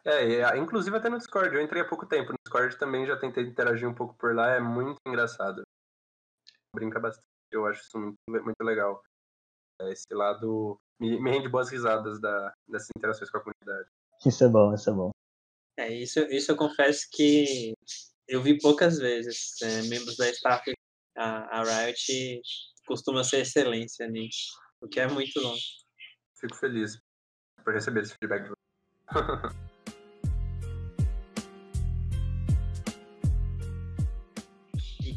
É, 0.04 0.42
ah, 0.44 0.56
inclusive 0.56 0.96
até 0.96 1.08
no 1.08 1.18
Discord, 1.18 1.54
eu 1.54 1.62
entrei 1.62 1.82
há 1.82 1.88
pouco 1.88 2.06
tempo. 2.06 2.32
No 2.32 2.38
Discord 2.44 2.78
também 2.78 3.06
já 3.06 3.16
tentei 3.16 3.44
interagir 3.44 3.88
um 3.88 3.94
pouco 3.94 4.14
por 4.14 4.34
lá, 4.34 4.54
é 4.54 4.60
muito 4.60 4.96
engraçado. 5.06 5.62
Brinca 6.74 6.98
bastante, 6.98 7.26
eu 7.50 7.66
acho 7.66 7.82
isso 7.82 7.98
muito, 7.98 8.16
muito 8.26 8.62
legal. 8.62 9.02
É, 9.80 9.92
esse 9.92 10.12
lado 10.12 10.78
me, 11.00 11.20
me 11.20 11.30
rende 11.30 11.48
boas 11.48 11.70
risadas 11.70 12.20
da, 12.20 12.52
dessas 12.68 12.88
interações 12.96 13.30
com 13.30 13.38
a 13.38 13.42
comunidade. 13.42 13.88
Isso 14.26 14.44
é 14.44 14.48
bom, 14.48 14.74
isso 14.74 14.90
é 14.90 14.92
bom. 14.92 15.10
É, 15.78 15.88
isso, 15.92 16.20
isso 16.30 16.50
eu 16.50 16.56
confesso 16.56 17.06
que 17.12 17.72
eu 18.26 18.42
vi 18.42 18.58
poucas 18.58 18.98
vezes. 18.98 19.60
é, 19.62 19.82
membros 19.82 20.16
da 20.16 20.28
staff, 20.30 20.72
a, 21.16 21.60
a 21.60 21.62
Riot 21.62 22.42
costuma 22.86 23.22
ser 23.22 23.40
excelência 23.40 24.06
nisso, 24.08 24.58
o 24.80 24.88
que 24.88 24.98
é 25.00 25.06
muito 25.06 25.40
bom. 25.40 25.54
Fico 26.40 26.56
feliz 26.56 26.98
por 27.64 27.74
receber 27.74 28.02
esse 28.02 28.14
feedback 28.14 28.44
de 28.44 28.48
você. 28.48 28.58
E, 35.04 35.16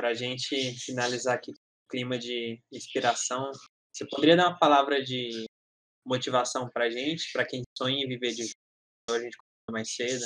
cara, 0.00 0.08
pra 0.08 0.14
gente 0.14 0.74
finalizar 0.80 1.34
aqui 1.34 1.52
o 1.52 1.54
clima 1.90 2.18
de 2.18 2.58
inspiração, 2.72 3.50
você 3.92 4.06
poderia 4.08 4.36
dar 4.36 4.48
uma 4.48 4.58
palavra 4.58 5.02
de 5.02 5.44
motivação 6.06 6.68
pra 6.72 6.90
gente, 6.90 7.30
pra 7.32 7.44
quem 7.44 7.62
sonha 7.76 8.04
em 8.04 8.08
viver 8.08 8.32
de 8.32 8.50
a 9.10 9.18
gente 9.18 9.36
mais 9.70 9.94
cedo, 9.94 10.24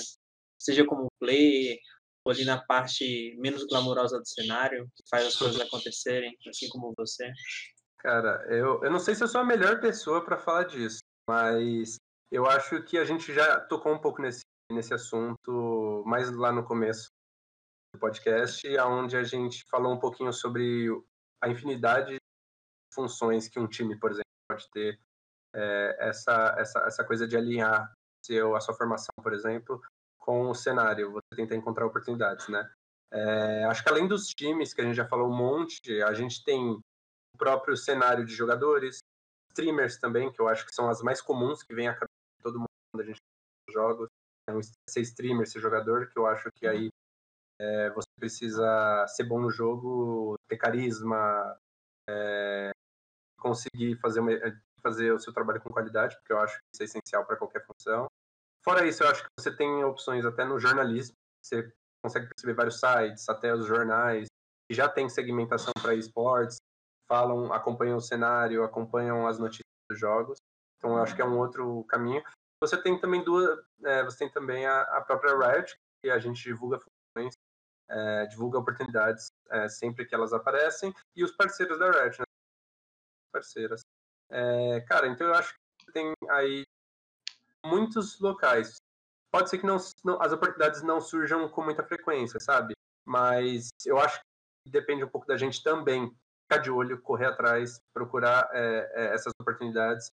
seja 0.59 0.87
como 0.87 1.09
player, 1.21 1.77
ou 2.25 2.33
ali 2.33 2.45
na 2.45 2.65
parte 2.65 3.35
menos 3.39 3.67
glamourosa 3.67 4.19
do 4.19 4.27
cenário, 4.27 4.87
que 4.97 5.03
faz 5.11 5.27
as 5.27 5.37
coisas 5.37 5.61
acontecerem, 5.61 6.35
assim 6.49 6.69
como 6.69 6.95
você. 6.97 7.31
Cara, 7.99 8.47
eu, 8.51 8.83
eu 8.83 8.91
não 8.91 8.99
sei 8.99 9.15
se 9.15 9.25
eu 9.25 9.29
sou 9.29 9.41
a 9.41 9.45
melhor 9.45 9.81
pessoa 9.81 10.25
para 10.25 10.39
falar 10.39 10.65
disso, 10.65 10.99
mas 11.29 11.97
eu 12.31 12.47
acho 12.47 12.83
que 12.85 12.97
a 12.97 13.05
gente 13.05 13.35
já 13.35 13.61
tocou 13.61 13.93
um 13.93 14.01
pouco 14.01 14.23
nesse, 14.23 14.41
nesse 14.71 14.95
assunto 14.95 16.03
mais 16.07 16.31
lá 16.31 16.53
no 16.53 16.65
começo 16.65 17.09
podcast, 17.99 18.67
onde 18.81 19.17
a 19.17 19.23
gente 19.23 19.65
falou 19.65 19.93
um 19.93 19.99
pouquinho 19.99 20.33
sobre 20.33 20.89
a 21.43 21.49
infinidade 21.49 22.15
de 22.15 22.19
funções 22.95 23.49
que 23.49 23.59
um 23.59 23.67
time, 23.67 23.99
por 23.99 24.11
exemplo, 24.11 24.25
pode 24.49 24.71
ter. 24.71 24.99
É, 25.55 26.09
essa, 26.09 26.55
essa, 26.59 26.81
essa 26.81 27.05
coisa 27.05 27.29
de 27.29 27.37
alinhar 27.37 27.93
seu, 28.25 28.57
a 28.57 28.61
sua 28.61 28.75
formação, 28.75 29.15
por 29.23 29.33
exemplo, 29.33 29.81
com 30.19 30.49
o 30.49 30.55
cenário, 30.55 31.13
você 31.13 31.37
tenta 31.37 31.55
encontrar 31.55 31.87
oportunidades, 31.87 32.49
né? 32.49 32.69
É, 33.13 33.65
acho 33.65 33.83
que 33.83 33.91
além 33.91 34.09
dos 34.09 34.29
times, 34.29 34.75
que 34.75 34.81
a 34.81 34.85
gente 34.85 34.97
já 34.97 35.07
falou 35.07 35.29
um 35.29 35.37
monte, 35.37 36.03
a 36.03 36.13
gente 36.15 36.43
tem 36.43 36.71
o 36.73 37.39
próprio 37.39 37.77
cenário 37.77 38.25
de 38.25 38.35
jogadores, 38.35 38.99
streamers 39.51 39.99
também, 39.99 40.33
que 40.33 40.41
eu 40.41 40.49
acho 40.49 40.67
que 40.67 40.75
são 40.75 40.89
as 40.89 41.01
mais 41.03 41.21
comuns 41.21 41.63
que 41.63 41.75
vem 41.75 41.89
a 41.89 41.93
cabeça 41.93 42.09
de 42.39 42.43
todo 42.43 42.59
mundo 42.59 42.69
quando 42.93 43.03
a 43.03 43.07
gente 43.07 43.19
fala 43.19 43.89
jogos. 43.89 44.09
Então, 44.43 44.61
ser 44.89 45.01
streamer, 45.03 45.47
ser 45.47 45.61
jogador, 45.61 46.11
que 46.11 46.19
eu 46.19 46.27
acho 46.27 46.51
que 46.57 46.67
aí 46.67 46.89
é, 47.61 47.91
você 47.91 48.09
precisa 48.19 49.07
ser 49.09 49.25
bom 49.25 49.41
no 49.41 49.51
jogo, 49.51 50.37
ter 50.49 50.57
carisma, 50.57 51.57
é, 52.09 52.71
conseguir 53.39 53.97
fazer, 53.97 54.21
uma, 54.21 54.33
fazer 54.83 55.13
o 55.13 55.19
seu 55.19 55.33
trabalho 55.33 55.61
com 55.61 55.73
qualidade, 55.73 56.17
porque 56.17 56.33
eu 56.33 56.39
acho 56.39 56.57
que 56.57 56.65
isso 56.75 56.83
é 56.83 56.85
essencial 56.85 57.25
para 57.25 57.37
qualquer 57.37 57.65
função. 57.67 58.07
Fora 58.65 58.87
isso, 58.87 59.03
eu 59.03 59.09
acho 59.09 59.23
que 59.23 59.29
você 59.39 59.55
tem 59.55 59.85
opções 59.85 60.25
até 60.25 60.45
no 60.45 60.59
jornalismo, 60.59 61.15
você 61.43 61.71
consegue 62.03 62.29
perceber 62.29 62.55
vários 62.55 62.81
sites, 62.81 63.29
até 63.29 63.55
os 63.55 63.67
jornais, 63.67 64.27
que 64.69 64.75
já 64.75 64.89
tem 64.89 65.09
segmentação 65.09 65.73
para 65.81 65.95
esportes, 65.95 66.57
falam, 67.07 67.53
acompanham 67.53 67.99
o 67.99 68.01
cenário, 68.01 68.65
acompanham 68.65 69.27
as 69.27 69.39
notícias 69.39 69.65
dos 69.91 69.99
jogos. 69.99 70.39
Então, 70.79 70.97
eu 70.97 71.03
acho 71.03 71.15
que 71.15 71.23
é 71.23 71.25
um 71.25 71.39
outro 71.39 71.85
caminho. 71.85 72.23
Você 72.63 72.81
tem 72.81 72.99
também 72.99 73.23
duas, 73.23 73.59
é, 73.85 74.03
você 74.05 74.19
tem 74.19 74.31
também 74.31 74.67
a, 74.67 74.83
a, 74.83 75.01
própria 75.03 75.37
Riot, 75.37 75.75
que 76.03 76.11
a 76.11 76.19
gente 76.19 76.43
divulga 76.43 76.79
funções, 76.79 77.35
é, 77.89 78.27
divulga 78.27 78.59
oportunidades 78.59 79.27
é, 79.51 79.69
sempre 79.69 80.07
que 80.07 80.15
elas 80.15 80.33
aparecem, 80.33 80.93
e 81.17 81.25
os 81.25 81.33
parceiros 81.33 81.79
da 81.79 81.91
Riot, 81.91 82.19
né? 82.21 82.25
parceiras. 83.33 83.81
É, 84.31 84.81
cara, 84.83 85.09
então 85.09 85.27
eu 85.27 85.35
acho 85.35 85.55
que 85.79 85.93
tem 85.93 86.13
aí 86.31 86.65
muitos 87.65 88.21
locais. 88.21 88.77
Pode 89.33 89.51
ser 89.51 89.59
que 89.59 89.67
não, 89.67 89.77
não, 90.05 90.23
as 90.23 90.33
oportunidades 90.33 90.83
não 90.83 91.01
surjam 91.01 91.49
com 91.49 91.63
muita 91.63 91.83
frequência, 91.83 92.39
sabe? 92.39 92.75
Mas 93.05 93.69
eu 93.85 93.99
acho 93.99 94.21
que 94.21 94.71
depende 94.71 95.05
um 95.05 95.09
pouco 95.09 95.27
da 95.27 95.37
gente 95.37 95.63
também 95.63 96.15
ficar 96.45 96.63
de 96.63 96.71
olho, 96.71 97.01
correr 97.03 97.27
atrás, 97.27 97.81
procurar 97.93 98.49
é, 98.53 98.91
é, 98.95 99.15
essas 99.15 99.33
oportunidades. 99.41 100.07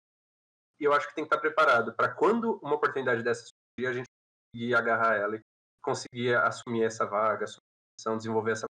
E 0.80 0.84
eu 0.84 0.94
acho 0.94 1.08
que 1.08 1.14
tem 1.14 1.24
que 1.24 1.34
estar 1.34 1.40
preparado 1.40 1.94
para 1.94 2.08
quando 2.08 2.58
uma 2.62 2.76
oportunidade 2.76 3.22
dessa 3.22 3.42
surgir, 3.42 3.86
a 3.86 3.92
gente 3.92 4.06
conseguir 4.52 4.74
agarrar 4.74 5.16
ela 5.16 5.36
e 5.36 5.42
conseguir 5.82 6.34
assumir 6.36 6.84
essa 6.84 7.06
vaga, 7.06 7.44
assumir 7.44 8.16
desenvolver 8.16 8.52
essa. 8.52 8.66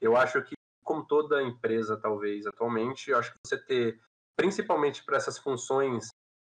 Eu 0.00 0.16
acho 0.16 0.42
que, 0.42 0.54
como 0.84 1.06
toda 1.06 1.42
empresa, 1.42 1.96
talvez, 1.96 2.46
atualmente, 2.46 3.10
eu 3.10 3.18
acho 3.18 3.32
que 3.32 3.38
você 3.46 3.58
ter, 3.58 4.00
principalmente 4.36 5.04
para 5.04 5.16
essas 5.16 5.38
funções 5.38 6.08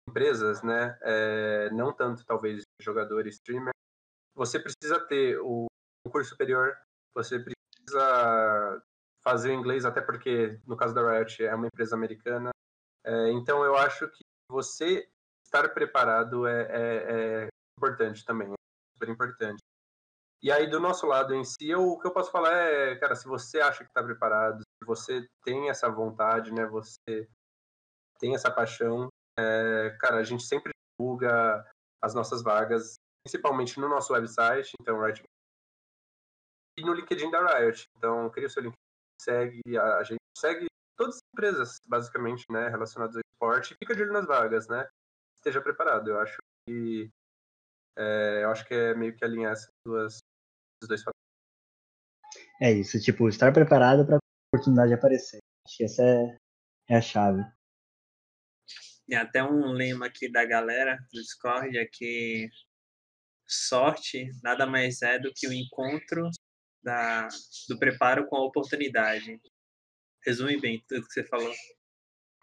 empresas, 0.08 0.64
né, 0.64 0.98
é, 1.02 1.70
não 1.72 1.94
tanto 1.94 2.26
talvez 2.26 2.64
jogador 2.82 3.28
streamer, 3.28 3.74
você 4.36 4.60
precisa 4.60 5.00
ter 5.08 5.40
o 5.40 5.68
curso 6.10 6.32
superior, 6.32 6.76
você 7.14 7.40
precisa 7.40 8.84
fazer 9.24 9.52
o 9.52 9.54
inglês, 9.54 9.86
até 9.86 10.02
porque 10.02 10.60
no 10.66 10.76
caso 10.76 10.96
da 10.96 11.02
Riot 11.02 11.44
é 11.44 11.54
uma 11.54 11.68
empresa 11.68 11.96
americana, 11.96 12.50
é, 13.06 13.32
então 13.32 13.64
eu 13.64 13.76
acho 13.76 14.08
que 14.10 14.24
você 14.50 15.08
estar 15.44 15.70
preparado 15.70 16.48
é, 16.48 16.62
é, 16.64 17.46
é 17.46 17.48
importante 17.78 18.26
também, 18.26 18.52
é 18.52 18.56
super 18.96 19.10
importante. 19.10 19.62
E 20.44 20.52
aí 20.52 20.68
do 20.68 20.80
nosso 20.80 21.06
lado 21.06 21.36
em 21.36 21.44
si, 21.44 21.70
eu, 21.70 21.84
o 21.84 22.00
que 22.00 22.08
eu 22.08 22.14
posso 22.14 22.32
falar 22.32 22.54
é, 22.54 22.96
cara, 22.96 23.16
se 23.16 23.28
você 23.28 23.62
acha 23.62 23.84
que 23.84 23.89
está 23.89 24.02
preparado, 24.04 24.62
se 24.62 24.86
você 24.86 25.28
tem 25.44 25.70
essa 25.70 25.88
vontade, 25.89 26.52
né, 26.52 26.66
você 26.66 27.30
tem 28.20 28.34
essa 28.34 28.50
paixão, 28.50 29.08
é, 29.38 29.96
cara, 30.00 30.18
a 30.18 30.24
gente 30.24 30.44
sempre 30.44 30.72
divulga 31.00 31.64
as 32.02 32.16
nossas 32.16 32.42
vagas, 32.42 32.96
principalmente 33.24 33.80
no 33.80 33.88
nosso 33.88 34.14
website, 34.14 34.72
então 34.82 35.00
Riot 35.00 35.22
e 36.78 36.84
no 36.84 36.94
LinkedIn 36.94 37.30
da 37.30 37.60
Riot. 37.60 37.86
Então, 37.98 38.30
cria 38.32 38.48
o 38.48 38.50
seu 38.50 38.64
LinkedIn, 38.64 38.78
segue 39.22 39.78
a, 39.78 39.98
a 39.98 40.04
gente 40.04 40.20
segue 40.36 40.66
todas 40.98 41.16
as 41.16 41.22
empresas, 41.34 41.80
basicamente, 41.88 42.46
né, 42.50 42.68
relacionadas 42.68 43.16
ao 43.16 43.22
esporte, 43.32 43.74
e 43.74 43.78
fica 43.78 43.96
de 43.96 44.02
olho 44.02 44.14
nas 44.14 44.26
vagas, 44.26 44.68
né? 44.68 44.88
Esteja 45.38 45.62
preparado. 45.62 46.10
Eu 46.10 46.20
acho 46.20 46.38
que 46.66 47.10
é, 47.98 48.44
eu 48.44 48.50
acho 48.50 48.66
que 48.66 48.74
é 48.74 48.94
meio 48.96 49.16
que 49.16 49.24
alinhar 49.24 49.52
essas 49.52 49.70
duas, 49.86 50.20
dois 50.88 51.02
fatores. 51.02 51.22
É 52.62 52.72
isso, 52.72 53.00
tipo, 53.00 53.28
estar 53.28 53.52
preparado 53.52 54.06
para 54.06 54.18
a 54.18 54.20
oportunidade 54.54 54.94
aparecer. 54.94 55.40
Acho 55.66 55.78
que 55.78 55.84
essa 55.84 56.04
é, 56.04 56.38
é 56.90 56.96
a 56.98 57.02
chave. 57.02 57.44
Tem 59.08 59.18
até 59.18 59.44
um 59.44 59.72
lema 59.72 60.06
aqui 60.06 60.32
da 60.32 60.46
galera 60.46 60.98
do 61.12 61.22
Discord 61.22 61.78
é 61.78 61.86
que 61.86 62.50
sorte 63.48 64.30
nada 64.44 64.66
mais 64.66 65.02
é 65.02 65.20
do 65.20 65.32
que 65.36 65.48
o 65.48 65.54
encontro 65.54 66.30
da, 66.84 67.28
do 67.68 67.78
preparo 67.78 68.28
com 68.28 68.38
a 68.38 68.46
oportunidade. 68.46 69.40
Resume 70.26 70.60
bem 70.60 70.84
tudo 70.88 71.06
que 71.06 71.14
você 71.14 71.24
falou. 71.26 71.54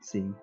Sim. 0.01 0.35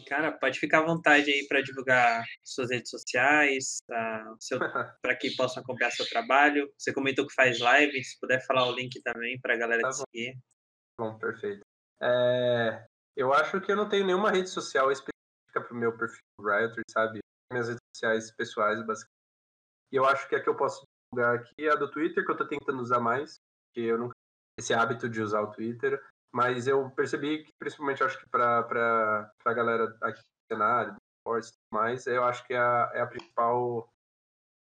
E, 0.00 0.04
cara, 0.04 0.32
pode 0.32 0.58
ficar 0.58 0.80
à 0.80 0.86
vontade 0.86 1.30
aí 1.30 1.46
para 1.46 1.60
divulgar 1.60 2.24
suas 2.42 2.70
redes 2.70 2.90
sociais, 2.90 3.78
para 5.02 5.16
que 5.16 5.36
possam 5.36 5.62
acompanhar 5.62 5.90
seu 5.90 6.08
trabalho. 6.08 6.72
Você 6.78 6.92
comentou 6.92 7.26
que 7.26 7.34
faz 7.34 7.58
live, 7.60 8.02
se 8.02 8.18
puder 8.18 8.44
falar 8.46 8.66
o 8.66 8.74
link 8.74 9.00
também 9.02 9.38
para 9.40 9.54
a 9.54 9.58
galera 9.58 9.82
Tá 9.82 9.90
te 9.90 9.98
bom. 9.98 10.04
seguir. 10.10 10.38
Bom, 10.98 11.18
perfeito. 11.18 11.60
É, 12.02 12.86
eu 13.14 13.32
acho 13.34 13.60
que 13.60 13.70
eu 13.70 13.76
não 13.76 13.88
tenho 13.88 14.06
nenhuma 14.06 14.30
rede 14.30 14.48
social 14.48 14.90
específica 14.90 15.10
para 15.52 15.60
próprio 15.60 15.78
meu 15.78 15.96
perfil 15.96 16.20
Riot, 16.40 16.80
sabe? 16.90 17.20
Minhas 17.52 17.68
redes 17.68 17.80
sociais 17.94 18.34
pessoais, 18.34 18.78
basicamente. 18.86 19.10
E 19.92 19.96
eu 19.96 20.04
acho 20.06 20.28
que 20.28 20.36
a 20.36 20.42
que 20.42 20.48
eu 20.48 20.56
posso 20.56 20.82
divulgar 21.12 21.36
aqui 21.36 21.66
é 21.66 21.72
a 21.72 21.76
do 21.76 21.90
Twitter, 21.90 22.24
que 22.24 22.30
eu 22.30 22.36
tô 22.36 22.46
tentando 22.46 22.80
usar 22.80 23.00
mais, 23.00 23.36
porque 23.66 23.80
eu 23.80 23.98
nunca 23.98 24.14
esse 24.58 24.72
hábito 24.74 25.08
de 25.08 25.22
usar 25.22 25.40
o 25.40 25.50
Twitter, 25.50 26.00
mas 26.32 26.66
eu 26.66 26.90
percebi 26.90 27.44
que, 27.44 27.52
principalmente, 27.58 28.02
acho 28.02 28.18
que 28.18 28.28
para 28.28 29.32
a 29.44 29.52
galera 29.52 29.96
aqui 30.00 30.20
do 30.20 30.54
cenário, 30.54 30.94
do 30.94 30.98
esportes 31.18 31.50
e 31.50 31.52
tudo 31.52 31.80
mais, 31.80 32.06
eu 32.06 32.24
acho 32.24 32.46
que 32.46 32.54
é 32.54 32.58
a, 32.58 32.90
é 32.94 33.00
a 33.00 33.06
principal 33.06 33.88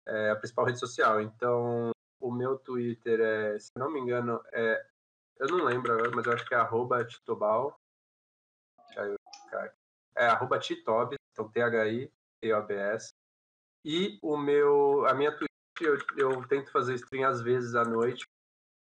é 0.06 0.30
a 0.30 0.36
principal 0.36 0.64
rede 0.64 0.78
social. 0.78 1.20
Então, 1.20 1.90
o 2.20 2.32
meu 2.32 2.58
Twitter 2.58 3.20
é, 3.20 3.58
se 3.58 3.70
não 3.76 3.90
me 3.90 4.00
engano, 4.00 4.42
é. 4.52 4.84
Eu 5.38 5.46
não 5.48 5.64
lembro 5.64 5.92
agora, 5.92 6.10
mas 6.16 6.26
eu 6.26 6.32
acho 6.32 6.44
que 6.46 6.54
é 6.54 6.56
arroba 6.56 7.04
Titobal. 7.04 7.78
É 10.16 10.26
arroba 10.26 10.58
Titobs, 10.58 11.16
então 11.30 11.48
T-H-I-T-O-B-S. 11.48 13.12
E 13.84 14.18
o 14.20 14.36
meu. 14.36 15.06
A 15.06 15.14
minha 15.14 15.30
Twitch, 15.30 15.48
eu, 15.80 15.96
eu 16.16 16.48
tento 16.48 16.72
fazer 16.72 16.94
stream 16.94 17.28
às 17.28 17.40
vezes 17.40 17.76
à 17.76 17.84
noite, 17.84 18.26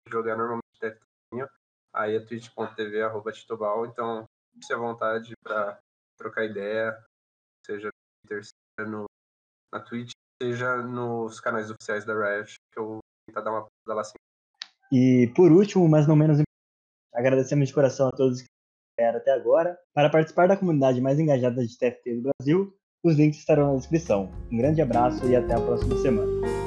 jogar 0.09 0.37
normalmente 0.37 0.79
TFTinho. 0.79 1.49
Aí 1.93 2.17
é 2.17 2.21
twitch.tv, 2.21 3.03
arroba 3.03 3.33
Titobal. 3.33 3.87
Então, 3.87 4.25
fique 4.55 4.73
à 4.73 4.77
vontade 4.77 5.33
para 5.43 5.79
trocar 6.19 6.45
ideia, 6.45 6.97
seja 7.67 7.89
no 7.89 8.29
Twitter, 8.29 8.45
seja 8.45 8.91
no, 8.91 9.05
na 9.73 9.81
Twitch, 9.81 10.13
seja 10.43 10.77
nos 10.77 11.41
canais 11.41 11.71
oficiais 11.71 12.05
da 12.05 12.15
Riot, 12.15 12.55
que 12.73 12.79
eu 12.79 12.87
vou 12.87 12.99
tentar 13.27 13.43
dar 13.43 13.51
uma 13.51 13.67
lá. 13.87 14.03
E 14.91 15.33
por 15.35 15.51
último, 15.51 15.89
mas 15.89 16.07
não 16.07 16.17
menos 16.17 16.43
agradecemos 17.15 17.69
de 17.69 17.75
coração 17.75 18.09
a 18.09 18.13
todos 18.13 18.41
que 18.41 18.47
ficaram 18.91 19.19
até 19.19 19.33
agora. 19.33 19.79
Para 19.95 20.11
participar 20.11 20.49
da 20.49 20.57
comunidade 20.57 21.01
mais 21.01 21.19
engajada 21.19 21.67
de 21.67 21.79
TFT 21.79 22.17
do 22.17 22.31
Brasil, 22.31 22.77
os 23.03 23.17
links 23.17 23.39
estarão 23.39 23.73
na 23.73 23.79
descrição. 23.79 24.31
Um 24.51 24.57
grande 24.57 24.81
abraço 24.81 25.27
e 25.27 25.35
até 25.35 25.55
a 25.55 25.61
próxima 25.61 25.97
semana. 25.99 26.62